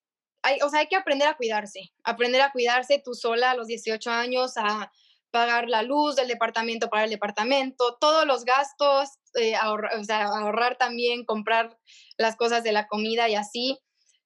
Hay, 0.43 0.59
o 0.61 0.69
sea, 0.69 0.81
hay 0.81 0.87
que 0.87 0.95
aprender 0.95 1.27
a 1.27 1.37
cuidarse, 1.37 1.91
aprender 2.03 2.41
a 2.41 2.51
cuidarse 2.51 3.01
tú 3.03 3.15
sola 3.15 3.51
a 3.51 3.55
los 3.55 3.65
18 3.65 4.11
años, 4.11 4.53
a 4.57 4.91
pagar 5.31 5.67
la 5.67 5.81
luz 5.81 6.15
del 6.15 6.27
departamento 6.27 6.87
para 6.87 7.03
el 7.03 7.09
departamento, 7.09 7.97
todos 7.99 8.25
los 8.25 8.45
gastos, 8.45 9.09
eh, 9.33 9.55
ahorrar, 9.55 9.99
o 9.99 10.03
sea, 10.03 10.27
ahorrar 10.27 10.77
también, 10.77 11.25
comprar 11.25 11.77
las 12.17 12.37
cosas 12.37 12.63
de 12.63 12.71
la 12.71 12.87
comida 12.87 13.27
y 13.27 13.35
así. 13.35 13.79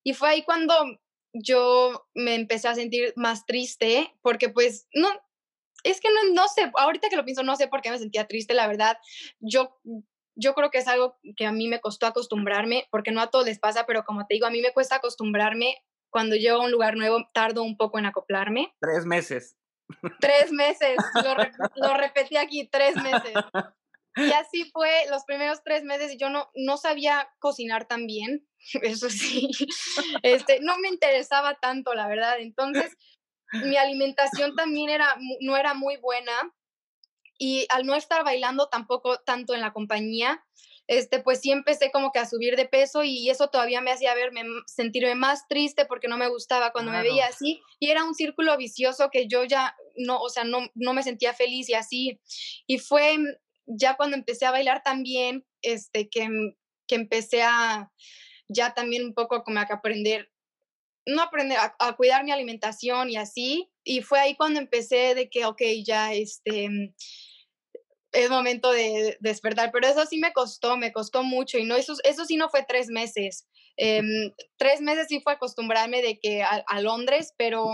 Y 0.03 0.13
fue 0.13 0.29
ahí 0.29 0.43
cuando 0.43 0.75
yo 1.33 2.07
me 2.13 2.35
empecé 2.35 2.67
a 2.67 2.75
sentir 2.75 3.13
más 3.15 3.45
triste 3.45 4.13
porque 4.21 4.49
pues 4.49 4.87
no, 4.93 5.09
es 5.83 6.01
que 6.01 6.09
no, 6.09 6.33
no 6.33 6.47
sé, 6.47 6.71
ahorita 6.75 7.09
que 7.09 7.15
lo 7.15 7.25
pienso, 7.25 7.43
no 7.43 7.55
sé 7.55 7.67
por 7.67 7.81
qué 7.81 7.91
me 7.91 7.99
sentía 7.99 8.27
triste, 8.27 8.53
la 8.53 8.67
verdad. 8.67 8.97
Yo, 9.39 9.79
yo 10.35 10.53
creo 10.53 10.71
que 10.71 10.79
es 10.79 10.87
algo 10.87 11.17
que 11.37 11.45
a 11.45 11.51
mí 11.51 11.67
me 11.67 11.81
costó 11.81 12.05
acostumbrarme, 12.05 12.87
porque 12.91 13.11
no 13.11 13.21
a 13.21 13.29
todos 13.29 13.45
les 13.45 13.59
pasa, 13.59 13.85
pero 13.85 14.03
como 14.03 14.25
te 14.25 14.35
digo, 14.35 14.47
a 14.47 14.51
mí 14.51 14.61
me 14.61 14.73
cuesta 14.73 14.95
acostumbrarme. 14.95 15.75
Cuando 16.11 16.35
llego 16.35 16.61
a 16.61 16.65
un 16.65 16.71
lugar 16.71 16.95
nuevo, 16.95 17.23
tardo 17.33 17.61
un 17.61 17.77
poco 17.77 17.99
en 17.99 18.07
acoplarme. 18.07 18.73
Tres 18.79 19.05
meses. 19.05 19.55
Tres 20.19 20.51
meses, 20.51 20.97
lo, 21.23 21.35
lo 21.87 21.97
repetí 21.97 22.37
aquí, 22.37 22.67
tres 22.67 22.95
meses. 22.95 23.33
Y 24.19 24.31
así 24.33 24.69
fue 24.71 24.91
los 25.09 25.23
primeros 25.23 25.63
tres 25.63 25.83
meses 25.83 26.17
yo 26.17 26.29
no, 26.29 26.49
no 26.55 26.77
sabía 26.77 27.29
cocinar 27.39 27.87
tan 27.87 28.07
bien, 28.07 28.47
eso 28.81 29.09
sí, 29.09 29.49
este, 30.23 30.59
no 30.61 30.77
me 30.79 30.89
interesaba 30.89 31.55
tanto, 31.55 31.93
la 31.93 32.07
verdad. 32.07 32.39
Entonces, 32.39 32.95
mi 33.51 33.77
alimentación 33.77 34.55
también 34.55 34.89
era, 34.89 35.15
no 35.41 35.57
era 35.57 35.73
muy 35.73 35.97
buena 35.97 36.53
y 37.37 37.65
al 37.69 37.85
no 37.85 37.95
estar 37.95 38.23
bailando 38.23 38.67
tampoco 38.67 39.17
tanto 39.19 39.53
en 39.53 39.61
la 39.61 39.73
compañía, 39.73 40.43
este, 40.87 41.19
pues 41.19 41.39
sí 41.41 41.51
empecé 41.51 41.91
como 41.91 42.11
que 42.11 42.17
a 42.17 42.25
subir 42.25 42.55
de 42.55 42.65
peso 42.65 43.03
y 43.03 43.29
eso 43.29 43.47
todavía 43.49 43.79
me 43.79 43.91
hacía 43.91 44.15
verme, 44.15 44.41
sentirme 44.65 45.13
más 45.13 45.47
triste 45.47 45.85
porque 45.85 46.07
no 46.07 46.17
me 46.17 46.27
gustaba 46.29 46.71
cuando 46.71 46.91
me 46.91 47.03
veía 47.03 47.27
así 47.27 47.61
y 47.79 47.91
era 47.91 48.03
un 48.03 48.15
círculo 48.15 48.57
vicioso 48.57 49.09
que 49.11 49.27
yo 49.27 49.43
ya 49.43 49.75
no, 49.95 50.19
o 50.19 50.29
sea, 50.29 50.45
no, 50.45 50.67
no 50.73 50.93
me 50.93 51.03
sentía 51.03 51.33
feliz 51.33 51.69
y 51.69 51.75
así. 51.75 52.19
Y 52.65 52.79
fue 52.79 53.17
ya 53.69 53.95
cuando 53.95 54.17
empecé 54.17 54.45
a 54.45 54.51
bailar 54.51 54.83
también, 54.83 55.45
este, 55.61 56.09
que, 56.09 56.27
que 56.87 56.95
empecé 56.95 57.43
a 57.43 57.91
ya 58.49 58.73
también 58.73 59.05
un 59.05 59.13
poco 59.13 59.43
como 59.43 59.59
a 59.59 59.63
aprender, 59.63 60.31
no 61.05 61.21
aprender, 61.21 61.57
a, 61.57 61.95
cuidar 61.95 62.23
mi 62.23 62.31
alimentación 62.31 63.09
y 63.09 63.15
así. 63.15 63.69
Y 63.83 64.01
fue 64.01 64.19
ahí 64.19 64.35
cuando 64.35 64.59
empecé 64.59 65.15
de 65.15 65.29
que, 65.29 65.45
ok, 65.45 65.61
ya 65.85 66.13
este, 66.13 66.93
es 68.11 68.29
momento 68.29 68.71
de, 68.71 69.17
despertar. 69.19 69.71
Pero 69.71 69.87
eso 69.87 70.05
sí 70.05 70.17
me 70.17 70.33
costó, 70.33 70.77
me 70.77 70.91
costó 70.91 71.23
mucho. 71.23 71.57
Y 71.57 71.63
no, 71.63 71.75
eso, 71.75 71.93
eso 72.03 72.25
sí 72.25 72.35
no 72.35 72.49
fue 72.49 72.65
tres 72.67 72.87
meses. 72.89 73.47
Em, 73.77 74.33
tres 74.57 74.81
meses 74.81 75.07
sí 75.07 75.21
fue 75.21 75.33
acostumbrarme 75.33 76.01
de 76.01 76.19
que 76.19 76.41
a, 76.41 76.63
a 76.67 76.81
Londres, 76.81 77.33
pero 77.37 77.71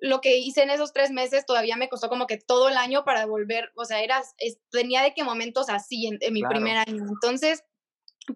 lo 0.00 0.20
que 0.20 0.38
hice 0.38 0.62
en 0.62 0.70
esos 0.70 0.92
tres 0.92 1.10
meses 1.10 1.46
todavía 1.46 1.76
me 1.76 1.88
costó 1.88 2.08
como 2.08 2.26
que 2.26 2.36
todo 2.36 2.68
el 2.68 2.76
año 2.76 3.04
para 3.04 3.26
volver, 3.26 3.70
o 3.74 3.84
sea, 3.84 4.02
era, 4.02 4.22
tenía 4.70 5.02
de 5.02 5.14
que 5.14 5.24
momentos 5.24 5.68
así 5.68 6.06
en, 6.06 6.32
mi 6.32 6.42
primer 6.42 6.76
año. 6.76 7.04
Entonces, 7.08 7.64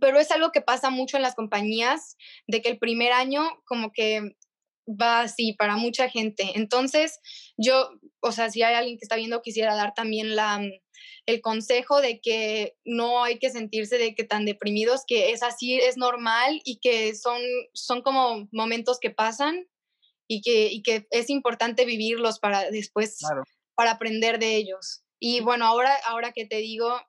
pero 0.00 0.18
es 0.18 0.30
algo 0.30 0.52
que 0.52 0.60
pasa 0.60 0.90
mucho 0.90 1.16
en 1.16 1.22
las 1.22 1.34
compañías, 1.34 2.16
de 2.46 2.62
que 2.62 2.70
el 2.70 2.78
primer 2.78 3.12
año 3.12 3.42
como 3.64 3.92
que 3.92 4.36
va 4.88 5.20
así 5.20 5.52
para 5.52 5.76
mucha 5.76 6.08
gente. 6.08 6.52
Entonces, 6.54 7.20
yo, 7.56 7.90
o 8.20 8.32
sea, 8.32 8.50
si 8.50 8.62
hay 8.62 8.74
alguien 8.74 8.98
que 8.98 9.04
está 9.04 9.16
viendo, 9.16 9.42
quisiera 9.42 9.74
dar 9.76 9.94
también 9.94 10.34
la, 10.34 10.58
mm, 10.58 10.72
el 11.26 11.40
consejo 11.40 12.00
de 12.00 12.20
que 12.20 12.74
no 12.84 13.22
hay 13.22 13.38
que 13.38 13.50
sentirse 13.50 13.98
de 13.98 14.14
que 14.14 14.24
tan 14.24 14.44
deprimidos, 14.44 15.02
que 15.06 15.30
es 15.30 15.42
así, 15.42 15.76
es 15.76 15.96
normal 15.96 16.60
y 16.64 16.80
que 16.80 17.14
son, 17.14 17.40
son 17.72 18.02
como 18.02 18.48
momentos 18.50 18.98
que 19.00 19.10
pasan 19.10 19.68
y 20.28 20.40
que, 20.40 20.68
y 20.72 20.82
que 20.82 21.06
es 21.10 21.30
importante 21.30 21.84
vivirlos 21.84 22.38
para 22.38 22.70
después, 22.70 23.18
para 23.74 23.92
aprender 23.92 24.38
de 24.38 24.56
ellos. 24.56 25.02
Y 25.18 25.40
bueno, 25.40 25.66
ahora, 25.66 25.94
ahora 26.06 26.32
que 26.32 26.46
te 26.46 26.56
digo, 26.56 27.00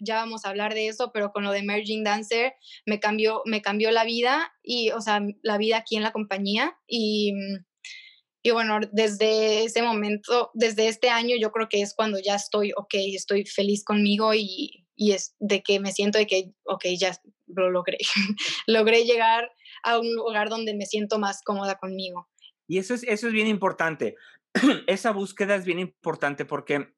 ya 0.00 0.16
vamos 0.16 0.44
a 0.44 0.50
hablar 0.50 0.74
de 0.74 0.88
eso, 0.88 1.10
pero 1.12 1.32
con 1.32 1.44
lo 1.44 1.52
de 1.52 1.58
Emerging 1.58 2.04
Dancer 2.04 2.54
me 2.86 3.00
cambió, 3.00 3.42
me 3.44 3.62
cambió 3.62 3.90
la 3.90 4.04
vida 4.04 4.52
y, 4.62 4.90
o 4.90 5.00
sea, 5.00 5.20
la 5.42 5.58
vida 5.58 5.78
aquí 5.78 5.96
en 5.96 6.02
la 6.02 6.12
compañía 6.12 6.76
y, 6.86 7.32
y 8.42 8.50
bueno, 8.52 8.78
desde 8.92 9.64
ese 9.64 9.82
momento, 9.82 10.50
desde 10.54 10.88
este 10.88 11.10
año 11.10 11.36
yo 11.40 11.50
creo 11.50 11.68
que 11.68 11.82
es 11.82 11.94
cuando 11.94 12.18
ya 12.20 12.36
estoy, 12.36 12.72
ok, 12.76 12.94
estoy 12.94 13.44
feliz 13.44 13.84
conmigo 13.84 14.34
y, 14.34 14.86
y 14.94 15.12
es 15.12 15.34
de 15.38 15.62
que 15.62 15.80
me 15.80 15.92
siento 15.92 16.18
de 16.18 16.26
que, 16.26 16.52
ok, 16.64 16.84
ya 16.98 17.18
lo 17.46 17.70
logré, 17.70 17.98
logré 18.66 19.04
llegar 19.04 19.50
a 19.82 19.98
un 19.98 20.14
lugar 20.14 20.48
donde 20.48 20.74
me 20.74 20.86
siento 20.86 21.18
más 21.18 21.42
cómoda 21.42 21.76
conmigo. 21.76 22.28
Y 22.66 22.78
eso 22.78 22.94
es, 22.94 23.02
eso 23.04 23.28
es 23.28 23.32
bien 23.32 23.46
importante. 23.46 24.16
Esa 24.86 25.12
búsqueda 25.12 25.54
es 25.54 25.64
bien 25.64 25.78
importante 25.78 26.44
porque 26.44 26.92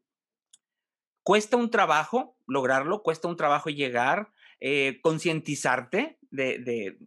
cuesta 1.23 1.57
un 1.57 1.71
trabajo 1.71 2.39
lograrlo, 2.49 3.03
cuesta 3.03 3.29
un 3.29 3.37
trabajo 3.37 3.71
llegar, 3.71 4.33
eh, 4.61 4.99
concientizarte 5.03 6.19
de, 6.31 6.99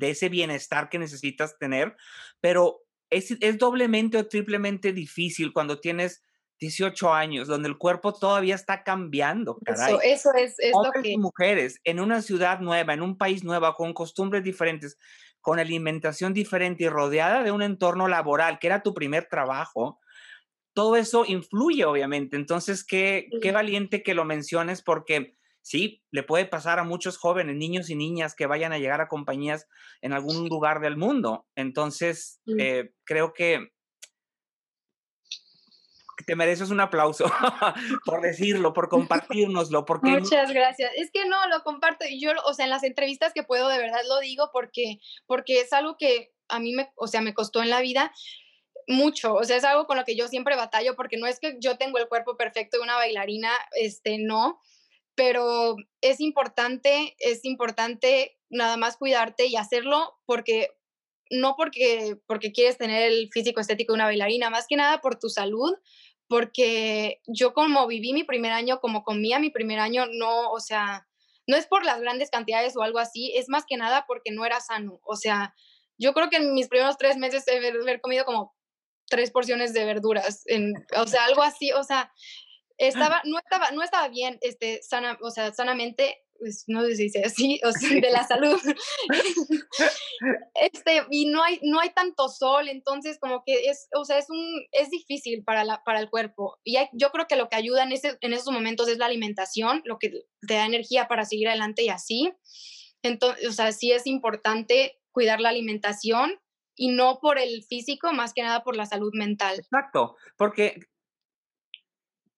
ese 0.00 0.28
bienestar 0.28 0.88
que 0.88 0.98
necesitas 0.98 1.58
tener, 1.58 1.96
pero 2.40 2.82
es, 3.10 3.38
doblemente 3.58 4.18
o 4.18 4.26
triplemente 4.26 4.92
difícil 4.92 5.52
cuando 5.52 5.78
tienes 5.78 6.24
18 6.58 7.14
años, 7.14 7.46
donde 7.46 7.68
el 7.68 7.78
cuerpo 7.78 8.12
todavía 8.12 8.54
está 8.54 8.82
cambiando. 8.82 9.58
Eso, 9.66 10.00
eso 10.00 10.30
es, 10.34 10.58
es 10.58 10.72
lo 10.72 10.90
que... 11.02 11.16
mujeres 11.16 11.78
en 11.84 12.00
una 12.00 12.22
ciudad 12.22 12.60
nueva, 12.60 12.94
en 12.94 13.02
un 13.02 13.16
país 13.16 13.44
nuevo, 13.44 13.72
con 13.74 13.92
costumbres 13.92 14.42
diferentes, 14.42 14.98
con 15.48 15.60
alimentación 15.60 16.34
diferente 16.34 16.84
y 16.84 16.88
rodeada 16.90 17.42
de 17.42 17.52
un 17.52 17.62
entorno 17.62 18.06
laboral, 18.06 18.58
que 18.58 18.66
era 18.66 18.82
tu 18.82 18.92
primer 18.92 19.28
trabajo, 19.30 19.98
todo 20.74 20.94
eso 20.94 21.24
influye, 21.26 21.86
obviamente. 21.86 22.36
Entonces, 22.36 22.84
qué, 22.84 23.30
qué 23.40 23.50
valiente 23.50 24.02
que 24.02 24.12
lo 24.12 24.26
menciones 24.26 24.82
porque 24.82 25.38
sí, 25.62 26.04
le 26.10 26.22
puede 26.22 26.44
pasar 26.44 26.78
a 26.78 26.84
muchos 26.84 27.16
jóvenes, 27.16 27.56
niños 27.56 27.88
y 27.88 27.94
niñas 27.94 28.34
que 28.34 28.44
vayan 28.44 28.74
a 28.74 28.78
llegar 28.78 29.00
a 29.00 29.08
compañías 29.08 29.66
en 30.02 30.12
algún 30.12 30.50
lugar 30.50 30.80
del 30.80 30.98
mundo. 30.98 31.46
Entonces, 31.56 32.42
eh, 32.58 32.90
creo 33.04 33.32
que 33.32 33.70
te 36.28 36.36
mereces 36.36 36.68
un 36.68 36.78
aplauso 36.78 37.24
por 38.04 38.20
decirlo, 38.20 38.74
por 38.74 38.90
compartirnoslo. 38.90 39.84
Porque 39.86 40.10
Muchas 40.10 40.52
gracias. 40.52 40.92
Es 40.94 41.10
que 41.10 41.24
no, 41.24 41.48
lo 41.48 41.62
comparto. 41.62 42.04
Yo, 42.20 42.32
o 42.44 42.52
sea, 42.52 42.66
en 42.66 42.70
las 42.70 42.84
entrevistas 42.84 43.32
que 43.32 43.44
puedo, 43.44 43.66
de 43.70 43.78
verdad 43.78 44.02
lo 44.06 44.20
digo 44.20 44.50
porque, 44.52 44.98
porque 45.24 45.62
es 45.62 45.72
algo 45.72 45.96
que 45.96 46.34
a 46.48 46.60
mí 46.60 46.74
me, 46.74 46.92
o 46.96 47.06
sea, 47.06 47.22
me 47.22 47.32
costó 47.32 47.62
en 47.62 47.70
la 47.70 47.80
vida 47.80 48.12
mucho, 48.86 49.34
o 49.34 49.44
sea, 49.44 49.56
es 49.56 49.64
algo 49.64 49.86
con 49.86 49.96
lo 49.96 50.04
que 50.04 50.16
yo 50.16 50.28
siempre 50.28 50.54
batallo 50.54 50.96
porque 50.96 51.16
no 51.16 51.26
es 51.26 51.40
que 51.40 51.56
yo 51.60 51.78
tengo 51.78 51.96
el 51.96 52.08
cuerpo 52.08 52.36
perfecto 52.36 52.76
de 52.76 52.82
una 52.82 52.96
bailarina, 52.96 53.50
este, 53.72 54.18
no, 54.18 54.60
pero 55.14 55.76
es 56.02 56.20
importante, 56.20 57.16
es 57.20 57.44
importante 57.46 58.38
nada 58.50 58.76
más 58.76 58.98
cuidarte 58.98 59.46
y 59.46 59.56
hacerlo 59.56 60.18
porque 60.26 60.70
no 61.30 61.54
porque 61.56 62.16
porque 62.26 62.52
quieres 62.52 62.76
tener 62.76 63.10
el 63.10 63.30
físico 63.30 63.60
estético 63.60 63.92
de 63.92 63.96
una 63.96 64.06
bailarina, 64.06 64.50
más 64.50 64.66
que 64.68 64.76
nada 64.76 65.00
por 65.00 65.18
tu 65.18 65.28
salud, 65.28 65.74
porque 66.28 67.20
yo 67.26 67.54
como 67.54 67.86
viví 67.86 68.12
mi 68.12 68.24
primer 68.24 68.52
año, 68.52 68.80
como 68.80 69.02
comía 69.02 69.38
mi 69.38 69.50
primer 69.50 69.78
año, 69.78 70.06
no, 70.06 70.50
o 70.50 70.60
sea, 70.60 71.06
no 71.46 71.56
es 71.56 71.66
por 71.66 71.84
las 71.84 72.00
grandes 72.00 72.30
cantidades 72.30 72.76
o 72.76 72.82
algo 72.82 72.98
así, 72.98 73.32
es 73.34 73.48
más 73.48 73.64
que 73.66 73.76
nada 73.76 74.04
porque 74.06 74.30
no 74.30 74.44
era 74.44 74.60
sano, 74.60 75.00
o 75.04 75.16
sea, 75.16 75.54
yo 75.96 76.12
creo 76.12 76.28
que 76.30 76.36
en 76.36 76.54
mis 76.54 76.68
primeros 76.68 76.96
tres 76.98 77.16
meses 77.16 77.44
de 77.44 77.56
haber 77.56 78.00
comido 78.00 78.24
como 78.24 78.54
tres 79.06 79.30
porciones 79.30 79.72
de 79.72 79.84
verduras, 79.84 80.42
en, 80.46 80.74
o 80.96 81.06
sea, 81.06 81.24
algo 81.24 81.42
así, 81.42 81.72
o 81.72 81.82
sea, 81.82 82.12
estaba, 82.76 83.22
no 83.24 83.38
estaba, 83.38 83.70
no 83.72 83.82
estaba 83.82 84.08
bien, 84.08 84.38
este, 84.42 84.82
sana, 84.82 85.18
o 85.22 85.30
sea, 85.30 85.52
sanamente, 85.52 86.22
pues, 86.38 86.64
no 86.66 86.84
sé 86.84 86.96
si 86.96 87.04
dice 87.04 87.22
así, 87.24 87.60
o 87.64 87.72
sea, 87.72 88.00
de 88.00 88.10
la 88.10 88.26
salud. 88.28 88.58
este, 90.54 91.02
y 91.10 91.26
no 91.26 91.42
hay, 91.42 91.58
no 91.62 91.80
hay 91.80 91.90
tanto 91.90 92.28
sol, 92.28 92.68
entonces 92.68 93.18
como 93.20 93.42
que 93.44 93.68
es, 93.68 93.88
o 93.94 94.04
sea, 94.04 94.18
es 94.18 94.30
un, 94.30 94.66
es 94.72 94.90
difícil 94.90 95.44
para, 95.44 95.64
la, 95.64 95.82
para 95.84 96.00
el 96.00 96.10
cuerpo. 96.10 96.58
Y 96.64 96.76
yo 96.92 97.10
creo 97.10 97.26
que 97.26 97.36
lo 97.36 97.48
que 97.48 97.56
ayuda 97.56 97.82
en, 97.82 97.92
ese, 97.92 98.16
en 98.20 98.32
esos 98.32 98.52
momentos 98.52 98.88
es 98.88 98.98
la 98.98 99.06
alimentación, 99.06 99.82
lo 99.84 99.98
que 99.98 100.10
te 100.46 100.54
da 100.54 100.66
energía 100.66 101.08
para 101.08 101.24
seguir 101.24 101.48
adelante 101.48 101.82
y 101.82 101.88
así. 101.88 102.32
Entonces, 103.02 103.46
o 103.48 103.52
sea, 103.52 103.72
sí 103.72 103.92
es 103.92 104.06
importante 104.06 104.98
cuidar 105.10 105.40
la 105.40 105.48
alimentación 105.48 106.40
y 106.76 106.88
no 106.88 107.18
por 107.20 107.38
el 107.38 107.64
físico, 107.64 108.12
más 108.12 108.32
que 108.32 108.42
nada 108.42 108.62
por 108.62 108.76
la 108.76 108.86
salud 108.86 109.10
mental. 109.14 109.58
Exacto, 109.58 110.16
porque 110.36 110.80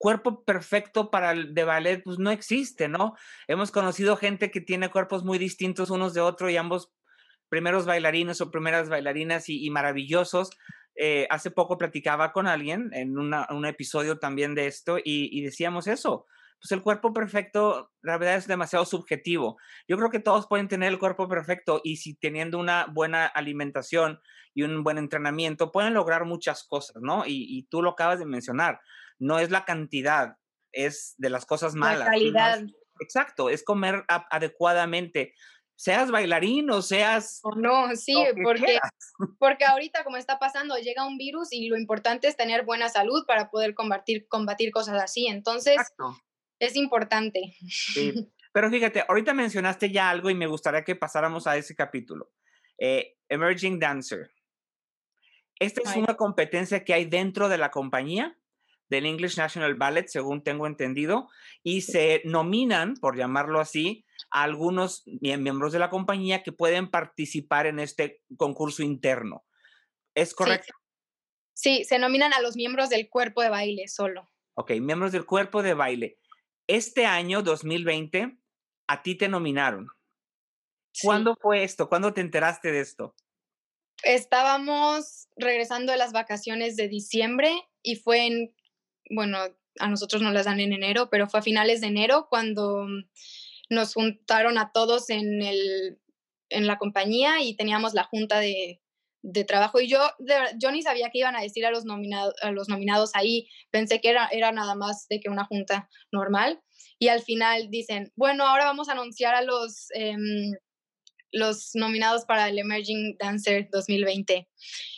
cuerpo 0.01 0.43
perfecto 0.43 1.11
para 1.11 1.31
el 1.31 1.53
de 1.53 1.63
ballet 1.63 2.01
pues 2.03 2.17
no 2.17 2.31
existe, 2.31 2.87
¿no? 2.87 3.15
Hemos 3.47 3.71
conocido 3.71 4.17
gente 4.17 4.49
que 4.49 4.59
tiene 4.59 4.89
cuerpos 4.89 5.23
muy 5.23 5.37
distintos 5.37 5.91
unos 5.91 6.15
de 6.15 6.21
otros 6.21 6.49
y 6.49 6.57
ambos 6.57 6.91
primeros 7.49 7.85
bailarines 7.85 8.41
o 8.41 8.49
primeras 8.49 8.89
bailarinas 8.89 9.47
y, 9.47 9.69
maravillosos. 9.69 10.49
Eh, 10.95 11.27
hace 11.29 11.51
poco 11.51 11.77
platicaba 11.77 12.33
con 12.33 12.47
alguien 12.47 12.89
en 12.93 13.17
un 13.17 13.65
episodio 13.65 14.17
también 14.17 14.55
de 14.55 14.67
esto 14.67 14.97
y, 14.97 15.29
y 15.31 15.41
decíamos 15.41 15.87
eso, 15.87 16.25
pues 16.59 16.71
el 16.71 16.81
cuerpo 16.81 17.13
perfecto, 17.13 17.91
la 18.01 18.17
verdad 18.17 18.35
es 18.35 18.47
demasiado 18.47 18.85
subjetivo. 18.85 19.57
Yo 19.87 19.97
creo 19.97 20.09
que 20.09 20.19
todos 20.19 20.47
pueden 20.47 20.67
tener 20.67 20.91
el 20.91 20.99
cuerpo 20.99 21.27
perfecto 21.27 21.81
y 21.83 21.97
si 21.97 22.15
teniendo 22.15 22.57
una 22.57 22.85
buena 22.85 23.27
alimentación 23.27 24.19
y 24.53 24.63
un 24.63 24.83
buen 24.83 24.97
entrenamiento, 24.97 25.71
pueden 25.71 25.93
lograr 25.93 26.25
muchas 26.25 26.63
cosas, 26.63 27.01
¿no? 27.01 27.23
Y, 27.25 27.67
tú 27.69 27.81
lo 27.81 27.91
acabas 27.91 28.19
de 28.19 28.25
mencionar, 28.25 28.79
no 29.21 29.39
es 29.39 29.51
la 29.51 29.65
cantidad, 29.65 30.37
es 30.71 31.15
de 31.17 31.29
las 31.29 31.45
cosas 31.45 31.75
malas. 31.75 31.99
La 31.99 32.05
calidad. 32.05 32.63
exacto, 32.99 33.49
es 33.49 33.63
comer 33.63 34.03
adecuadamente 34.07 35.33
seas 35.81 36.11
bailarín 36.11 36.69
o 36.69 36.83
seas... 36.83 37.39
O 37.41 37.55
no, 37.55 37.95
sí, 37.95 38.13
porque, 38.43 38.77
porque 39.39 39.65
ahorita 39.65 40.03
como 40.03 40.17
está 40.17 40.37
pasando, 40.37 40.77
llega 40.77 41.07
un 41.07 41.17
virus 41.17 41.51
y 41.51 41.69
lo 41.69 41.77
importante 41.77 42.27
es 42.27 42.37
tener 42.37 42.65
buena 42.65 42.87
salud 42.87 43.25
para 43.25 43.49
poder 43.49 43.73
combatir, 43.73 44.27
combatir 44.27 44.71
cosas 44.71 45.01
así. 45.01 45.25
Entonces, 45.25 45.77
es 46.59 46.75
importante. 46.75 47.55
Sí. 47.67 48.13
Pero 48.53 48.69
fíjate, 48.69 49.03
ahorita 49.07 49.33
mencionaste 49.33 49.89
ya 49.89 50.11
algo 50.11 50.29
y 50.29 50.35
me 50.35 50.45
gustaría 50.45 50.83
que 50.83 50.95
pasáramos 50.95 51.47
a 51.47 51.57
ese 51.57 51.75
capítulo. 51.75 52.31
Eh, 52.77 53.17
Emerging 53.27 53.79
Dancer. 53.79 54.29
Esta 55.57 55.81
es 55.83 55.95
una 55.95 56.15
competencia 56.15 56.83
que 56.83 56.93
hay 56.93 57.05
dentro 57.05 57.49
de 57.49 57.57
la 57.57 57.71
compañía 57.71 58.37
del 58.91 59.05
English 59.05 59.37
National 59.37 59.75
Ballet, 59.75 60.07
según 60.07 60.43
tengo 60.43 60.67
entendido, 60.67 61.29
y 61.63 61.81
se 61.81 62.21
nominan, 62.25 62.95
por 62.95 63.17
llamarlo 63.17 63.61
así, 63.61 64.05
a 64.29 64.43
algunos 64.43 65.03
miembros 65.21 65.71
de 65.71 65.79
la 65.79 65.89
compañía 65.89 66.43
que 66.43 66.51
pueden 66.51 66.91
participar 66.91 67.65
en 67.65 67.79
este 67.79 68.21
concurso 68.37 68.83
interno. 68.83 69.45
¿Es 70.13 70.35
correcto? 70.35 70.73
Sí. 71.53 71.77
sí, 71.77 71.83
se 71.85 71.99
nominan 71.99 72.33
a 72.33 72.41
los 72.41 72.55
miembros 72.57 72.89
del 72.89 73.09
cuerpo 73.09 73.41
de 73.41 73.49
baile 73.49 73.87
solo. 73.87 74.29
Ok, 74.55 74.71
miembros 74.81 75.13
del 75.13 75.25
cuerpo 75.25 75.63
de 75.63 75.73
baile 75.73 76.19
este 76.67 77.05
año 77.05 77.41
2020 77.41 78.37
a 78.87 79.03
ti 79.03 79.15
te 79.15 79.27
nominaron. 79.27 79.87
¿Cuándo 81.01 81.37
fue 81.41 81.63
esto? 81.63 81.87
¿Cuándo 81.87 82.13
te 82.13 82.21
enteraste 82.21 82.71
de 82.71 82.81
esto? 82.81 83.15
Estábamos 84.03 85.29
regresando 85.37 85.91
de 85.91 85.97
las 85.97 86.11
vacaciones 86.11 86.75
de 86.75 86.87
diciembre 86.87 87.53
y 87.81 87.95
fue 87.95 88.25
en, 88.25 88.55
bueno, 89.09 89.37
a 89.79 89.87
nosotros 89.87 90.21
nos 90.21 90.33
las 90.33 90.45
dan 90.45 90.59
en 90.59 90.73
enero, 90.73 91.09
pero 91.09 91.27
fue 91.27 91.39
a 91.39 91.43
finales 91.43 91.81
de 91.81 91.87
enero 91.87 92.27
cuando 92.29 92.85
nos 93.69 93.93
juntaron 93.93 94.57
a 94.57 94.71
todos 94.73 95.09
en, 95.09 95.41
el, 95.41 95.99
en 96.49 96.67
la 96.67 96.77
compañía 96.77 97.41
y 97.41 97.55
teníamos 97.55 97.93
la 97.93 98.03
junta 98.03 98.39
de, 98.39 98.81
de 99.23 99.43
trabajo. 99.43 99.79
Y 99.79 99.87
yo, 99.87 99.99
yo 100.57 100.71
ni 100.71 100.81
sabía 100.81 101.09
que 101.09 101.19
iban 101.19 101.35
a 101.35 101.41
decir 101.41 101.65
a 101.65 101.71
los, 101.71 101.85
nominados 101.85 102.33
a 102.41 102.51
los 102.51 102.69
nominados 102.69 103.11
ahí, 103.13 103.47
pensé 103.69 104.01
que 104.01 104.09
era, 104.09 104.27
era 104.31 104.51
nada 104.51 104.75
más 104.75 105.07
de 105.09 105.19
que 105.19 105.29
una 105.29 105.45
junta 105.45 105.89
normal. 106.11 106.61
Y 106.99 107.07
al 107.07 107.21
final 107.21 107.69
dicen, 107.69 108.11
bueno, 108.15 108.45
ahora 108.45 108.65
vamos 108.65 108.89
a 108.89 108.93
anunciar 108.93 109.33
a 109.35 109.41
los, 109.41 109.87
em, 109.93 110.53
los 111.31 111.71
nominados 111.73 112.25
para 112.25 112.49
el 112.49 112.59
Emerging 112.59 113.17
Dancer 113.19 113.69
2020. 113.71 114.47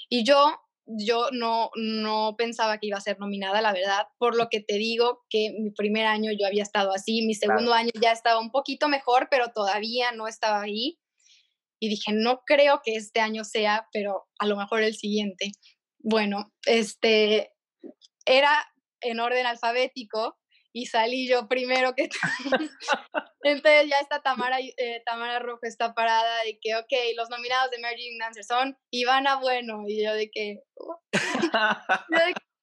Y 0.10 0.24
yo, 0.26 0.60
yo 0.86 1.30
no, 1.32 1.70
no 1.76 2.36
pensaba 2.38 2.78
que 2.78 2.88
iba 2.88 2.98
a 2.98 3.02
ser 3.02 3.20
nominada, 3.20 3.62
la 3.62 3.74
verdad, 3.74 4.08
por 4.18 4.36
lo 4.36 4.50
que 4.50 4.60
te 4.62 4.76
digo 4.76 5.24
que 5.30 5.52
mi 5.60 5.72
primer 5.72 6.06
año 6.06 6.32
yo 6.38 6.46
había 6.46 6.64
estado 6.64 6.92
así, 6.94 7.26
mi 7.26 7.36
segundo 7.36 7.74
año 7.74 7.92
ya 8.02 8.12
estaba 8.12 8.40
un 8.40 8.52
poquito 8.52 8.90
mejor, 8.90 9.28
pero 9.32 9.52
todavía 9.54 10.12
no 10.12 10.28
estaba 10.28 10.62
ahí. 10.62 11.00
y 11.80 11.90
dije, 11.90 12.14
no 12.14 12.44
creo 12.46 12.82
que 12.84 12.96
este 12.96 13.20
año 13.20 13.44
sea, 13.44 13.88
pero 13.92 14.26
a 14.40 14.46
lo 14.48 14.56
mejor 14.56 14.84
el 14.84 14.96
siguiente. 14.96 15.52
Bueno, 16.00 16.54
este 16.66 17.52
era 18.26 18.66
en 19.02 19.20
orden 19.20 19.46
alfabético 19.46 20.38
y 20.74 20.88
salí 20.88 21.28
yo 21.28 21.48
primero 21.48 21.94
que 21.96 22.10
Entonces 23.44 23.90
ya 23.90 24.00
está 24.00 24.22
Tamara, 24.22 24.58
eh, 24.60 25.04
Tamara 25.06 25.40
Rojo 25.40 25.60
está 25.64 25.94
parada 25.94 26.44
de 26.44 26.60
que, 26.60 26.76
ok, 26.76 26.92
los 27.18 27.30
nominados 27.30 27.70
de 27.72 27.78
Emerging 27.78 28.18
Dancer 28.18 28.46
son 28.46 28.78
Ivana 28.90 29.36
Bueno 29.36 29.84
y 29.88 30.02
yo 30.04 30.14
de 30.14 30.32
que, 30.32 30.60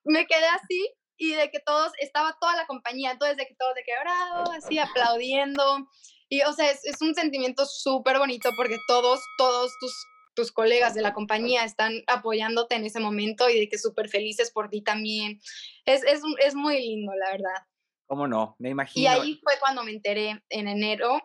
me 0.04 0.26
quedé 0.26 0.46
así 0.46 0.94
y 1.18 1.34
de 1.34 1.50
que 1.50 1.60
todos, 1.60 1.92
estaba 1.98 2.36
toda 2.40 2.56
la 2.56 2.66
compañía, 2.66 3.10
entonces 3.12 3.36
de 3.36 3.46
que 3.46 3.54
todos 3.56 3.74
de 3.74 3.82
que 3.84 3.92
bravo, 4.00 4.52
así 4.52 4.78
aplaudiendo. 4.78 5.86
Y 6.30 6.40
o 6.42 6.52
sea, 6.54 6.70
es, 6.70 6.82
es 6.86 7.02
un 7.02 7.14
sentimiento 7.14 7.66
súper 7.66 8.18
bonito 8.18 8.50
porque 8.56 8.78
todos, 8.88 9.20
todos 9.36 9.70
tus, 9.80 9.92
tus 10.34 10.50
colegas 10.50 10.94
de 10.94 11.02
la 11.02 11.12
compañía 11.12 11.64
están 11.64 12.02
apoyándote 12.06 12.74
en 12.76 12.86
ese 12.86 13.00
momento 13.00 13.50
y 13.50 13.60
de 13.60 13.68
que 13.68 13.76
súper 13.76 14.08
felices 14.08 14.50
por 14.50 14.70
ti 14.70 14.80
también. 14.80 15.40
Es, 15.84 16.02
es, 16.04 16.22
es 16.38 16.54
muy 16.54 16.78
lindo, 16.80 17.12
la 17.14 17.32
verdad. 17.32 17.69
¿Cómo 18.10 18.26
no? 18.26 18.56
Me 18.58 18.70
imagino. 18.70 19.04
Y 19.04 19.06
ahí 19.06 19.40
fue 19.40 19.52
cuando 19.60 19.84
me 19.84 19.92
enteré 19.92 20.42
en 20.48 20.66
enero, 20.66 21.22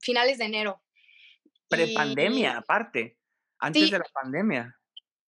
finales 0.00 0.36
de 0.36 0.44
enero. 0.44 0.82
Prepandemia, 1.66 2.58
aparte, 2.58 3.16
antes 3.58 3.90
de 3.90 3.98
la 3.98 4.04
pandemia. 4.12 4.78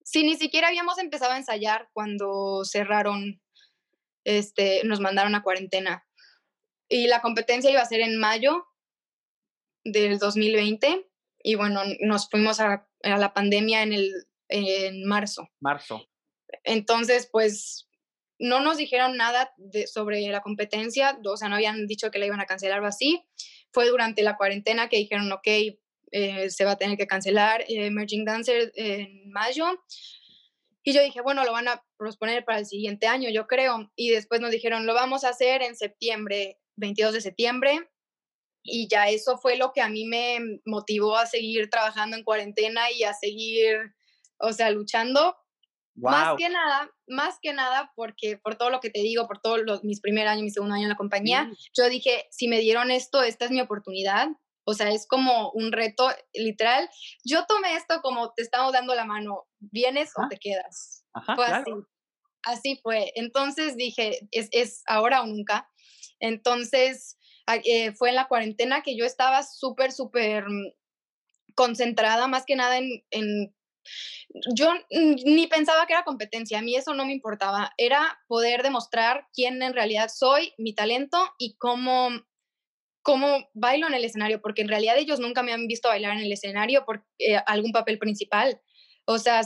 Sí, 0.04 0.22
ni 0.22 0.36
siquiera 0.36 0.68
habíamos 0.68 0.98
empezado 0.98 1.32
a 1.32 1.38
ensayar 1.38 1.88
cuando 1.94 2.62
cerraron, 2.66 3.40
este, 4.24 4.82
nos 4.84 5.00
mandaron 5.00 5.34
a 5.34 5.42
cuarentena. 5.42 6.06
Y 6.90 7.06
la 7.06 7.22
competencia 7.22 7.70
iba 7.70 7.80
a 7.80 7.86
ser 7.86 8.00
en 8.00 8.18
mayo 8.18 8.66
del 9.84 10.18
2020 10.18 11.08
y 11.42 11.54
bueno, 11.54 11.80
nos 12.00 12.28
fuimos 12.28 12.60
a, 12.60 12.86
a 13.02 13.16
la 13.16 13.32
pandemia 13.32 13.82
en, 13.82 13.94
el, 13.94 14.12
en 14.50 15.06
marzo. 15.06 15.48
Marzo. 15.58 16.06
Entonces, 16.64 17.30
pues 17.32 17.87
no 18.38 18.60
nos 18.60 18.76
dijeron 18.76 19.16
nada 19.16 19.52
sobre 19.92 20.20
la 20.28 20.40
competencia, 20.40 21.18
o 21.24 21.36
sea, 21.36 21.48
no 21.48 21.56
habían 21.56 21.86
dicho 21.86 22.10
que 22.10 22.18
la 22.18 22.26
iban 22.26 22.40
a 22.40 22.46
cancelar 22.46 22.80
o 22.82 22.86
así. 22.86 23.24
Fue 23.72 23.88
durante 23.88 24.22
la 24.22 24.36
cuarentena 24.36 24.88
que 24.88 24.96
dijeron, 24.96 25.30
ok, 25.32 25.46
eh, 26.10 26.50
se 26.50 26.64
va 26.64 26.72
a 26.72 26.78
tener 26.78 26.96
que 26.96 27.06
cancelar 27.06 27.62
eh, 27.62 27.86
Emerging 27.86 28.24
Dancer 28.24 28.72
en 28.76 29.30
mayo. 29.30 29.66
Y 30.82 30.92
yo 30.92 31.02
dije, 31.02 31.20
bueno, 31.20 31.44
lo 31.44 31.52
van 31.52 31.68
a 31.68 31.84
posponer 31.98 32.44
para 32.44 32.60
el 32.60 32.66
siguiente 32.66 33.06
año, 33.06 33.28
yo 33.28 33.46
creo. 33.46 33.90
Y 33.94 34.10
después 34.10 34.40
nos 34.40 34.50
dijeron, 34.50 34.86
lo 34.86 34.94
vamos 34.94 35.24
a 35.24 35.30
hacer 35.30 35.62
en 35.62 35.76
septiembre, 35.76 36.58
22 36.76 37.12
de 37.14 37.20
septiembre. 37.20 37.90
Y 38.62 38.88
ya 38.88 39.08
eso 39.08 39.38
fue 39.38 39.56
lo 39.56 39.72
que 39.72 39.80
a 39.80 39.88
mí 39.88 40.06
me 40.06 40.60
motivó 40.64 41.16
a 41.16 41.26
seguir 41.26 41.68
trabajando 41.70 42.16
en 42.16 42.24
cuarentena 42.24 42.90
y 42.90 43.02
a 43.02 43.14
seguir, 43.14 43.94
o 44.38 44.52
sea, 44.52 44.70
luchando 44.70 45.36
más 46.00 46.36
que 46.36 46.48
nada, 46.48 46.90
más 47.06 47.38
que 47.40 47.52
nada, 47.52 47.92
porque 47.94 48.38
por 48.38 48.56
todo 48.56 48.70
lo 48.70 48.80
que 48.80 48.90
te 48.90 49.00
digo, 49.00 49.26
por 49.26 49.40
todos 49.40 49.60
los, 49.64 49.84
mis 49.84 50.00
primer 50.00 50.28
año, 50.28 50.42
mi 50.42 50.50
segundo 50.50 50.74
año 50.74 50.84
en 50.84 50.90
la 50.90 50.96
compañía, 50.96 51.50
yo 51.76 51.88
dije, 51.88 52.26
si 52.30 52.48
me 52.48 52.60
dieron 52.60 52.90
esto, 52.90 53.22
esta 53.22 53.44
es 53.44 53.50
mi 53.50 53.60
oportunidad. 53.60 54.28
O 54.64 54.74
sea, 54.74 54.90
es 54.90 55.06
como 55.06 55.50
un 55.52 55.72
reto 55.72 56.10
literal. 56.34 56.90
Yo 57.24 57.46
tomé 57.46 57.74
esto 57.74 58.00
como 58.02 58.32
te 58.34 58.42
estamos 58.42 58.72
dando 58.72 58.94
la 58.94 59.06
mano, 59.06 59.46
vienes 59.60 60.12
o 60.14 60.28
te 60.28 60.36
quedas. 60.36 61.06
fue 61.34 61.46
así. 61.46 61.70
Así 62.42 62.80
fue. 62.82 63.12
Entonces 63.14 63.76
dije, 63.76 64.28
es, 64.30 64.48
es 64.52 64.82
ahora 64.86 65.22
o 65.22 65.26
nunca. 65.26 65.70
Entonces, 66.20 67.18
eh, 67.64 67.92
fue 67.92 68.10
en 68.10 68.16
la 68.16 68.28
cuarentena 68.28 68.82
que 68.82 68.96
yo 68.96 69.06
estaba 69.06 69.42
súper, 69.42 69.90
súper 69.90 70.44
mm, 70.48 70.72
concentrada 71.54 72.28
más 72.28 72.44
que 72.44 72.56
nada 72.56 72.76
en, 72.76 73.04
en 73.10 73.54
yo 74.54 74.72
ni 74.90 75.46
pensaba 75.46 75.86
que 75.86 75.94
era 75.94 76.04
competencia, 76.04 76.58
a 76.58 76.62
mí 76.62 76.76
eso 76.76 76.94
no 76.94 77.06
me 77.06 77.12
importaba, 77.12 77.72
era 77.76 78.20
poder 78.26 78.62
demostrar 78.62 79.26
quién 79.32 79.62
en 79.62 79.74
realidad 79.74 80.10
soy, 80.14 80.52
mi 80.58 80.74
talento 80.74 81.18
y 81.38 81.56
cómo, 81.56 82.10
cómo 83.02 83.48
bailo 83.54 83.86
en 83.86 83.94
el 83.94 84.04
escenario, 84.04 84.40
porque 84.42 84.62
en 84.62 84.68
realidad 84.68 84.98
ellos 84.98 85.20
nunca 85.20 85.42
me 85.42 85.52
han 85.52 85.66
visto 85.66 85.88
bailar 85.88 86.16
en 86.16 86.24
el 86.24 86.32
escenario 86.32 86.84
por 86.84 87.06
eh, 87.18 87.36
algún 87.46 87.72
papel 87.72 87.98
principal. 87.98 88.60
O 89.06 89.18
sea, 89.18 89.40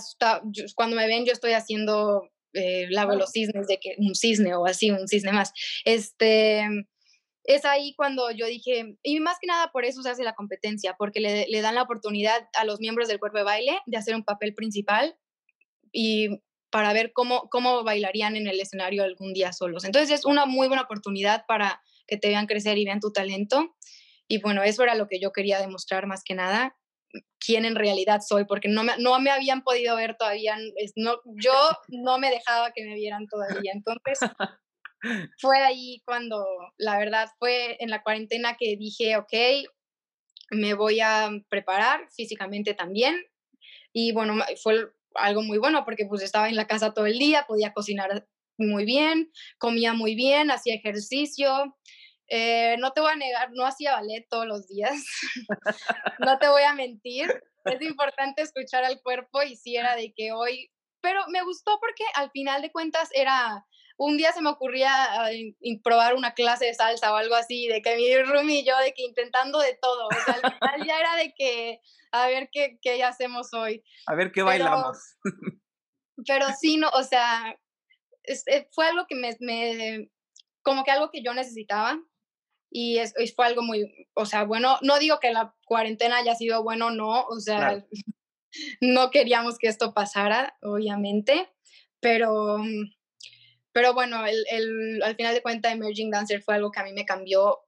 cuando 0.75 0.97
me 0.97 1.07
ven 1.07 1.25
yo 1.25 1.33
estoy 1.33 1.53
haciendo 1.53 2.29
eh, 2.53 2.87
la 2.91 3.07
de 3.07 3.17
los 3.17 3.31
cisnes, 3.31 3.67
de 3.69 3.79
que 3.79 3.95
un 3.99 4.15
cisne 4.15 4.55
o 4.57 4.67
así, 4.67 4.91
un 4.91 5.07
cisne 5.09 5.33
más. 5.33 5.53
Este, 5.85 6.67
es 7.45 7.65
ahí 7.65 7.95
cuando 7.97 8.31
yo 8.31 8.47
dije, 8.47 8.97
y 9.03 9.21
más 9.21 9.39
que 9.41 9.47
nada 9.47 9.71
por 9.73 9.85
eso 9.85 10.03
se 10.03 10.11
hace 10.11 10.23
la 10.23 10.35
competencia, 10.35 10.95
porque 10.99 11.21
le, 11.21 11.61
dan 11.61 11.75
la 11.75 11.83
oportunidad 11.83 12.49
a 12.55 12.65
los 12.65 12.81
miembros 12.81 13.09
del 13.09 13.19
cuerpo 13.19 13.39
de 13.39 13.45
baile 13.45 13.81
de 13.87 13.97
hacer 13.97 14.15
un 14.15 14.25
papel 14.25 14.55
principal 14.55 15.17
y 15.93 16.41
para 16.71 16.93
ver 16.93 17.13
cómo, 17.13 17.49
cómo 17.51 17.85
bailarían 17.85 18.37
en 18.37 18.47
el 18.47 18.61
escenario 18.61 19.03
algún 19.03 19.35
día 19.35 19.53
solos. 19.53 19.85
Entonces 19.85 20.11
es 20.19 20.25
una 20.25 20.47
muy 20.47 20.69
buena 20.69 20.85
oportunidad 20.85 21.45
para 21.47 21.83
que 22.07 22.17
te 22.17 22.29
vean 22.29 22.47
crecer 22.47 22.79
y 22.79 22.85
vean 22.85 23.01
tu 23.01 23.13
talento. 23.13 23.75
Y 24.29 24.41
bueno, 24.41 24.63
eso 24.63 24.83
era 24.83 24.95
lo 24.95 25.09
que 25.09 25.21
yo 25.21 25.33
quería 25.33 25.61
demostrar 25.61 26.07
más 26.07 26.23
que 26.25 26.35
nada, 26.35 26.77
quién 27.39 27.65
en 27.65 27.75
realidad 27.75 28.21
soy, 28.27 28.45
porque 28.47 28.69
no 28.69 28.85
me, 28.85 28.97
no 28.99 29.19
me 29.21 29.31
habían 29.31 29.63
podido 29.63 29.97
ver 29.97 30.17
todavía, 30.17 30.57
no, 30.97 31.17
yo 31.37 31.53
no 31.89 32.19
me 32.19 32.31
dejaba 32.31 32.73
que 32.73 32.85
me 32.85 32.95
vieran 32.95 33.27
todavía. 33.27 33.73
Entonces, 33.75 34.19
fue 35.41 35.59
ahí 35.63 36.03
cuando, 36.05 36.45
la 36.79 36.99
verdad, 36.99 37.29
fue 37.39 37.77
en 37.81 37.91
la 37.91 38.03
cuarentena 38.03 38.57
que 38.59 38.77
dije, 38.77 39.17
ok, 39.17 39.33
me 40.51 40.75
voy 40.75 41.01
a 41.01 41.31
preparar 41.49 42.09
físicamente 42.15 42.75
también. 42.75 43.17
Y 43.93 44.13
bueno, 44.13 44.45
fue 44.63 44.93
algo 45.15 45.43
muy 45.43 45.59
bueno 45.59 45.85
porque 45.85 46.07
pues 46.07 46.23
estaba 46.23 46.49
en 46.49 46.57
la 46.57 46.67
casa 46.67 46.95
todo 46.95 47.07
el 47.07 47.19
día, 47.19 47.45
podía 47.47 47.73
cocinar 47.73 48.27
muy 48.59 48.85
bien, 48.85 49.33
comía 49.59 49.93
muy 49.93 50.15
bien, 50.15 50.51
hacía 50.51 50.75
ejercicio. 50.75 51.77
Eh, 52.29 52.77
no 52.79 52.93
te 52.93 53.01
voy 53.01 53.13
a 53.13 53.17
negar, 53.17 53.51
no 53.53 53.67
hacía 53.67 53.93
ballet 53.93 54.27
todos 54.31 54.47
los 54.47 54.67
días, 54.67 55.05
no 56.19 56.39
te 56.39 56.49
voy 56.49 56.63
a 56.63 56.75
mentir. 56.75 57.43
Es 57.65 57.83
importante 57.83 58.43
escuchar 58.43 58.85
al 58.85 59.03
cuerpo 59.03 59.43
y 59.43 59.57
si 59.57 59.77
era 59.77 59.97
de 59.97 60.15
que 60.17 60.33
hoy, 60.33 60.71
pero 61.01 61.21
me 61.29 61.43
gustó 61.43 61.79
porque 61.79 62.05
al 62.15 62.31
final 62.31 62.63
de 62.63 62.73
cuentas 62.73 63.11
era 63.15 63.67
un 64.05 64.17
día 64.17 64.33
se 64.33 64.43
me 64.43 64.51
ocurría 64.51 64.91
ah, 64.93 65.31
probar 65.85 66.15
una 66.15 66.35
clase 66.35 66.67
de 66.67 66.75
salsa 66.75 67.13
o 67.13 67.17
algo 67.17 67.37
así, 67.37 67.69
de 67.69 67.83
que 67.83 67.97
mi 67.97 68.23
roomie 68.23 68.61
y 68.61 68.65
yo, 68.65 68.77
de 68.79 68.93
que 68.95 69.03
intentando 69.03 69.61
de 69.61 69.79
todo, 69.81 70.09
o 70.09 70.25
sea, 70.25 70.35
al 70.43 70.55
final 70.55 70.87
ya 70.87 70.99
era 70.99 71.17
de 71.17 71.33
que, 71.37 71.81
a 72.11 72.27
ver 72.27 72.49
qué, 72.53 72.79
qué 72.83 73.03
hacemos 73.05 73.55
hoy. 73.55 73.85
A 74.07 74.17
ver 74.17 74.33
qué 74.33 74.43
bailamos. 74.43 74.99
Pero 76.27 76.47
sí, 76.61 76.79
no, 76.79 76.89
o 76.89 77.05
sea, 77.05 77.57
eh, 78.25 78.69
fue 78.73 78.87
algo 78.87 79.07
que 79.09 79.15
me, 79.15 79.37
me, 79.39 80.11
como 80.63 80.83
que 80.83 80.91
algo 80.91 81.11
que 81.11 81.23
yo 81.23 81.33
necesitaba 81.33 82.01
y, 82.71 82.99
es, 82.99 83.15
fue 83.37 83.47
algo 83.47 83.63
muy, 83.63 84.09
o 84.15 84.27
sea, 84.27 84.43
bueno, 84.43 84.79
no 84.83 84.99
digo 84.99 85.21
que 85.21 85.33
la 85.33 85.55
cuarentena 85.65 86.17
haya 86.17 86.35
sido 86.35 86.65
bueno, 86.65 86.91
no, 86.91 87.25
o 87.27 87.39
sea, 87.39 87.85
no 88.81 89.11
queríamos 89.11 89.59
que 89.59 89.69
esto 89.69 89.95
pasara, 89.95 90.57
obviamente, 90.61 91.49
pero 92.01 92.59
pero 93.73 93.95
bueno, 93.95 94.25
el, 94.27 94.45
el, 94.51 95.03
al 95.03 95.17
final 95.17 95.35
de 95.35 95.43
cuentas, 95.43 95.73
Emerging 95.73 96.11
Dancer 96.11 96.43
fue 96.43 96.55
algo 96.55 96.71
que 96.71 96.81
a 96.81 96.85
mí 96.85 96.93
me 96.93 97.05
cambió 97.05 97.61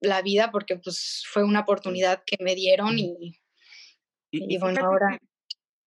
la 0.00 0.22
vida 0.22 0.50
porque 0.50 0.76
pues 0.76 1.24
fue 1.30 1.44
una 1.44 1.60
oportunidad 1.60 2.22
que 2.24 2.36
me 2.42 2.54
dieron 2.54 2.98
y, 2.98 3.38
y, 4.30 4.58
bueno, 4.58 4.84
ahora... 4.84 5.18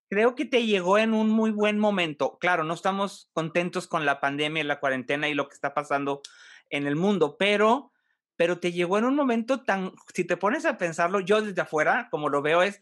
Creo 0.09 0.35
que 0.35 0.45
te 0.45 0.65
llegó 0.65 0.99
en 0.99 1.13
un 1.13 1.29
muy 1.31 1.49
buen 1.49 1.79
momento. 1.79 2.37
Claro, 2.37 2.63
no 2.63 2.75
estamos 2.75 3.29
contentos 3.33 3.87
con 3.87 4.05
la 4.05 4.19
pandemia, 4.19 4.63
la 4.63 4.79
cuarentena 4.79 5.27
y 5.27 5.33
lo 5.33 5.47
que 5.47 5.55
está 5.55 5.73
pasando 5.73 6.21
en 6.69 6.85
el 6.85 6.95
mundo, 6.95 7.35
pero, 7.37 7.91
pero 8.35 8.59
te 8.59 8.71
llegó 8.71 8.99
en 8.99 9.05
un 9.05 9.15
momento 9.15 9.63
tan, 9.63 9.91
si 10.13 10.23
te 10.23 10.37
pones 10.37 10.65
a 10.65 10.77
pensarlo, 10.77 11.19
yo 11.19 11.41
desde 11.41 11.61
afuera, 11.61 12.09
como 12.11 12.29
lo 12.29 12.43
veo, 12.43 12.61
es, 12.61 12.79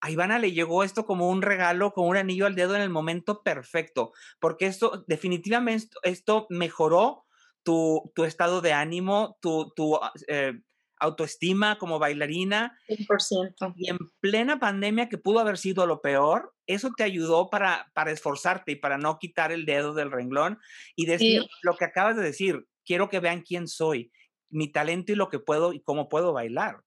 a 0.00 0.10
Ivana 0.10 0.38
le 0.38 0.52
llegó 0.52 0.82
esto 0.82 1.04
como 1.04 1.28
un 1.28 1.42
regalo, 1.42 1.92
como 1.92 2.08
un 2.08 2.16
anillo 2.16 2.46
al 2.46 2.54
dedo 2.54 2.74
en 2.74 2.82
el 2.82 2.90
momento 2.90 3.42
perfecto, 3.42 4.12
porque 4.40 4.66
esto 4.66 5.04
definitivamente 5.06 5.88
esto 6.02 6.46
mejoró 6.48 7.26
tu, 7.62 8.10
tu 8.14 8.24
estado 8.24 8.60
de 8.60 8.72
ánimo, 8.72 9.38
tu, 9.40 9.72
tu 9.76 9.96
ah, 9.96 10.12
eh, 10.28 10.58
autoestima 11.00 11.78
como 11.78 11.98
bailarina. 11.98 12.78
100%. 12.88 13.74
Y 13.76 13.90
en 13.90 13.98
plena 14.20 14.60
pandemia, 14.60 15.08
que 15.08 15.18
pudo 15.18 15.40
haber 15.40 15.58
sido 15.58 15.86
lo 15.86 16.00
peor, 16.00 16.54
eso 16.66 16.90
te 16.96 17.02
ayudó 17.02 17.50
para, 17.50 17.90
para 17.94 18.12
esforzarte 18.12 18.72
y 18.72 18.76
para 18.76 18.98
no 18.98 19.18
quitar 19.18 19.52
el 19.52 19.66
dedo 19.66 19.94
del 19.94 20.12
renglón 20.12 20.58
y 20.94 21.06
decir 21.06 21.44
lo 21.62 21.76
que 21.76 21.86
acabas 21.86 22.16
de 22.16 22.22
decir, 22.22 22.66
quiero 22.84 23.08
que 23.08 23.20
vean 23.20 23.42
quién 23.42 23.66
soy, 23.66 24.12
mi 24.48 24.70
talento 24.70 25.12
y 25.12 25.16
lo 25.16 25.28
que 25.28 25.38
puedo 25.38 25.72
y 25.72 25.80
cómo 25.80 26.08
puedo 26.08 26.32
bailar. 26.32 26.82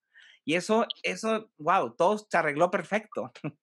Y 0.46 0.56
eso, 0.56 0.86
eso, 1.04 1.50
wow, 1.58 1.96
todo 1.96 2.18
se 2.18 2.38
arregló 2.38 2.70
perfecto. 2.72 3.32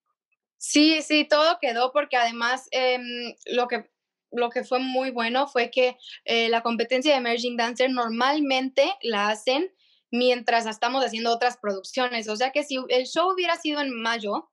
Sí, 0.63 1.01
sí, 1.01 1.27
todo 1.27 1.57
quedó 1.59 1.91
porque 1.91 2.17
además 2.17 2.67
em, 2.69 3.33
lo, 3.47 3.67
que, 3.67 3.89
lo 4.31 4.51
que 4.51 4.63
fue 4.63 4.77
muy 4.77 5.09
bueno 5.09 5.47
fue 5.47 5.71
que 5.71 5.97
eh, 6.23 6.49
la 6.49 6.61
competencia 6.61 7.13
de 7.13 7.17
Emerging 7.17 7.57
Dancer 7.57 7.89
normalmente 7.89 8.93
la 9.01 9.29
hacen 9.29 9.73
mientras 10.11 10.67
estamos 10.67 11.03
haciendo 11.03 11.33
otras 11.33 11.57
producciones. 11.57 12.29
O 12.29 12.35
sea 12.35 12.51
que 12.51 12.63
si 12.63 12.77
el 12.89 13.07
show 13.07 13.33
hubiera 13.33 13.55
sido 13.55 13.81
en 13.81 13.91
mayo, 13.91 14.51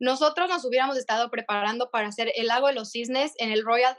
nosotros 0.00 0.48
nos 0.48 0.64
hubiéramos 0.64 0.96
estado 0.96 1.30
preparando 1.30 1.90
para 1.90 2.08
hacer 2.08 2.32
El 2.36 2.46
Lago 2.46 2.68
de 2.68 2.74
los 2.74 2.92
Cisnes 2.92 3.32
en 3.36 3.52
el 3.52 3.64
Royal 3.66 3.94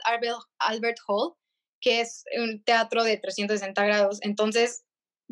Albert 0.58 0.98
Hall, 1.06 1.34
que 1.80 2.00
es 2.00 2.24
un 2.38 2.64
teatro 2.64 3.04
de 3.04 3.18
360 3.18 3.84
grados. 3.84 4.18
Entonces, 4.22 4.84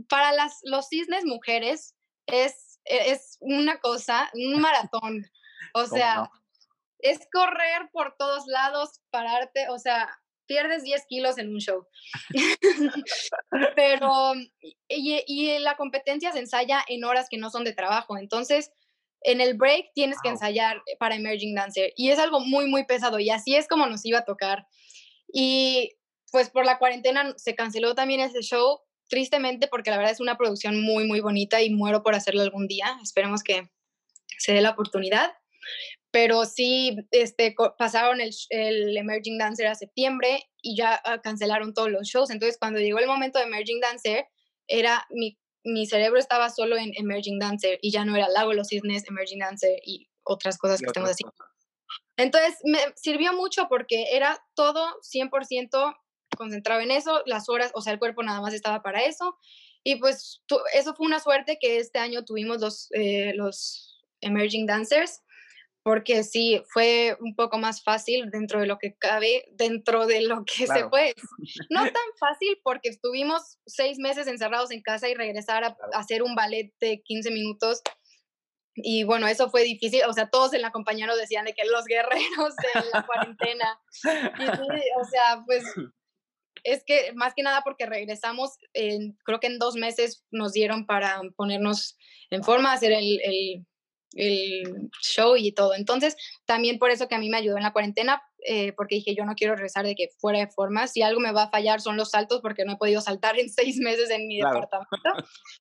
para 0.09 0.33
las, 0.33 0.61
los 0.63 0.87
cisnes 0.89 1.25
mujeres 1.25 1.95
es, 2.27 2.81
es 2.85 3.37
una 3.41 3.79
cosa, 3.81 4.31
un 4.35 4.61
maratón. 4.61 5.25
O 5.75 5.87
sea, 5.87 6.31
es 6.99 7.19
correr 7.33 7.91
por 7.93 8.17
todos 8.19 8.47
lados, 8.47 9.01
pararte, 9.11 9.69
o 9.69 9.79
sea, 9.79 10.09
pierdes 10.47 10.83
10 10.83 11.05
kilos 11.09 11.39
en 11.39 11.51
un 11.51 11.59
show. 11.59 11.87
Pero, 13.77 14.35
y, 14.89 15.23
y, 15.27 15.59
la 15.59 15.77
competencia 15.77 16.33
se 16.33 16.39
ensaya 16.39 16.85
en 16.89 17.05
horas 17.05 17.29
que 17.31 17.39
no 17.39 17.51
son 17.51 17.65
de 17.65 17.73
trabajo. 17.73 18.17
Entonces, 18.19 18.71
en 19.23 19.41
el 19.41 19.55
break 19.55 19.93
tienes 19.95 20.19
que 20.23 20.29
ensayar 20.29 20.83
para 20.99 21.17
Emerging 21.17 21.55
Dancer. 21.55 21.93
Y 21.97 22.11
es 22.11 22.19
algo 22.19 22.41
muy, 22.41 22.67
muy 22.67 22.85
pesado. 22.85 23.19
Y 23.19 23.31
así 23.31 23.57
es 23.57 23.67
como 23.67 23.87
nos 23.87 24.05
iba 24.05 24.21
a 24.21 24.25
tocar. 24.25 24.67
Y 25.33 25.91
pues 26.31 26.51
por 26.51 26.67
la 26.67 26.79
cuarentena 26.79 27.33
se 27.37 27.55
canceló 27.55 27.95
también 27.95 28.21
ese 28.21 28.41
show, 28.41 28.81
tristemente, 29.09 29.69
porque 29.69 29.91
la 29.91 29.97
verdad 29.97 30.13
es 30.13 30.21
una 30.21 30.37
producción 30.37 30.81
muy, 30.81 31.07
muy 31.07 31.21
bonita 31.21 31.63
y 31.63 31.71
muero 31.71 32.03
por 32.03 32.15
hacerlo 32.15 32.43
algún 32.43 32.67
día. 32.67 32.99
Esperemos 33.03 33.43
que 33.43 33.71
se 34.39 34.53
dé 34.53 34.61
la 34.61 34.71
oportunidad 34.71 35.33
pero 36.15 36.45
sí 36.45 36.97
este, 37.11 37.57
pasaron 37.77 38.21
el, 38.21 38.31
el, 38.51 38.97
Emerging 38.97 39.37
Dancer 39.37 39.67
a 39.67 39.75
septiembre 39.75 40.49
y 40.63 40.77
ya 40.77 41.01
ah, 41.05 41.21
cancelaron 41.21 41.75
todos 41.75 41.91
los 41.91 42.07
shows. 42.07 42.31
Entonces, 42.31 42.57
cuando 42.57 42.79
llegó 42.79 43.01
el 43.01 43.09
momento 43.09 43.41
de 43.41 43.47
Emerging 43.47 43.81
Dancer, 43.81 44.29
era 44.69 45.05
mi, 45.11 45.37
mi 45.65 45.87
cerebro 45.87 46.21
estaba 46.21 46.51
solo 46.51 46.77
en 46.77 46.93
Emerging 46.95 47.41
Dancer 47.41 47.81
y 47.83 47.91
ya 47.91 48.05
no 48.05 48.15
era 48.15 48.29
Lago 48.29 48.53
los 48.53 48.69
Cisnes, 48.69 49.03
Emerging 49.09 49.41
Dancer 49.41 49.81
y 49.85 50.09
otras 50.23 50.57
cosas 50.57 50.79
que 50.79 50.87
estamos 50.87 51.11
haciendo. 51.11 51.35
Entonces, 52.17 52.59
me 52.63 52.79
sirvió 52.95 53.33
mucho 53.33 53.67
porque 53.69 54.05
era 54.13 54.41
todo 54.55 54.87
100% 55.01 55.97
concentrado 56.37 56.81
en 56.81 56.91
eso, 56.91 57.23
las 57.27 57.49
horas, 57.49 57.71
o 57.75 57.81
sea, 57.81 57.93
el 57.93 57.99
cuerpo 57.99 58.23
nada 58.23 58.41
más 58.41 58.55
estaba 58.55 58.83
para 58.83 59.03
eso. 59.05 59.37
Y 59.83 59.97
pues 59.97 60.43
eso 60.73 60.95
fue 60.95 61.07
una 61.07 61.21
suerte 61.21 61.59
que 61.61 61.79
este 61.79 61.99
año 61.99 62.25
tuvimos 62.25 62.61
los, 62.61 62.89
eh, 62.93 63.33
los 63.35 64.01
Emerging 64.21 64.67
Dancers 64.67 65.23
porque 65.85 66.23
sí, 66.25 66.63
fue 66.73 67.15
un 67.21 67.37
poco 67.37 67.59
más 67.59 67.83
fácil 67.83 68.31
dentro 68.31 68.59
de 68.59 68.67
lo 68.67 68.79
que 68.79 68.97
cabe, 68.97 69.45
dentro 69.53 70.07
de 70.07 70.23
lo 70.23 70.43
que 70.47 70.67
se 70.67 70.89
puede. 70.89 71.15
No 71.69 71.83
tan 71.93 72.09
fácil 72.19 72.59
porque 72.65 72.89
estuvimos 72.89 73.59
seis 73.67 73.99
meses 73.99 74.27
encerrados 74.27 74.71
en 74.71 74.81
casa 74.81 75.11
y 75.11 75.15
regresar 75.15 75.63
a, 75.63 75.77
hacer 75.93 76.23
un 76.23 76.35
ballet 76.35 76.73
de 76.81 77.03
15 77.03 77.31
minutos. 77.31 77.83
Y 78.77 79.05
bueno, 79.05 79.29
eso 79.29 79.51
fue 79.51 79.63
difícil. 79.63 80.01
O 80.09 80.15
sea, 80.15 80.31
todos 80.31 80.55
en 80.55 80.63
la 80.63 80.73
compañía 80.73 81.07
nos 81.07 81.19
decían 81.19 81.45
de 81.45 81.53
que 81.53 81.67
los 81.67 81.85
guerreros 81.85 82.57
de 82.57 82.91
la 82.91 83.05
cuarentena. 83.07 83.79
Y 84.39 84.47
o 84.47 85.05
sea, 85.05 85.43
pues 85.45 85.65
es 86.65 86.83
que 86.85 87.13
más 87.15 87.35
que 87.35 87.43
nada 87.43 87.63
porque 87.63 87.87
regresamos, 87.87 88.59
creo 88.73 89.41
que 89.41 89.47
en 89.47 89.59
dos 89.59 89.77
meses 89.77 90.25
nos 90.31 90.53
dieron 90.53 90.87
para 90.87 91.21
ponernos 91.37 91.97
en 92.31 92.43
forma, 92.43 92.73
hacer 92.73 92.93
el, 92.93 93.21
el 93.23 93.67
el 94.17 94.91
show 95.01 95.37
y 95.37 95.53
todo. 95.53 95.75
Entonces, 95.75 96.17
también 96.45 96.79
por 96.79 96.91
eso 96.91 97.09
que 97.09 97.15
a 97.15 97.19
mí 97.19 97.29
me 97.29 97.37
ayudó 97.37 97.57
en 97.57 97.63
la 97.63 97.73
cuarentena, 97.73 98.23
eh, 98.47 98.73
porque 98.73 98.97
dije, 98.97 99.15
yo 99.15 99.25
no 99.25 99.35
quiero 99.35 99.55
regresar 99.55 99.85
de 99.85 99.95
que 99.95 100.09
fuera 100.19 100.39
de 100.39 100.49
forma. 100.49 100.87
Si 100.87 101.03
algo 101.03 101.21
me 101.21 101.33
va 101.33 101.45
a 101.45 101.51
fallar 101.51 101.81
son 101.81 101.97
los 101.97 102.11
saltos, 102.11 102.41
porque 102.41 102.65
no 102.65 102.73
he 102.73 102.77
podido 102.77 103.01
saltar 103.01 103.39
en 103.39 103.49
seis 103.51 103.79
meses 103.79 104.11
en 104.11 104.27
mi 104.27 104.39
departamento, 104.39 104.89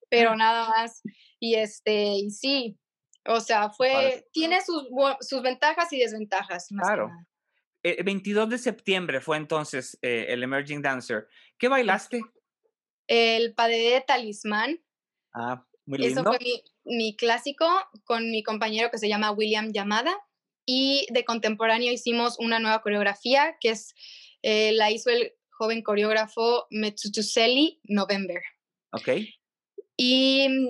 pero 0.09 0.35
nada 0.35 0.69
más. 0.69 1.01
Y 1.39 1.55
este, 1.55 2.15
y 2.15 2.31
sí, 2.31 2.77
o 3.25 3.39
sea, 3.39 3.69
fue, 3.69 4.25
tiene 4.31 4.61
sus, 4.61 4.87
sus 5.21 5.41
ventajas 5.41 5.91
y 5.93 5.99
desventajas. 5.99 6.67
claro. 6.69 7.09
El 7.83 7.99
eh, 7.99 8.03
22 8.03 8.49
de 8.49 8.57
septiembre 8.57 9.21
fue 9.21 9.37
entonces 9.37 9.97
eh, 10.01 10.25
el 10.29 10.41
Emerging 10.41 10.81
Dancer. 10.81 11.27
¿Qué 11.57 11.67
bailaste? 11.67 12.21
El 13.07 13.53
padre 13.53 13.77
de 13.77 14.01
talismán. 14.01 14.81
Ah, 15.33 15.65
muy 15.85 15.99
lindo. 15.99 16.21
Eso 16.21 16.29
fue 16.29 16.39
mi, 16.39 16.63
mi 16.85 17.15
clásico 17.15 17.67
con 18.05 18.31
mi 18.31 18.41
compañero 18.41 18.89
que 18.89 18.97
se 18.97 19.09
llama 19.09 19.31
William 19.31 19.71
Yamada 19.71 20.15
y 20.65 21.05
de 21.11 21.25
contemporáneo 21.25 21.91
hicimos 21.91 22.39
una 22.39 22.59
nueva 22.59 22.81
coreografía 22.81 23.57
que 23.59 23.71
es 23.71 23.93
eh, 24.43 24.71
la 24.73 24.91
hizo 24.91 25.09
el 25.09 25.33
joven 25.49 25.81
coreógrafo 25.81 26.67
Metsutuseli 26.69 27.79
November. 27.83 28.41
Ok. 28.91 29.09
Y 29.97 30.47
mm, 30.49 30.69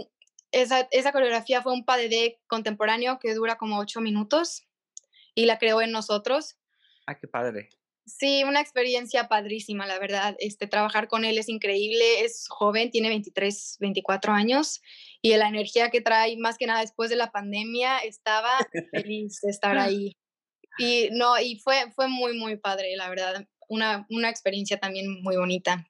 esa, 0.52 0.88
esa 0.92 1.12
coreografía 1.12 1.62
fue 1.62 1.74
un 1.74 1.86
de 1.86 2.40
contemporáneo 2.48 3.20
que 3.20 3.34
dura 3.34 3.58
como 3.58 3.80
ocho 3.80 4.02
minutos 4.02 4.68
y 5.36 5.46
la 5.46 5.58
creó 5.58 5.82
en 5.82 5.92
nosotros. 5.92 6.58
Ah, 7.06 7.18
qué 7.18 7.28
padre. 7.28 7.70
Sí, 8.06 8.44
una 8.44 8.60
experiencia 8.60 9.30
padrísima, 9.30 9.86
la 9.86 9.98
verdad. 9.98 10.36
Este, 10.40 10.68
trabajar 10.68 11.08
con 11.08 11.24
él 11.24 11.38
es 11.38 11.48
increíble, 11.48 12.26
es 12.26 12.48
joven, 12.50 12.92
tiene 12.92 13.08
23, 13.10 13.78
24 13.80 14.34
años 14.34 14.82
y 15.22 15.36
la 15.38 15.48
energía 15.48 15.90
que 15.90 16.02
trae, 16.02 16.36
más 16.38 16.58
que 16.58 16.68
nada 16.68 16.82
después 16.82 17.10
de 17.10 17.16
la 17.16 17.32
pandemia, 17.32 18.00
estaba 18.00 18.50
feliz 18.92 19.40
de 19.42 19.52
estar 19.52 19.78
ahí. 19.78 20.18
Y 20.78 21.10
no, 21.12 21.40
y 21.40 21.60
fue, 21.60 21.92
fue 21.96 22.10
muy, 22.10 22.38
muy 22.38 22.58
padre, 22.58 22.96
la 22.98 23.10
verdad. 23.10 23.48
Una, 23.70 24.06
una 24.10 24.30
experiencia 24.30 24.80
también 24.80 25.22
muy 25.22 25.38
bonita. 25.38 25.88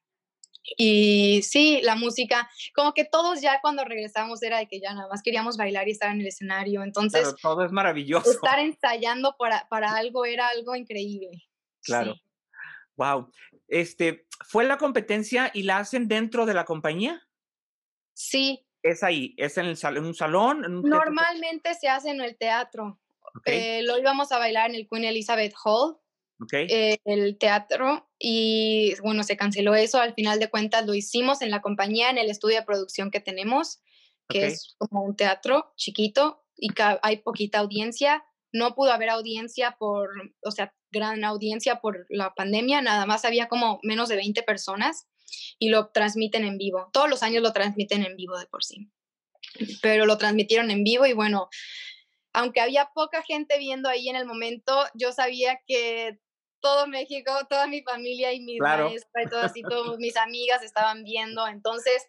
Y 0.76 1.42
sí, 1.42 1.80
la 1.82 1.94
música, 1.94 2.48
como 2.74 2.94
que 2.94 3.04
todos 3.04 3.40
ya 3.40 3.60
cuando 3.60 3.84
regresamos 3.84 4.42
era 4.42 4.58
de 4.58 4.66
que 4.66 4.80
ya 4.80 4.94
nada 4.94 5.08
más 5.08 5.22
queríamos 5.22 5.56
bailar 5.56 5.88
y 5.88 5.92
estar 5.92 6.10
en 6.10 6.20
el 6.20 6.26
escenario. 6.26 6.82
Entonces, 6.82 7.34
todo 7.42 7.64
es 7.64 7.72
maravilloso. 7.72 8.30
Estar 8.30 8.58
ensayando 8.58 9.36
para, 9.38 9.68
para 9.68 9.94
algo 9.94 10.24
era 10.24 10.48
algo 10.48 10.74
increíble. 10.74 11.44
Claro. 11.82 12.16
Wow. 12.96 13.30
Este, 13.68 14.26
¿fue 14.46 14.64
la 14.64 14.78
competencia 14.78 15.50
y 15.52 15.64
la 15.64 15.78
hacen 15.78 16.08
dentro 16.08 16.46
de 16.46 16.54
la 16.54 16.64
compañía? 16.64 17.22
Sí. 18.14 18.66
Es 18.82 19.02
ahí, 19.02 19.34
es 19.38 19.56
en, 19.58 19.66
el 19.66 19.78
en 19.96 20.04
un 20.04 20.14
salón. 20.14 20.82
Normalmente 20.82 21.74
se 21.74 21.88
hace 21.88 22.10
en 22.10 22.20
el 22.20 22.36
teatro. 22.36 23.00
Eh, 23.46 23.82
lo 23.82 23.98
íbamos 23.98 24.30
a 24.30 24.38
bailar 24.38 24.70
en 24.70 24.76
el 24.76 24.88
Queen 24.88 25.04
Elizabeth 25.04 25.54
Hall, 25.64 25.96
okay. 26.40 26.66
Eh, 26.68 26.98
el 27.04 27.38
teatro, 27.38 28.08
y 28.18 28.94
bueno, 29.02 29.22
se 29.22 29.36
canceló 29.36 29.74
eso. 29.74 30.00
Al 30.00 30.14
final 30.14 30.38
de 30.40 30.50
cuentas 30.50 30.86
lo 30.86 30.94
hicimos 30.94 31.42
en 31.42 31.50
la 31.50 31.62
compañía, 31.62 32.10
en 32.10 32.18
el 32.18 32.30
estudio 32.30 32.56
de 32.56 32.66
producción 32.66 33.10
que 33.10 33.20
tenemos, 33.20 33.80
que 34.28 34.46
es 34.46 34.74
como 34.78 35.02
un 35.02 35.16
teatro 35.16 35.72
chiquito 35.76 36.44
y 36.56 36.70
hay 37.02 37.18
poquita 37.18 37.58
audiencia. 37.58 38.24
No 38.52 38.74
pudo 38.74 38.92
haber 38.92 39.10
audiencia 39.10 39.76
por, 39.78 40.10
o 40.42 40.50
sea, 40.50 40.72
gran 40.90 41.24
audiencia 41.24 41.80
por 41.80 42.06
la 42.08 42.34
pandemia, 42.34 42.80
nada 42.80 43.04
más 43.04 43.24
había 43.24 43.48
como 43.48 43.80
menos 43.82 44.08
de 44.08 44.16
20 44.16 44.42
personas 44.44 45.08
y 45.58 45.68
lo 45.68 45.88
transmiten 45.88 46.44
en 46.44 46.56
vivo. 46.56 46.88
Todos 46.92 47.10
los 47.10 47.22
años 47.22 47.42
lo 47.42 47.52
transmiten 47.52 48.04
en 48.04 48.16
vivo 48.16 48.38
de 48.38 48.46
por 48.46 48.64
sí, 48.64 48.90
pero 49.82 50.06
lo 50.06 50.16
transmitieron 50.16 50.70
en 50.70 50.84
vivo 50.84 51.04
y 51.04 51.12
bueno, 51.12 51.48
aunque 52.32 52.60
había 52.60 52.90
poca 52.94 53.22
gente 53.22 53.58
viendo 53.58 53.88
ahí 53.88 54.08
en 54.08 54.16
el 54.16 54.26
momento, 54.26 54.84
yo 54.94 55.12
sabía 55.12 55.60
que 55.66 56.18
todo 56.64 56.86
México, 56.86 57.30
toda 57.50 57.66
mi 57.66 57.82
familia 57.82 58.32
y 58.32 58.40
mi 58.40 58.56
maestra 58.56 59.22
y 59.22 59.26
todas 59.26 59.54
y 59.54 59.62
todas 59.62 59.98
mis 59.98 60.16
amigas 60.16 60.62
estaban 60.62 61.04
viendo, 61.04 61.46
entonces 61.46 62.08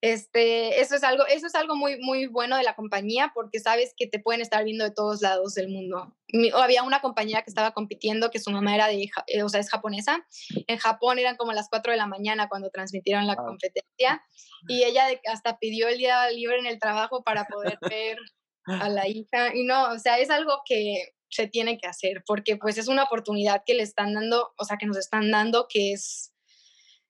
este, 0.00 0.82
eso 0.82 0.96
es 0.96 1.02
algo, 1.02 1.24
eso 1.26 1.46
es 1.46 1.54
algo 1.54 1.76
muy, 1.76 1.98
muy 1.98 2.26
bueno 2.26 2.58
de 2.58 2.62
la 2.62 2.74
compañía 2.74 3.32
porque 3.32 3.58
sabes 3.58 3.94
que 3.96 4.06
te 4.06 4.18
pueden 4.18 4.42
estar 4.42 4.62
viendo 4.62 4.84
de 4.84 4.90
todos 4.90 5.22
lados 5.22 5.54
del 5.54 5.70
mundo. 5.70 6.14
había 6.60 6.82
una 6.82 7.00
compañía 7.00 7.40
que 7.40 7.48
estaba 7.50 7.72
compitiendo 7.72 8.30
que 8.30 8.38
su 8.38 8.50
mamá 8.50 8.74
era 8.74 8.88
de, 8.88 9.08
eh, 9.28 9.42
o 9.42 9.48
sea, 9.48 9.60
es 9.60 9.70
japonesa. 9.70 10.26
En 10.66 10.76
Japón 10.76 11.18
eran 11.18 11.36
como 11.36 11.54
las 11.54 11.70
4 11.70 11.92
de 11.92 11.96
la 11.96 12.06
mañana 12.06 12.50
cuando 12.50 12.68
transmitieron 12.68 13.26
la 13.26 13.36
competencia 13.36 14.22
y 14.68 14.82
ella 14.84 15.06
hasta 15.32 15.58
pidió 15.58 15.88
el 15.88 15.96
día 15.96 16.28
libre 16.30 16.58
en 16.58 16.66
el 16.66 16.78
trabajo 16.78 17.24
para 17.24 17.46
poder 17.46 17.78
ver 17.88 18.18
a 18.66 18.90
la 18.90 19.08
hija. 19.08 19.54
Y 19.54 19.64
no, 19.64 19.90
o 19.90 19.98
sea, 19.98 20.18
es 20.18 20.28
algo 20.28 20.60
que 20.66 21.14
se 21.34 21.48
tiene 21.48 21.78
que 21.78 21.88
hacer 21.88 22.22
porque 22.26 22.56
pues 22.56 22.78
es 22.78 22.88
una 22.88 23.04
oportunidad 23.04 23.62
que 23.66 23.74
le 23.74 23.82
están 23.82 24.14
dando, 24.14 24.54
o 24.56 24.64
sea, 24.64 24.76
que 24.76 24.86
nos 24.86 24.96
están 24.96 25.30
dando 25.30 25.66
que 25.68 25.92
es, 25.92 26.32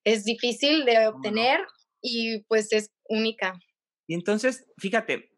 es 0.05 0.25
difícil 0.25 0.85
de 0.85 1.07
obtener 1.09 1.61
y 2.01 2.41
pues 2.45 2.72
es 2.72 2.91
única. 3.09 3.59
Y 4.07 4.14
entonces, 4.14 4.66
fíjate, 4.79 5.31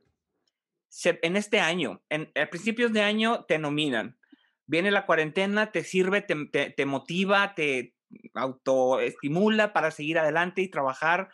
en 1.05 1.37
este 1.37 1.61
año, 1.61 2.03
en, 2.09 2.31
a 2.35 2.49
principios 2.49 2.93
de 2.93 3.03
año 3.03 3.45
te 3.45 3.59
nominan, 3.59 4.19
viene 4.67 4.91
la 4.91 5.07
cuarentena, 5.07 5.73
te 5.73 5.85
sirve, 5.85 6.23
te, 6.23 6.71
te, 6.71 6.87
motiva, 6.87 7.55
te 7.55 7.95
autoestimula 8.35 9.73
para 9.73 9.91
seguir 9.91 10.19
adelante 10.19 10.63
y 10.63 10.69
trabajar. 10.69 11.31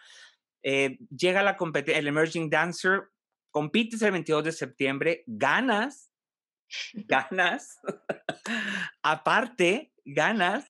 Eh, 0.63 0.99
llega 1.11 1.43
la 1.43 1.57
el 1.87 2.07
Emerging 2.07 2.51
Dancer, 2.51 3.11
compites 3.51 4.03
el 4.03 4.13
22 4.13 4.45
de 4.45 4.53
septiembre, 4.53 5.25
ganas, 5.27 6.12
ganas, 6.95 7.79
aparte, 9.03 9.93
ganas, 10.05 10.67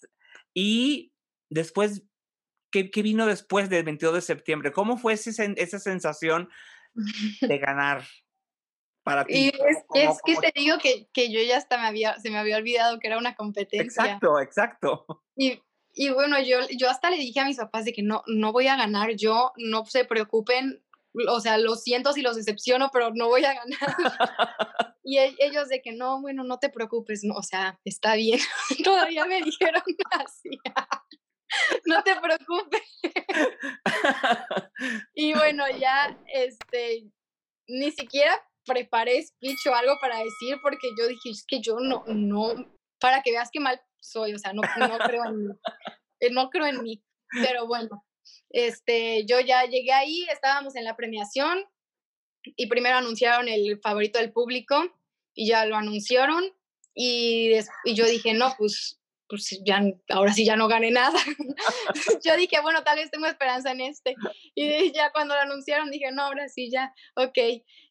y 0.54 1.12
después 1.48 2.02
¿qué, 2.72 2.90
¿qué, 2.90 3.02
vino 3.02 3.26
después 3.26 3.70
del 3.70 3.84
22 3.84 4.14
de 4.14 4.20
septiembre? 4.22 4.72
¿Cómo 4.72 4.96
fue 4.96 5.12
ese, 5.12 5.30
esa 5.56 5.78
sensación 5.78 6.48
de 6.94 7.58
ganar 7.58 8.02
para 9.04 9.24
ti? 9.24 9.34
Y 9.34 9.48
es, 9.48 9.84
es 9.94 10.18
que 10.24 10.36
te 10.36 10.52
digo 10.58 10.78
que, 10.78 11.08
que, 11.12 11.30
yo 11.30 11.40
ya 11.42 11.58
hasta 11.58 11.78
me 11.78 11.86
había, 11.86 12.18
se 12.18 12.30
me 12.30 12.38
había 12.38 12.56
olvidado 12.56 12.98
que 12.98 13.06
era 13.06 13.18
una 13.18 13.36
competencia. 13.36 14.02
Exacto, 14.02 14.40
exacto. 14.40 15.06
Y, 15.36 15.62
y 15.94 16.10
bueno, 16.10 16.40
yo, 16.42 16.58
yo 16.76 16.90
hasta 16.90 17.10
le 17.10 17.16
dije 17.16 17.40
a 17.40 17.46
mis 17.46 17.56
papás 17.56 17.86
de 17.86 17.92
que 17.92 18.02
no, 18.02 18.22
no 18.26 18.52
voy 18.52 18.66
a 18.66 18.76
ganar 18.76 19.12
yo, 19.14 19.52
no 19.56 19.84
se 19.86 20.04
preocupen, 20.04 20.82
o 21.28 21.40
sea, 21.40 21.58
lo 21.58 21.74
siento 21.76 22.12
si 22.12 22.22
los 22.22 22.36
decepciono, 22.36 22.90
pero 22.92 23.10
no 23.14 23.28
voy 23.28 23.44
a 23.44 23.54
ganar. 23.54 23.78
y 25.04 25.18
e, 25.18 25.34
ellos 25.38 25.68
de 25.68 25.82
que 25.82 25.92
no, 25.92 26.20
bueno, 26.20 26.44
no 26.44 26.58
te 26.58 26.70
preocupes, 26.70 27.22
no, 27.24 27.34
o 27.34 27.42
sea, 27.42 27.78
está 27.84 28.14
bien. 28.14 28.40
Todavía 28.84 29.24
me 29.26 29.42
dijeron 29.42 29.82
así. 30.10 30.50
no 31.86 32.02
te 32.02 32.16
preocupes. 32.16 32.82
y 35.14 35.34
bueno, 35.34 35.64
ya, 35.78 36.18
este, 36.32 37.10
ni 37.68 37.90
siquiera 37.92 38.40
preparé 38.64 39.22
speech 39.22 39.66
o 39.66 39.74
algo 39.74 39.96
para 40.00 40.18
decir 40.18 40.56
porque 40.62 40.88
yo 40.98 41.08
dije, 41.08 41.30
es 41.30 41.44
que 41.46 41.60
yo 41.60 41.78
no, 41.80 42.04
no, 42.06 42.54
para 43.00 43.22
que 43.22 43.32
veas 43.32 43.50
qué 43.52 43.60
mal 43.60 43.80
soy, 44.00 44.34
o 44.34 44.38
sea, 44.38 44.52
no, 44.52 44.62
no 44.78 44.98
creo 44.98 45.24
en 45.24 45.46
mí, 45.48 45.54
eh, 46.20 46.30
no 46.30 46.48
creo 46.50 46.66
en 46.66 46.82
mí, 46.82 47.02
pero 47.32 47.66
bueno, 47.66 48.04
este, 48.50 49.24
yo 49.26 49.40
ya 49.40 49.64
llegué 49.64 49.92
ahí, 49.92 50.26
estábamos 50.32 50.76
en 50.76 50.84
la 50.84 50.96
premiación 50.96 51.64
y 52.44 52.66
primero 52.66 52.96
anunciaron 52.96 53.48
el 53.48 53.80
favorito 53.80 54.18
del 54.18 54.32
público 54.32 54.82
y 55.34 55.48
ya 55.48 55.64
lo 55.64 55.76
anunciaron 55.76 56.44
y, 56.94 57.52
y 57.84 57.94
yo 57.94 58.06
dije, 58.06 58.34
no, 58.34 58.54
pues, 58.58 59.00
pues 59.28 59.58
ya, 59.64 59.82
ahora 60.10 60.32
sí 60.32 60.44
ya 60.44 60.56
no 60.56 60.68
gané 60.68 60.90
nada. 60.90 61.18
yo 62.24 62.36
dije, 62.36 62.60
bueno, 62.60 62.84
tal 62.84 62.96
vez 62.96 63.10
tengo 63.10 63.26
esperanza 63.26 63.72
en 63.72 63.80
este. 63.80 64.14
Y 64.54 64.92
ya 64.92 65.10
cuando 65.10 65.34
lo 65.34 65.40
anunciaron 65.40 65.90
dije, 65.90 66.12
no, 66.12 66.24
ahora 66.24 66.48
sí 66.48 66.70
ya, 66.70 66.92
ok. 67.14 67.38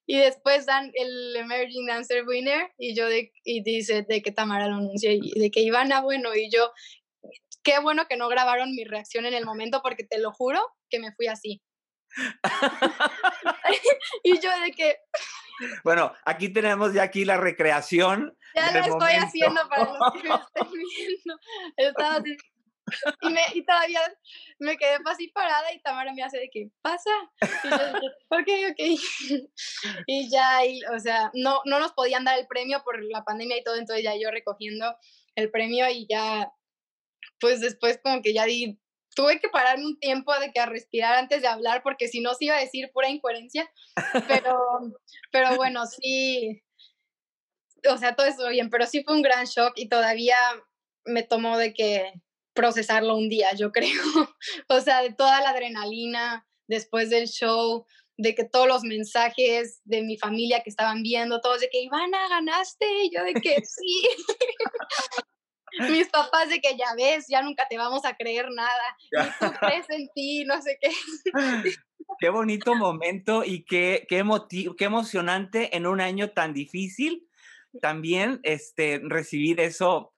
Y 0.05 0.17
después 0.17 0.65
dan 0.65 0.91
el 0.93 1.35
Emerging 1.35 1.87
Dancer 1.87 2.27
Winner 2.27 2.71
y 2.77 2.93
yo 2.95 3.05
y 3.43 3.63
dice 3.63 4.03
de 4.03 4.21
que 4.21 4.31
Tamara 4.31 4.67
lo 4.67 4.75
anuncia 4.75 5.11
y 5.13 5.39
de 5.39 5.49
que 5.49 5.61
Ivana, 5.61 6.01
bueno, 6.01 6.35
y 6.35 6.49
yo, 6.51 6.71
qué 7.63 7.79
bueno 7.79 8.07
que 8.07 8.17
no 8.17 8.27
grabaron 8.29 8.71
mi 8.71 8.83
reacción 8.83 9.25
en 9.25 9.33
el 9.33 9.45
momento 9.45 9.81
porque 9.81 10.03
te 10.03 10.19
lo 10.19 10.31
juro 10.31 10.61
que 10.89 10.99
me 10.99 11.13
fui 11.13 11.27
así. 11.27 11.61
y 14.23 14.39
yo 14.39 14.49
de 14.61 14.71
que... 14.71 14.97
Bueno, 15.83 16.13
aquí 16.25 16.49
tenemos 16.49 16.93
ya 16.93 17.03
aquí 17.03 17.25
la 17.25 17.37
recreación. 17.37 18.35
Ya 18.55 18.71
la 18.71 18.79
estoy 18.79 19.13
haciendo 19.13 19.61
para 19.69 19.83
los 19.85 20.13
que 20.13 20.27
me 20.27 20.35
estén 20.35 20.71
viendo. 20.71 21.39
Estaba 21.77 22.15
así. 22.15 22.37
Y, 23.21 23.29
me, 23.29 23.41
y, 23.53 23.63
todavía 23.63 24.01
me 24.59 24.75
quedé 24.75 24.97
así 25.05 25.27
parada 25.29 25.71
y 25.71 25.81
Tamara 25.81 26.13
me 26.13 26.23
hace 26.23 26.39
de 26.39 26.49
que 26.49 26.69
pasa. 26.81 27.11
Y 27.63 27.69
yo 27.69 27.77
dije, 27.77 28.07
ok, 28.29 28.71
ok. 28.71 30.03
Y 30.07 30.29
ya, 30.29 30.65
y, 30.65 30.81
o 30.93 30.99
sea, 30.99 31.31
no, 31.33 31.61
no 31.65 31.79
nos 31.79 31.93
podían 31.93 32.25
dar 32.25 32.37
el 32.39 32.47
premio 32.47 32.83
por 32.83 33.01
la 33.03 33.23
pandemia 33.23 33.57
y 33.57 33.63
todo, 33.63 33.75
entonces 33.75 34.03
ya 34.03 34.13
yo 34.19 34.31
recogiendo 34.31 34.97
el 35.35 35.51
premio 35.51 35.87
y 35.89 36.07
ya 36.09 36.51
pues 37.41 37.59
después 37.59 37.99
como 38.01 38.21
que 38.21 38.33
ya 38.33 38.45
di, 38.45 38.79
tuve 39.15 39.39
que 39.39 39.49
pararme 39.49 39.85
un 39.85 39.99
tiempo 39.99 40.37
de 40.39 40.51
que 40.51 40.59
a 40.59 40.67
respirar 40.67 41.15
antes 41.17 41.41
de 41.41 41.47
hablar, 41.47 41.83
porque 41.83 42.07
si 42.07 42.21
no 42.21 42.33
se 42.35 42.45
iba 42.45 42.55
a 42.55 42.61
decir 42.61 42.91
pura 42.93 43.09
incoherencia, 43.09 43.69
pero, 44.27 44.57
pero 45.31 45.55
bueno, 45.57 45.85
sí, 45.87 46.61
o 47.89 47.97
sea, 47.97 48.15
todo 48.15 48.27
eso 48.27 48.47
bien, 48.49 48.69
pero 48.69 48.85
sí 48.85 49.03
fue 49.03 49.15
un 49.15 49.21
gran 49.21 49.45
shock 49.45 49.73
y 49.75 49.89
todavía 49.89 50.37
me 51.03 51.23
tomó 51.23 51.57
de 51.57 51.73
que 51.73 52.13
procesarlo 52.53 53.15
un 53.15 53.27
día, 53.27 53.53
yo 53.55 53.71
creo, 53.73 54.35
o 54.69 54.81
sea, 54.81 55.01
de 55.01 55.13
toda 55.13 55.41
la 55.41 55.49
adrenalina 55.49 56.47
después 56.67 57.09
del 57.09 57.27
show, 57.27 57.85
de 58.17 58.35
que 58.35 58.43
todos 58.43 58.67
los 58.67 58.83
mensajes 58.83 59.81
de 59.83 60.03
mi 60.03 60.15
familia 60.15 60.61
que 60.61 60.69
estaban 60.69 61.01
viendo, 61.01 61.41
todos 61.41 61.59
de 61.59 61.69
que 61.69 61.81
Ivana, 61.81 62.29
ganaste, 62.29 62.85
y 63.03 63.11
yo 63.13 63.23
de 63.23 63.33
que 63.33 63.55
sí. 63.65 64.07
Mis 65.79 66.09
papás 66.09 66.49
de 66.49 66.59
que 66.59 66.77
ya 66.77 66.93
ves, 66.95 67.25
ya 67.27 67.41
nunca 67.41 67.67
te 67.69 67.77
vamos 67.77 68.05
a 68.05 68.15
creer 68.15 68.49
nada, 68.51 68.97
y 69.11 69.45
tú 69.45 69.53
crees 69.59 69.89
en 69.89 70.09
ti, 70.13 70.45
no 70.45 70.61
sé 70.61 70.77
qué. 70.81 70.91
Qué 72.19 72.29
bonito 72.29 72.75
momento 72.75 73.43
y 73.43 73.63
qué, 73.63 74.05
qué, 74.07 74.23
qué 74.77 74.85
emocionante 74.85 75.75
en 75.75 75.87
un 75.87 76.01
año 76.01 76.31
tan 76.31 76.53
difícil 76.53 77.27
también 77.79 78.39
este, 78.43 78.99
recibir 79.03 79.59
eso, 79.59 80.13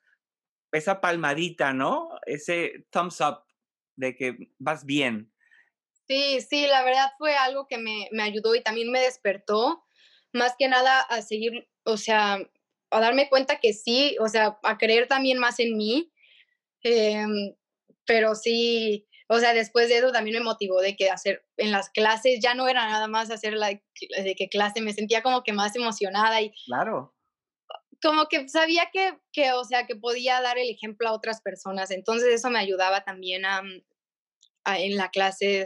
esa 0.72 1.02
palmadita, 1.02 1.74
¿no? 1.74 2.10
Ese 2.26 2.86
thumbs 2.90 3.22
up 3.22 3.44
de 3.96 4.16
que 4.16 4.50
vas 4.58 4.86
bien. 4.86 5.32
Sí, 6.08 6.42
sí, 6.42 6.68
la 6.68 6.84
verdad 6.84 7.12
fue 7.18 7.36
algo 7.36 7.68
que 7.68 7.78
me, 7.78 8.10
me 8.12 8.24
ayudó 8.24 8.56
y 8.56 8.64
también 8.64 8.92
me 8.92 9.02
despertó, 9.02 9.86
más 10.32 10.56
que 10.58 10.68
nada 10.68 11.00
a 11.02 11.22
seguir, 11.22 11.70
o 11.84 11.98
sea, 11.98 12.40
a 12.94 13.00
darme 13.00 13.30
cuenta 13.30 13.60
que 13.60 13.74
sí, 13.74 14.16
o 14.20 14.28
sea, 14.28 14.58
a 14.64 14.78
creer 14.78 15.08
también 15.08 15.40
más 15.40 15.60
en 15.60 15.76
mí. 15.78 16.12
Em, 16.82 17.56
pero 18.06 18.36
sí, 18.36 19.08
o 19.28 19.40
sea, 19.40 19.54
después 19.54 19.90
de 19.90 19.98
eso 19.98 20.12
también 20.12 20.38
me 20.38 20.44
motivó 20.44 20.82
de 20.82 20.96
que 20.96 21.10
hacer 21.10 21.46
en 21.58 21.72
las 21.72 21.90
clases 21.90 22.40
ya 22.42 22.54
no 22.54 22.68
era 22.68 22.88
nada 22.88 23.08
más 23.08 23.32
hacer 23.32 23.54
la 23.54 23.68
de 23.70 24.36
que 24.38 24.50
clase, 24.50 24.82
me 24.82 24.94
sentía 24.94 25.24
como 25.24 25.44
que 25.44 25.54
más 25.54 25.76
emocionada 25.76 26.42
y 26.42 26.52
claro. 26.66 27.16
Como 28.02 28.28
que 28.28 28.50
sabía 28.50 28.90
que, 28.92 29.18
que, 29.32 29.54
o 29.54 29.64
sea, 29.64 29.88
que 29.88 29.96
podía 29.96 30.42
dar 30.42 30.58
el 30.58 30.70
ejemplo 30.70 31.08
a 31.08 31.14
otras 31.14 31.42
personas, 31.42 31.90
entonces 31.90 32.34
eso 32.34 32.50
me 32.50 32.60
ayudaba 32.60 33.06
también 33.06 33.46
a, 33.46 33.64
en 34.66 34.98
la 34.98 35.10
clase 35.10 35.66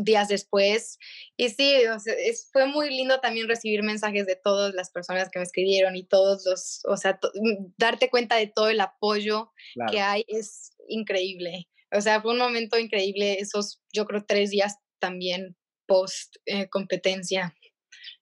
días 0.00 0.28
después. 0.28 0.98
Y 1.36 1.48
sí, 1.50 1.74
es, 1.74 2.48
fue 2.52 2.66
muy 2.66 2.90
lindo 2.90 3.20
también 3.20 3.48
recibir 3.48 3.82
mensajes 3.82 4.26
de 4.26 4.36
todas 4.36 4.74
las 4.74 4.90
personas 4.90 5.28
que 5.30 5.38
me 5.38 5.44
escribieron 5.44 5.96
y 5.96 6.06
todos 6.06 6.44
los, 6.46 6.80
o 6.84 6.96
sea, 6.96 7.18
mm, 7.34 7.72
darte 7.76 8.10
cuenta 8.10 8.36
de 8.36 8.46
todo 8.46 8.68
el 8.68 8.80
apoyo 8.80 9.52
que 9.90 10.00
hay 10.00 10.24
es 10.28 10.70
increíble. 10.88 11.68
O 11.92 12.00
sea, 12.00 12.20
fue 12.20 12.32
un 12.32 12.38
momento 12.38 12.78
increíble 12.78 13.38
esos, 13.40 13.80
yo 13.92 14.04
creo, 14.04 14.24
tres 14.26 14.50
días 14.50 14.76
también 15.00 15.56
post 15.86 16.36
eh, 16.46 16.68
competencia. 16.68 17.54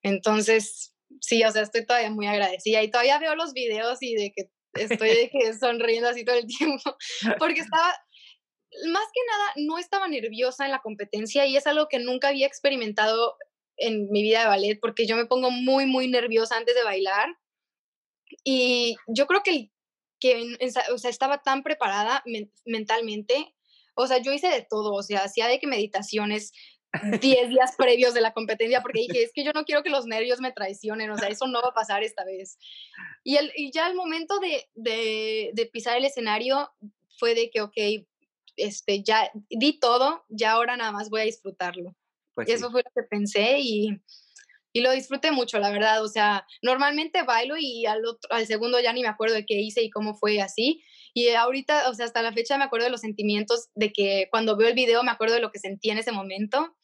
Entonces, 0.02 0.94
sí, 1.20 1.42
o 1.44 1.50
sea, 1.50 1.62
estoy 1.62 1.84
todavía 1.84 2.10
muy 2.10 2.26
agradecida 2.26 2.82
y 2.82 2.90
todavía 2.90 3.18
veo 3.18 3.34
los 3.34 3.52
videos 3.52 3.98
y 4.02 4.14
de 4.14 4.32
que 4.34 4.50
estoy 4.74 5.08
de 5.08 5.30
que 5.32 5.54
sonriendo 5.54 6.08
así 6.08 6.24
todo 6.24 6.36
el 6.36 6.46
tiempo, 6.46 6.96
porque 7.38 7.60
estaba, 7.60 7.92
más 8.88 9.04
que 9.12 9.20
nada, 9.30 9.52
no 9.56 9.78
estaba 9.78 10.08
nerviosa 10.08 10.64
en 10.64 10.72
la 10.72 10.82
competencia 10.82 11.46
y 11.46 11.56
es 11.56 11.66
algo 11.66 11.88
que 11.88 11.98
nunca 11.98 12.28
había 12.28 12.46
experimentado 12.46 13.36
en 13.76 14.10
mi 14.10 14.22
vida 14.22 14.40
de 14.40 14.46
ballet 14.46 14.78
porque 14.80 15.06
yo 15.06 15.16
me 15.16 15.26
pongo 15.26 15.50
muy, 15.50 15.86
muy 15.86 16.08
nerviosa 16.08 16.56
antes 16.56 16.74
de 16.74 16.84
bailar. 16.84 17.36
Y 18.44 18.96
yo 19.06 19.26
creo 19.26 19.42
que, 19.42 19.70
que 20.20 20.56
o 20.92 20.98
sea, 20.98 21.10
estaba 21.10 21.42
tan 21.42 21.62
preparada 21.62 22.22
mentalmente. 22.64 23.54
O 23.94 24.06
sea, 24.06 24.18
yo 24.18 24.32
hice 24.32 24.48
de 24.48 24.66
todo, 24.68 24.92
o 24.92 25.02
sea, 25.02 25.24
hacía 25.24 25.46
de 25.46 25.58
que 25.58 25.66
meditaciones 25.66 26.52
10 27.20 27.48
días 27.48 27.74
previos 27.78 28.14
de 28.14 28.20
la 28.20 28.32
competencia 28.32 28.82
porque 28.82 29.00
dije, 29.00 29.22
es 29.22 29.32
que 29.32 29.44
yo 29.44 29.52
no 29.52 29.64
quiero 29.64 29.82
que 29.82 29.90
los 29.90 30.06
nervios 30.06 30.40
me 30.40 30.52
traicionen, 30.52 31.10
o 31.10 31.18
sea, 31.18 31.28
eso 31.28 31.46
no 31.46 31.62
va 31.62 31.68
a 31.68 31.74
pasar 31.74 32.02
esta 32.02 32.24
vez. 32.24 32.58
Y, 33.24 33.36
el, 33.36 33.52
y 33.56 33.70
ya 33.72 33.86
el 33.88 33.94
momento 33.94 34.38
de, 34.38 34.68
de, 34.74 35.50
de 35.54 35.66
pisar 35.66 35.96
el 35.96 36.04
escenario 36.04 36.70
fue 37.18 37.34
de 37.34 37.50
que, 37.50 37.62
ok, 37.62 37.76
este, 38.56 39.02
ya 39.02 39.30
di 39.34 39.78
todo, 39.78 40.24
ya 40.28 40.52
ahora 40.52 40.76
nada 40.76 40.92
más 40.92 41.10
voy 41.10 41.22
a 41.22 41.24
disfrutarlo. 41.24 41.94
Pues 42.34 42.48
eso 42.50 42.70
fue 42.70 42.82
lo 42.82 42.90
que 42.94 43.08
pensé 43.08 43.58
y, 43.60 43.98
y, 44.74 44.80
lo 44.82 44.90
disfruté 44.92 45.32
mucho, 45.32 45.58
la 45.58 45.70
verdad. 45.70 46.04
O 46.04 46.08
sea, 46.08 46.46
normalmente 46.60 47.22
bailo 47.22 47.56
y 47.58 47.86
al, 47.86 48.04
otro, 48.04 48.30
al 48.30 48.46
segundo 48.46 48.78
ya 48.78 48.92
ni 48.92 49.00
me 49.00 49.08
acuerdo 49.08 49.34
de 49.34 49.46
qué 49.46 49.54
hice 49.54 49.82
y 49.82 49.90
cómo 49.90 50.14
fue 50.14 50.42
así. 50.42 50.82
Y 51.14 51.30
ahorita, 51.30 51.88
o 51.88 51.94
sea, 51.94 52.04
hasta 52.04 52.20
la 52.20 52.34
fecha 52.34 52.58
me 52.58 52.64
acuerdo 52.64 52.84
de 52.84 52.90
los 52.90 53.00
sentimientos 53.00 53.68
de 53.74 53.90
que 53.90 54.28
cuando 54.30 54.56
veo 54.56 54.68
el 54.68 54.74
video 54.74 55.02
me 55.02 55.10
acuerdo 55.10 55.34
de 55.34 55.40
lo 55.40 55.50
que 55.50 55.58
sentí 55.58 55.88
en 55.88 55.98
ese 55.98 56.12
momento. 56.12 56.76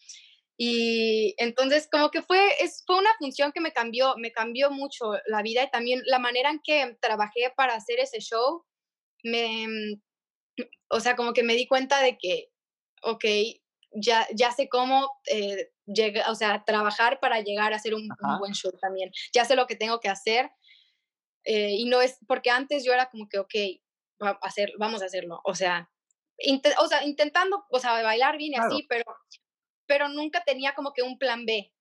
Y 0.56 1.34
entonces 1.36 1.88
como 1.90 2.10
que 2.10 2.22
fue, 2.22 2.38
es, 2.60 2.82
fue 2.86 2.98
una 2.98 3.10
función 3.18 3.52
que 3.52 3.60
me 3.60 3.72
cambió, 3.72 4.14
me 4.16 4.32
cambió 4.32 4.70
mucho 4.70 5.12
la 5.26 5.42
vida 5.42 5.64
y 5.64 5.70
también 5.70 6.00
la 6.06 6.18
manera 6.18 6.50
en 6.50 6.60
que 6.62 6.96
trabajé 7.00 7.52
para 7.56 7.74
hacer 7.74 8.00
ese 8.00 8.20
show 8.20 8.64
me, 9.22 9.66
o 10.88 11.00
sea, 11.00 11.16
como 11.16 11.32
que 11.32 11.42
me 11.42 11.54
di 11.54 11.66
cuenta 11.66 12.02
de 12.02 12.18
que, 12.18 12.50
ok, 13.02 13.24
ya, 13.94 14.26
ya 14.34 14.52
sé 14.52 14.68
cómo 14.68 15.10
eh, 15.26 15.70
llega, 15.86 16.30
o 16.30 16.34
sea, 16.34 16.64
trabajar 16.64 17.20
para 17.20 17.40
llegar 17.40 17.72
a 17.72 17.76
hacer 17.76 17.94
un, 17.94 18.08
buen 18.38 18.52
show 18.52 18.72
también. 18.80 19.10
Ya 19.34 19.44
sé 19.44 19.56
lo 19.56 19.66
que 19.66 19.76
tengo 19.76 20.00
que 20.00 20.08
hacer. 20.08 20.50
Eh, 21.44 21.72
y 21.72 21.86
no 21.86 22.00
es, 22.00 22.18
porque 22.26 22.50
antes 22.50 22.84
yo 22.84 22.92
era 22.92 23.10
como 23.10 23.28
que, 23.28 23.38
ok, 23.38 23.54
va 24.22 24.30
a 24.30 24.46
hacer, 24.46 24.72
vamos 24.78 25.02
a 25.02 25.06
hacerlo. 25.06 25.40
O 25.44 25.54
sea, 25.54 25.90
o 26.78 26.86
sea, 26.86 27.04
intentando, 27.04 27.64
o 27.70 27.78
sea, 27.78 28.02
bailar 28.02 28.36
bien 28.36 28.52
y 28.52 28.56
así, 28.56 28.86
pero, 28.88 29.04
pero 29.86 30.08
nunca 30.08 30.42
tenía 30.44 30.74
como 30.74 30.92
que 30.92 31.02
un 31.02 31.18
plan 31.18 31.44
B 31.44 31.72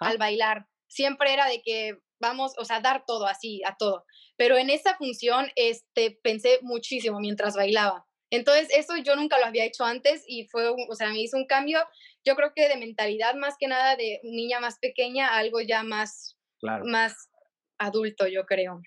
al 0.00 0.18
bailar. 0.18 0.66
Siempre 0.88 1.32
era 1.32 1.46
de 1.46 1.62
que 1.62 1.98
vamos, 2.20 2.54
o 2.58 2.64
sea, 2.64 2.80
dar 2.80 3.04
todo 3.06 3.26
así, 3.26 3.62
a 3.64 3.76
todo. 3.76 4.04
Pero 4.36 4.56
en 4.56 4.70
esa 4.70 4.96
función, 4.96 5.50
este, 5.56 6.18
pensé 6.22 6.58
muchísimo 6.62 7.20
mientras 7.20 7.54
bailaba 7.54 8.07
Entonces, 8.30 8.68
eso 8.74 8.96
yo 8.96 9.16
nunca 9.16 9.38
lo 9.38 9.46
había 9.46 9.64
hecho 9.64 9.84
antes 9.84 10.24
y 10.26 10.46
fue, 10.48 10.68
o 10.68 10.94
sea, 10.94 11.08
me 11.08 11.20
hizo 11.20 11.36
un 11.36 11.46
cambio, 11.46 11.80
yo 12.24 12.36
creo 12.36 12.52
que 12.54 12.68
de 12.68 12.76
mentalidad 12.76 13.34
más 13.34 13.56
que 13.58 13.68
nada 13.68 13.96
de 13.96 14.20
niña 14.22 14.60
más 14.60 14.78
pequeña 14.78 15.28
a 15.28 15.38
algo 15.38 15.60
ya 15.60 15.82
más, 15.82 16.36
más 16.84 17.30
adulto, 17.78 18.26
yo 18.26 18.44
creo. 18.44 18.82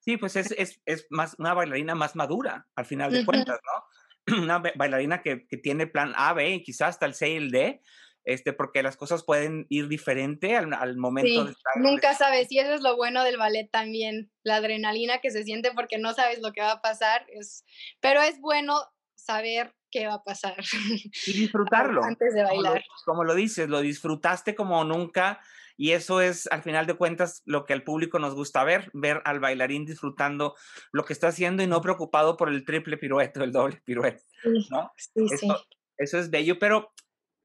Sí, 0.00 0.16
pues 0.16 0.36
es, 0.36 0.50
es, 0.52 0.80
es, 0.84 1.06
más 1.10 1.36
una 1.38 1.54
bailarina 1.54 1.94
más 1.94 2.16
madura, 2.16 2.66
al 2.74 2.84
final 2.84 3.12
de 3.12 3.24
cuentas, 3.24 3.60
¿no? 3.64 3.84
Una 4.42 4.58
bailarina 4.58 5.20
que, 5.20 5.46
que, 5.48 5.56
tiene 5.56 5.86
plan 5.86 6.12
A, 6.16 6.32
B 6.32 6.48
y 6.48 6.62
quizás 6.62 6.90
hasta 6.90 7.06
el 7.06 7.14
C 7.14 7.30
y 7.30 7.36
el 7.36 7.50
D, 7.50 7.82
este, 8.24 8.52
porque 8.52 8.82
las 8.82 8.96
cosas 8.96 9.24
pueden 9.24 9.66
ir 9.68 9.88
diferente 9.88 10.56
al, 10.56 10.72
al 10.72 10.96
momento 10.96 11.44
de 11.44 11.52
estar. 11.52 11.76
Nunca 11.76 12.14
sabes, 12.14 12.50
y 12.50 12.58
eso 12.58 12.74
es 12.74 12.82
lo 12.82 12.96
bueno 12.96 13.24
del 13.24 13.36
ballet 13.36 13.68
también, 13.70 14.30
la 14.42 14.56
adrenalina 14.56 15.18
que 15.18 15.30
se 15.30 15.44
siente 15.44 15.72
porque 15.74 15.98
no 15.98 16.12
sabes 16.14 16.40
lo 16.40 16.52
que 16.52 16.62
va 16.62 16.72
a 16.72 16.82
pasar, 16.82 17.26
es, 17.28 17.64
pero 18.00 18.22
es 18.22 18.40
bueno 18.40 18.74
saber 19.14 19.74
qué 19.90 20.06
va 20.06 20.14
a 20.14 20.24
pasar. 20.24 20.56
Y 21.26 21.32
disfrutarlo. 21.32 22.02
Antes 22.02 22.34
de 22.34 22.42
bailar. 22.42 22.82
Como 23.04 23.24
lo, 23.24 23.34
dices, 23.34 23.68
lo 23.68 23.80
disfrutaste 23.80 24.54
como 24.54 24.82
nunca. 24.84 25.40
Y 25.76 25.92
eso 25.92 26.20
es, 26.20 26.46
al 26.52 26.62
final 26.62 26.86
de 26.86 26.94
cuentas, 26.94 27.42
lo 27.44 27.64
que 27.64 27.72
al 27.72 27.82
público 27.82 28.18
nos 28.18 28.34
gusta 28.34 28.62
ver, 28.62 28.90
ver 28.92 29.22
al 29.24 29.40
bailarín 29.40 29.84
disfrutando 29.84 30.54
lo 30.92 31.04
que 31.04 31.12
está 31.12 31.28
haciendo 31.28 31.62
y 31.62 31.66
no 31.66 31.80
preocupado 31.80 32.36
por 32.36 32.50
el 32.50 32.64
triple 32.64 32.98
pirueto, 32.98 33.42
el 33.42 33.52
doble 33.52 33.80
pirueto. 33.84 34.22
¿no? 34.70 34.92
Sí, 34.96 35.28
sí. 35.38 35.48
Eso 35.96 36.18
es 36.18 36.30
bello, 36.30 36.58
pero 36.58 36.92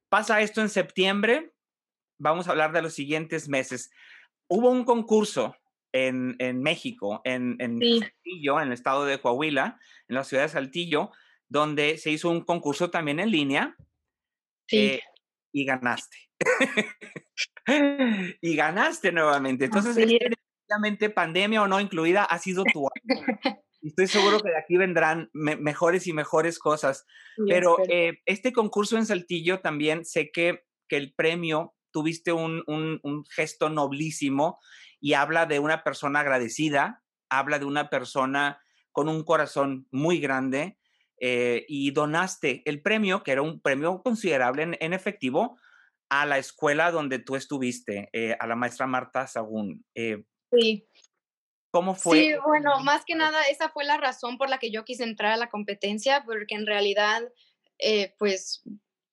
Pasa 0.10 0.42
esto 0.42 0.62
en 0.62 0.70
septiembre, 0.70 1.54
vamos 2.18 2.48
a 2.48 2.52
hablar 2.52 2.72
de 2.72 2.82
los 2.82 2.94
siguientes 2.94 3.50
meses. 3.50 3.92
Hubo 4.48 4.70
un 4.70 4.86
concurso 4.86 5.56
en, 5.92 6.36
en 6.40 6.62
México, 6.62 7.22
en, 7.24 7.56
en 7.60 7.80
Saltillo, 7.82 8.62
en 8.62 8.68
el 8.68 8.74
estado 8.74 9.06
de 9.06 9.20
Coahuila, 9.20 9.80
en 10.08 10.16
la 10.16 10.24
ciudad 10.24 10.44
de 10.44 10.50
Saltillo, 10.50 11.12
donde 11.50 11.98
se 11.98 12.12
hizo 12.12 12.30
un 12.30 12.42
concurso 12.42 12.90
también 12.90 13.20
en 13.20 13.32
línea. 13.32 13.76
Sí. 14.68 14.78
Eh, 14.78 15.02
y 15.52 15.66
ganaste. 15.66 16.18
y 18.42 18.56
ganaste 18.56 19.12
nuevamente. 19.12 19.66
Entonces, 19.66 19.96
pandemia 21.16 21.64
o 21.64 21.68
no 21.68 21.80
incluida, 21.80 22.24
ha 22.24 22.38
sido 22.40 22.64
tu 22.64 22.88
año. 23.06 23.62
Estoy 23.88 24.08
seguro 24.08 24.40
que 24.40 24.50
de 24.50 24.58
aquí 24.58 24.78
vendrán 24.78 25.30
mejores 25.34 26.08
y 26.08 26.14
mejores 26.14 26.60
cosas. 26.60 27.06
Pero 27.48 27.78
eh, 27.90 28.20
este 28.26 28.54
concurso 28.54 28.98
en 28.98 29.06
Saltillo 29.06 29.60
también 29.60 30.06
sé 30.06 30.32
que, 30.32 30.64
que 30.88 30.98
el 30.98 31.14
premio 31.14 31.76
tuviste 31.92 32.32
un, 32.32 32.64
un, 32.68 33.26
gesto 33.26 33.70
noblísimo 33.70 34.60
y 35.00 35.14
habla 35.14 35.46
de 35.46 35.60
una 35.60 35.84
persona 35.84 36.20
agradecida, 36.20 37.04
habla 37.30 37.60
de 37.60 37.66
una 37.66 37.90
persona 37.90 38.62
con 38.92 39.10
un 39.10 39.24
corazón 39.24 39.88
muy 39.92 40.20
grande 40.20 40.78
eh, 41.20 41.66
y 41.68 41.92
donaste 41.92 42.62
el 42.66 42.82
premio, 42.82 43.24
que 43.24 43.32
era 43.32 43.42
un 43.42 43.62
premio 43.62 44.02
considerable 44.04 44.78
en, 44.80 44.94
efectivo, 44.94 45.58
a 46.10 46.26
la 46.26 46.38
escuela 46.38 46.92
donde 46.92 47.20
tú 47.20 47.36
estuviste, 47.36 48.10
eh, 48.14 48.36
a 48.40 48.48
la 48.48 48.56
maestra 48.56 48.88
Marta 48.88 49.28
Sagún. 49.28 49.84
sí. 49.96 50.88
¿Cómo 51.78 51.94
fue? 51.94 52.18
Sí, 52.18 52.32
bueno, 52.44 52.80
más 52.80 53.06
que 53.06 53.14
nada 53.14 53.40
esa 53.52 53.70
fue 53.70 53.86
la 53.86 53.98
razón 53.98 54.40
por 54.40 54.50
la 54.50 54.58
que 54.58 54.72
yo 54.72 54.84
quise 54.84 55.04
entrar 55.04 55.34
a 55.34 55.38
la 55.38 55.48
competencia, 55.48 56.24
porque 56.26 56.56
en 56.56 56.66
realidad, 56.66 57.22
eh, 57.78 58.16
pues 58.18 58.64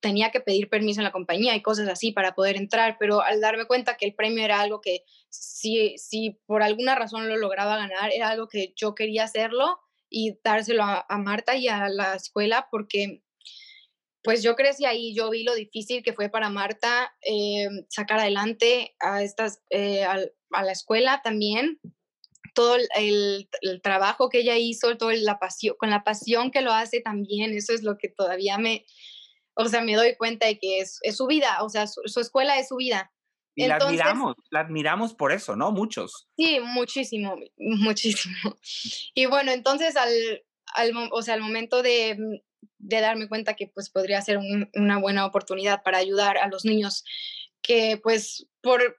tenía 0.01 0.31
que 0.31 0.41
pedir 0.41 0.71
permiso 0.71 1.01
en 1.01 1.05
la 1.05 1.13
compañía 1.13 1.55
y 1.55 1.61
cosas 1.61 1.91
así 1.91 2.11
para 2.11 2.35
poder 2.35 2.57
entrar, 2.57 2.97
pero 2.99 3.21
al 3.21 3.43
darme 3.43 3.67
cuenta 3.67 3.99
que 3.99 4.07
el 4.07 4.15
premio 4.15 4.43
era 4.43 4.63
algo 4.63 4.81
que 4.81 5.05
si, 5.29 5.99
si 5.99 6.41
por 6.47 6.63
alguna 6.63 6.95
razón 6.95 7.29
lo 7.29 7.37
lograba 7.37 7.77
ganar, 7.77 8.11
era 8.15 8.31
algo 8.31 8.49
que 8.49 8.73
yo 8.77 8.95
quería 8.95 9.25
hacerlo 9.25 9.79
y 10.09 10.39
dárselo 10.43 10.85
a, 10.85 11.19
Marta 11.19 11.55
y 11.57 11.69
a 11.69 11.91
la 11.91 12.15
escuela 12.15 12.69
porque 12.71 13.23
pues 14.23 14.43
yo 14.43 14.57
crecí 14.57 14.87
ahí, 14.87 15.15
yo 15.15 15.29
vi 15.29 15.45
lo 15.45 15.55
difícil 15.55 16.03
que 16.03 16.15
fue 16.15 16.31
para 16.31 16.49
Marta 16.49 17.15
eh, 17.21 17.69
sacar 17.91 18.21
adelante 18.21 18.97
a, 19.01 19.23
estas, 19.23 19.61
eh, 19.69 20.05
a 20.05 20.63
la 20.63 20.73
escuela 20.73 21.21
también 21.23 21.79
todo 22.55 22.77
el, 22.97 23.49
trabajo 23.83 24.29
que 24.29 24.39
ella 24.39 24.57
hizo, 24.57 24.97
todo 24.97 25.11
la 25.13 25.39
pasión, 25.39 25.77
con 25.79 25.91
la 25.91 26.05
pasión 26.05 26.51
que 26.51 26.63
lo 26.63 26.73
hace 26.73 27.01
también, 27.01 27.53
eso 27.53 27.73
es 27.73 27.83
lo 27.83 27.99
que 27.99 28.09
todavía 28.09 28.57
me, 28.59 28.87
o 29.55 29.67
sea, 29.69 29.83
me 29.83 29.95
doy 29.95 30.17
cuenta 30.17 30.47
de 30.47 30.59
que 30.59 30.81
es, 30.81 31.01
su 31.15 31.27
vida, 31.27 31.63
o 31.63 31.69
sea, 31.69 31.87
su, 31.87 32.21
escuela 32.21 32.59
es 32.59 32.69
su 32.69 32.77
vida. 32.77 33.13
Y 33.57 33.67
la 33.67 33.77
admiramos, 33.77 34.35
la 34.51 34.61
admiramos 34.61 35.15
por 35.15 35.31
eso, 35.31 35.55
¿no? 35.55 35.71
Muchos. 35.71 36.29
Sí, 36.37 36.59
muchísimo, 36.61 37.37
muchísimo. 37.57 38.57
Y 39.15 39.27
bueno, 39.27 39.53
entonces 39.53 39.97
al, 39.97 40.43
o 41.13 41.23
sea, 41.23 41.35
al 41.35 41.41
momento 41.41 41.83
de, 41.83 42.17
de, 42.79 43.01
darme 43.01 43.29
cuenta 43.29 43.55
que 43.55 43.69
pues 43.69 43.91
podría 43.91 44.21
ser 44.23 44.41
una 44.75 44.99
buena 44.99 45.27
oportunidad 45.27 45.83
para 45.85 45.99
ayudar 45.99 46.39
a 46.39 46.49
los 46.49 46.65
niños 46.65 47.05
que 47.63 47.99
pues 48.03 48.47
por, 48.61 48.97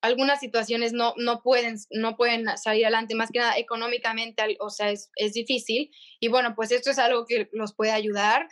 algunas 0.00 0.40
situaciones 0.40 0.92
no, 0.92 1.14
no, 1.16 1.42
pueden, 1.42 1.76
no 1.90 2.16
pueden 2.16 2.46
salir 2.56 2.84
adelante, 2.84 3.14
más 3.14 3.30
que 3.30 3.40
nada 3.40 3.58
económicamente, 3.58 4.56
o 4.60 4.70
sea, 4.70 4.90
es, 4.90 5.10
es 5.16 5.32
difícil. 5.32 5.90
Y 6.20 6.28
bueno, 6.28 6.54
pues 6.54 6.70
esto 6.70 6.90
es 6.90 6.98
algo 6.98 7.24
que 7.26 7.48
los 7.52 7.74
puede 7.74 7.90
ayudar 7.90 8.48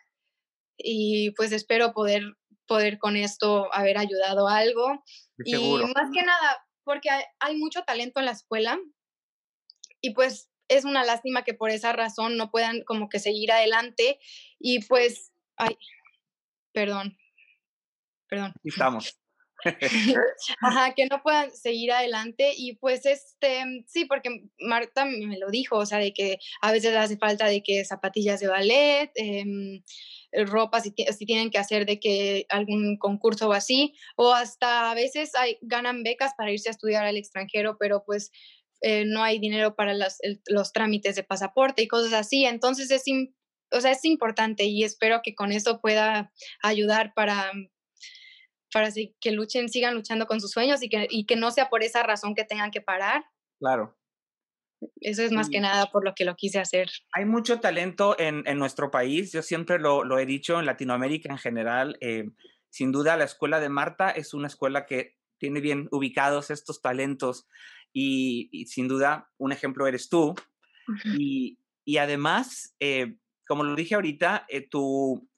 y 0.77 1.31
pues 1.33 1.53
espero 1.53 1.93
poder, 1.93 2.23
poder 2.67 2.99
con 2.99 3.17
esto 3.17 3.73
haber 3.73 3.99
ayudado 3.99 4.49
algo. 4.49 5.05
Y 5.45 5.55
más 5.95 6.11
que 6.13 6.23
nada, 6.23 6.67
porque 6.85 7.11
hay, 7.11 7.25
hay, 7.41 7.57
mucho 7.57 7.83
talento 7.83 8.21
en 8.21 8.27
la 8.27 8.33
escuela 8.33 8.79
y 10.01 10.15
pues 10.15 10.51
es 10.69 10.85
una 10.85 11.05
lástima 11.05 11.45
que 11.45 11.55
por 11.55 11.71
esa 11.71 11.93
razón 11.93 12.37
no 12.37 12.51
puedan 12.51 12.83
como 12.85 13.09
que 13.09 13.21
seguir 13.21 13.53
adelante 13.53 14.19
y 14.59 14.85
pues, 14.85 15.33
ay, 15.57 15.77
perdón, 16.73 17.17
perdón. 18.29 18.53
Estamos. 18.65 19.17
Ajá, 20.61 20.95
que 20.95 21.07
no 21.07 21.23
puedan 21.23 21.51
seguir 21.51 21.93
adelante 21.93 22.53
y 22.57 22.77
pues 22.77 23.07
este, 23.07 23.63
sí, 23.87 24.05
porque 24.05 24.49
Marta 24.59 25.05
me 25.05 25.39
lo 25.39 25.51
dijo, 25.51 25.77
o 25.77 25.87
sea, 25.87 25.99
de 25.99 26.13
que 26.13 26.39
a 26.61 26.73
veces 26.73 26.95
hace 26.95 27.17
falta 27.17 27.47
de 27.47 27.63
que 27.63 27.85
zapatillas 27.85 28.41
de 28.41 28.49
ballet, 28.49 29.11
eh, 29.15 29.45
ropa 30.45 30.81
si, 30.81 30.95
si, 31.17 31.27
tienen 31.27 31.51
que 31.51 31.59
hacer 31.59 31.87
de 31.87 31.99
que 31.99 32.47
algún 32.49 32.99
concurso 32.99 33.49
o 33.49 33.53
así, 33.53 33.95
o 34.17 34.33
hasta 34.33 34.91
a 34.91 34.95
veces 34.95 35.35
hay, 35.35 35.59
ganan 35.63 36.03
becas 36.03 36.33
para 36.37 36.53
irse 36.53 36.69
a 36.69 36.73
estudiar 36.73 37.07
al 37.07 37.17
extranjero, 37.17 37.77
pero 37.79 38.05
pues 38.05 38.31
eh, 38.83 39.05
no 39.07 39.23
hay 39.23 39.39
dinero 39.39 39.75
para 39.75 39.95
los, 39.95 40.19
los 40.47 40.73
trámites 40.73 41.17
de 41.17 41.25
pasaporte 41.25 41.83
y 41.83 41.89
cosas 41.89 42.13
así, 42.13 42.45
entonces 42.45 42.91
es, 42.91 43.05
o 43.73 43.81
sea, 43.81 43.93
es 43.93 44.05
importante 44.05 44.65
y 44.65 44.85
espero 44.85 45.21
que 45.23 45.35
con 45.35 45.53
eso 45.53 45.81
pueda 45.81 46.33
ayudar 46.63 47.15
para 47.15 47.51
para 48.73 48.91
que 49.21 49.31
luchen, 49.33 49.69
sigan 49.69 49.95
luchando 49.95 50.27
con 50.27 50.41
sus 50.41 50.51
sueños 50.51 50.83
y 50.83 50.89
que, 50.89 51.07
y 51.11 51.27
que 51.27 51.37
no 51.37 51.51
sea 51.51 51.69
por 51.69 51.83
esa 51.83 52.03
razón 52.03 52.35
que 52.35 52.45
tengan 52.45 52.71
que 52.71 52.81
parar. 52.81 53.25
Claro. 53.59 53.97
Eso 55.01 55.23
es 55.23 55.33
más 55.33 55.49
que 55.49 55.61
nada 55.61 55.87
por 55.87 56.05
lo 56.05 56.15
que 56.15 56.25
lo 56.25 56.37
quise 56.37 56.59
hacer. 56.59 56.91
Hay 57.13 57.25
mucho 57.25 57.61
talento 57.61 58.19
en, 58.19 58.43
en 58.47 58.59
nuestro 58.59 58.91
país, 58.91 59.33
yo 59.33 59.43
siempre 59.43 59.79
lo, 59.79 60.05
lo, 60.05 60.19
he 60.19 60.27
dicho, 60.27 60.59
en 60.59 60.67
Latinoamérica 60.67 61.31
en 61.31 61.39
general. 61.39 61.97
Eh, 62.01 62.31
sin 62.71 62.93
duda, 62.93 63.17
la 63.17 63.25
escuela 63.25 63.59
de 63.59 63.71
Marta 63.71 64.11
es 64.11 64.35
una 64.35 64.49
escuela 64.49 64.85
que 64.85 65.17
tiene 65.39 65.61
bien 65.61 65.89
ubicados 65.91 66.51
estos 66.51 66.83
talentos 66.83 67.47
y, 67.93 68.67
sin 68.67 68.89
duda 68.89 69.31
un 69.39 69.53
ejemplo 69.53 69.87
eres 69.87 70.09
tú. 70.09 70.35
y, 71.19 71.59
y, 71.85 71.97
además, 71.97 72.75
eh, 72.81 73.17
como 73.47 73.65
lo 73.65 73.75
dije 73.75 73.95
ahorita, 73.95 74.45
eh, 74.49 74.69
tu, 74.69 75.29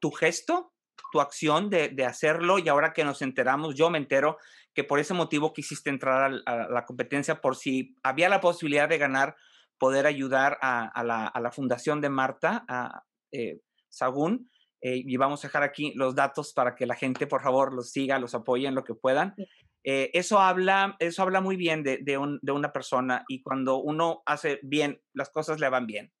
tu 0.00 0.10
gesto 0.10 0.74
tu 1.12 1.20
acción 1.20 1.70
de, 1.70 1.88
de, 1.88 2.04
hacerlo 2.04 2.58
y 2.58 2.68
ahora 2.68 2.92
que 2.92 3.04
nos 3.04 3.22
enteramos, 3.22 3.74
yo 3.74 3.90
me 3.90 3.98
entero 3.98 4.38
que 4.74 4.84
por 4.84 4.98
ese 4.98 5.14
motivo 5.14 5.52
quisiste 5.52 5.88
entrar 5.88 6.40
a, 6.44 6.68
la 6.68 6.84
competencia 6.84 7.40
por 7.40 7.56
si 7.56 7.96
había 8.02 8.28
la 8.28 8.40
posibilidad 8.42 8.88
de 8.88 8.98
ganar, 8.98 9.34
poder 9.78 10.06
ayudar 10.06 10.58
a, 10.60 11.02
la, 11.02 11.26
a 11.26 11.40
la, 11.40 11.50
fundación 11.50 12.00
de 12.00 12.10
Marta, 12.10 12.64
a 12.68 13.02
eh, 13.32 13.60
Sagún. 13.88 14.50
Eh, 14.82 15.02
y 15.04 15.16
vamos 15.16 15.42
a 15.42 15.48
dejar 15.48 15.62
aquí 15.62 15.92
los 15.96 16.14
datos 16.14 16.52
para 16.52 16.74
que 16.74 16.84
la 16.84 16.94
gente, 16.94 17.26
por 17.26 17.42
favor, 17.42 17.72
los 17.72 17.90
siga, 17.90 18.18
los 18.18 18.34
apoye 18.34 18.68
en 18.68 18.74
lo 18.74 18.84
que 18.84 18.94
puedan. 18.94 19.34
Eh, 19.82 20.10
eso, 20.12 20.40
habla, 20.40 20.96
eso 20.98 21.22
habla 21.22 21.40
muy 21.40 21.56
bien 21.56 21.82
de, 21.82 21.98
de, 22.02 22.18
un, 22.18 22.38
de 22.42 22.52
una 22.52 22.72
persona 22.72 23.24
y 23.28 23.40
cuando 23.40 23.78
uno 23.78 24.22
hace 24.26 24.60
bien, 24.62 25.00
las 25.14 25.30
cosas 25.30 25.58
le 25.58 25.70
van 25.70 25.86
bien. 25.86 26.12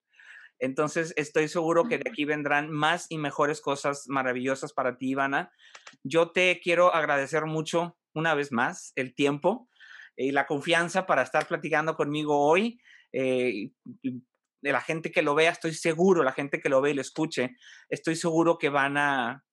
Entonces, 0.58 1.12
estoy 1.16 1.48
seguro 1.48 1.84
que 1.84 1.98
de 1.98 2.10
aquí 2.10 2.24
vendrán 2.24 2.70
más 2.70 3.06
y 3.10 3.18
mejores 3.18 3.60
cosas 3.60 4.04
maravillosas 4.08 4.72
para 4.72 4.96
ti, 4.96 5.10
Ivana. 5.10 5.52
Yo 6.02 6.30
te 6.30 6.60
quiero 6.62 6.94
agradecer 6.94 7.44
mucho 7.44 7.98
una 8.14 8.34
vez 8.34 8.52
más 8.52 8.92
el 8.96 9.14
tiempo 9.14 9.68
y 10.16 10.32
la 10.32 10.46
confianza 10.46 11.06
para 11.06 11.22
estar 11.22 11.46
platicando 11.46 11.94
conmigo 11.94 12.40
hoy. 12.40 12.80
Eh, 13.12 13.70
de 14.62 14.72
la 14.72 14.80
gente 14.80 15.12
que 15.12 15.22
lo 15.22 15.34
vea, 15.34 15.52
estoy 15.52 15.74
seguro, 15.74 16.24
la 16.24 16.32
gente 16.32 16.60
que 16.60 16.68
lo 16.68 16.80
ve 16.80 16.90
y 16.90 16.94
lo 16.94 17.00
escuche, 17.00 17.56
estoy 17.88 18.16
seguro 18.16 18.58
que 18.58 18.68
van 18.68 18.96
a, 18.96 19.44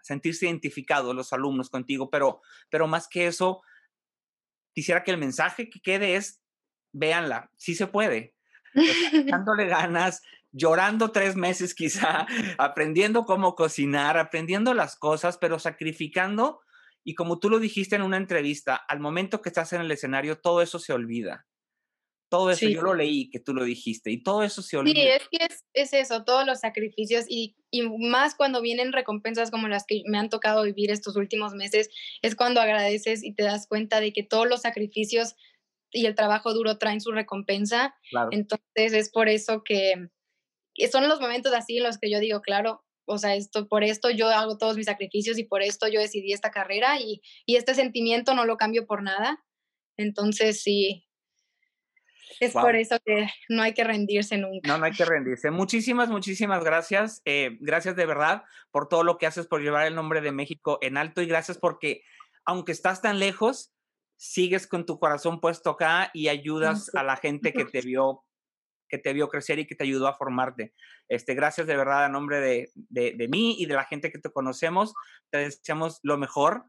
sentirse 0.00 0.44
identificados 0.44 1.14
los 1.16 1.32
alumnos 1.32 1.70
contigo, 1.70 2.10
pero, 2.10 2.42
pero 2.70 2.86
más 2.86 3.08
que 3.08 3.26
eso, 3.26 3.62
quisiera 4.74 5.02
que 5.02 5.10
el 5.10 5.16
mensaje 5.16 5.70
que 5.70 5.80
quede 5.80 6.16
es, 6.16 6.42
véanla, 6.92 7.50
sí 7.56 7.74
se 7.74 7.86
puede, 7.86 8.33
dándole 9.26 9.66
ganas, 9.66 10.22
llorando 10.52 11.10
tres 11.10 11.36
meses 11.36 11.74
quizá, 11.74 12.26
aprendiendo 12.58 13.24
cómo 13.24 13.54
cocinar, 13.54 14.16
aprendiendo 14.18 14.74
las 14.74 14.96
cosas, 14.96 15.38
pero 15.38 15.58
sacrificando. 15.58 16.60
Y 17.02 17.14
como 17.14 17.38
tú 17.38 17.50
lo 17.50 17.58
dijiste 17.58 17.96
en 17.96 18.02
una 18.02 18.16
entrevista, 18.16 18.76
al 18.76 19.00
momento 19.00 19.42
que 19.42 19.50
estás 19.50 19.72
en 19.74 19.82
el 19.82 19.90
escenario, 19.90 20.38
todo 20.38 20.62
eso 20.62 20.78
se 20.78 20.92
olvida. 20.92 21.46
Todo 22.30 22.50
eso, 22.50 22.66
yo 22.66 22.82
lo 22.82 22.94
leí 22.94 23.30
que 23.30 23.38
tú 23.38 23.54
lo 23.54 23.62
dijiste, 23.62 24.10
y 24.10 24.20
todo 24.20 24.42
eso 24.42 24.60
se 24.60 24.76
olvida. 24.76 24.94
Sí, 24.94 25.06
es 25.06 25.28
que 25.30 25.46
es, 25.74 25.92
eso, 25.92 26.24
todos 26.24 26.44
los 26.44 26.60
sacrificios, 26.60 27.26
y, 27.28 27.54
y, 27.70 27.82
más 27.82 28.34
cuando 28.34 28.60
vienen 28.60 28.92
recompensas 28.92 29.52
como 29.52 29.68
las 29.68 29.84
que 29.86 30.02
me 30.06 30.18
han 30.18 30.30
tocado 30.30 30.64
vivir 30.64 30.90
estos 30.90 31.14
últimos 31.14 31.52
meses, 31.54 31.90
es 32.22 32.34
cuando 32.34 32.60
agradeces 32.60 33.22
y 33.22 33.34
te 33.34 33.44
das 33.44 33.68
cuenta 33.68 34.00
de 34.00 34.12
que 34.12 34.24
todos 34.24 34.48
los 34.48 34.62
sacrificios 34.62 35.36
y 35.94 36.06
el 36.06 36.14
trabajo 36.14 36.52
duro 36.52 36.76
traen 36.76 37.00
su 37.00 37.12
recompensa. 37.12 37.94
Entonces 38.30 38.92
es 38.92 39.10
por 39.10 39.28
eso 39.28 39.62
que, 39.64 40.08
son 40.90 41.08
los 41.08 41.20
momentos 41.20 41.54
así 41.54 41.78
en 41.78 41.84
los 41.84 41.98
que 41.98 42.10
yo 42.10 42.18
digo, 42.18 42.42
claro, 42.42 42.84
o 43.06 43.18
sea, 43.18 43.34
esto, 43.34 43.68
por 43.68 43.84
esto 43.84 44.10
yo 44.10 44.28
hago 44.28 44.58
todos 44.58 44.76
mis 44.76 44.86
sacrificios 44.86 45.38
y 45.38 45.44
por 45.44 45.62
esto 45.62 45.88
yo 45.88 46.00
decidí 46.00 46.32
esta 46.32 46.50
carrera 46.50 46.98
y, 47.00 47.22
y 47.46 47.56
este 47.56 47.74
sentimiento 47.74 48.34
no 48.34 48.44
lo 48.44 48.56
cambio 48.56 48.86
por 48.86 49.02
nada. 49.02 49.44
Entonces 49.96 50.62
sí, 50.62 51.06
es 52.40 52.52
por 52.52 52.74
eso 52.76 52.98
que 53.04 53.28
no 53.48 53.62
hay 53.62 53.74
que 53.74 53.84
rendirse 53.84 54.36
nunca. 54.36 54.68
No, 54.68 54.78
no 54.78 54.86
hay 54.86 54.92
que 54.92 55.04
rendirse. 55.04 55.50
Muchísimas, 55.50 56.08
muchísimas 56.08 56.64
gracias. 56.64 57.22
Eh, 57.24 57.56
gracias 57.60 57.96
de 57.96 58.06
verdad 58.06 58.42
por 58.70 58.88
todo 58.88 59.04
lo 59.04 59.18
que 59.18 59.26
haces 59.26 59.46
por 59.46 59.62
llevar 59.62 59.86
el 59.86 59.94
nombre 59.94 60.20
de 60.20 60.32
México 60.32 60.78
en 60.82 60.96
alto 60.96 61.22
y 61.22 61.26
gracias 61.26 61.58
porque, 61.58 62.02
aunque 62.44 62.72
estás 62.72 63.02
tan 63.02 63.18
lejos, 63.18 63.73
sigues 64.24 64.66
con 64.66 64.86
tu 64.86 64.98
corazón 64.98 65.40
puesto 65.40 65.70
acá 65.70 66.10
y 66.14 66.28
ayudas 66.28 66.90
a 66.94 67.02
la 67.02 67.16
gente 67.16 67.52
que 67.52 67.64
te 67.64 67.80
vio 67.86 68.24
que 68.88 68.98
te 68.98 69.12
vio 69.12 69.28
crecer 69.28 69.58
y 69.58 69.66
que 69.66 69.74
te 69.74 69.82
ayudó 69.82 70.06
a 70.06 70.14
formarte. 70.14 70.72
Este, 71.08 71.34
gracias 71.34 71.66
de 71.66 71.76
verdad 71.76 72.04
a 72.04 72.08
nombre 72.08 72.38
de, 72.40 72.70
de, 72.74 73.12
de 73.12 73.28
mí 73.28 73.56
y 73.58 73.66
de 73.66 73.74
la 73.74 73.84
gente 73.84 74.12
que 74.12 74.18
te 74.18 74.30
conocemos. 74.30 74.94
Te 75.30 75.38
deseamos 75.38 75.98
lo 76.02 76.16
mejor 76.16 76.66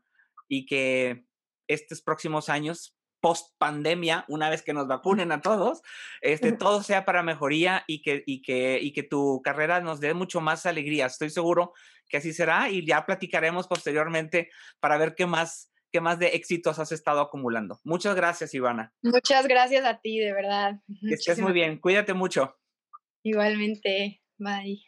y 0.47 0.65
que 0.65 1.25
estos 1.67 2.01
próximos 2.01 2.49
años 2.49 2.95
post 3.25 3.55
pandemia, 3.57 4.25
una 4.27 4.49
vez 4.49 4.61
que 4.61 4.73
nos 4.73 4.87
vacunen 4.87 5.31
a 5.31 5.41
todos, 5.41 5.81
este, 6.21 6.51
todo 6.69 6.83
sea 6.83 7.05
para 7.05 7.23
mejoría 7.23 7.83
y 7.87 8.01
que, 8.01 8.23
y, 8.25 8.41
que, 8.41 8.79
y 8.81 8.93
que 8.93 9.03
tu 9.03 9.41
carrera 9.43 9.81
nos 9.81 9.99
dé 9.99 10.13
mucho 10.13 10.41
más 10.41 10.65
alegría. 10.65 11.07
Estoy 11.07 11.29
seguro 11.29 11.73
que 12.07 12.17
así 12.17 12.33
será 12.33 12.69
y 12.69 12.85
ya 12.85 13.05
platicaremos 13.05 13.67
posteriormente 13.67 14.49
para 14.79 14.97
ver 14.97 15.15
qué 15.15 15.25
más, 15.25 15.71
qué 15.95 16.01
más 16.01 16.19
de 16.19 16.27
éxitos 16.27 16.77
has 16.77 16.91
estado 16.91 17.21
acumulando. 17.21 17.79
Muchas 17.85 18.17
gracias, 18.17 18.53
Ivana. 18.53 18.93
Muchas 19.01 19.47
gracias 19.47 19.85
a 19.85 20.01
ti, 20.01 20.19
de 20.19 20.33
verdad. 20.33 20.81
Que 21.07 21.13
estés 21.13 21.39
muy 21.39 21.53
bien. 21.53 21.79
Cuídate 21.79 22.13
mucho. 22.13 22.57
Igualmente. 23.23 24.21
Bye. 24.37 24.85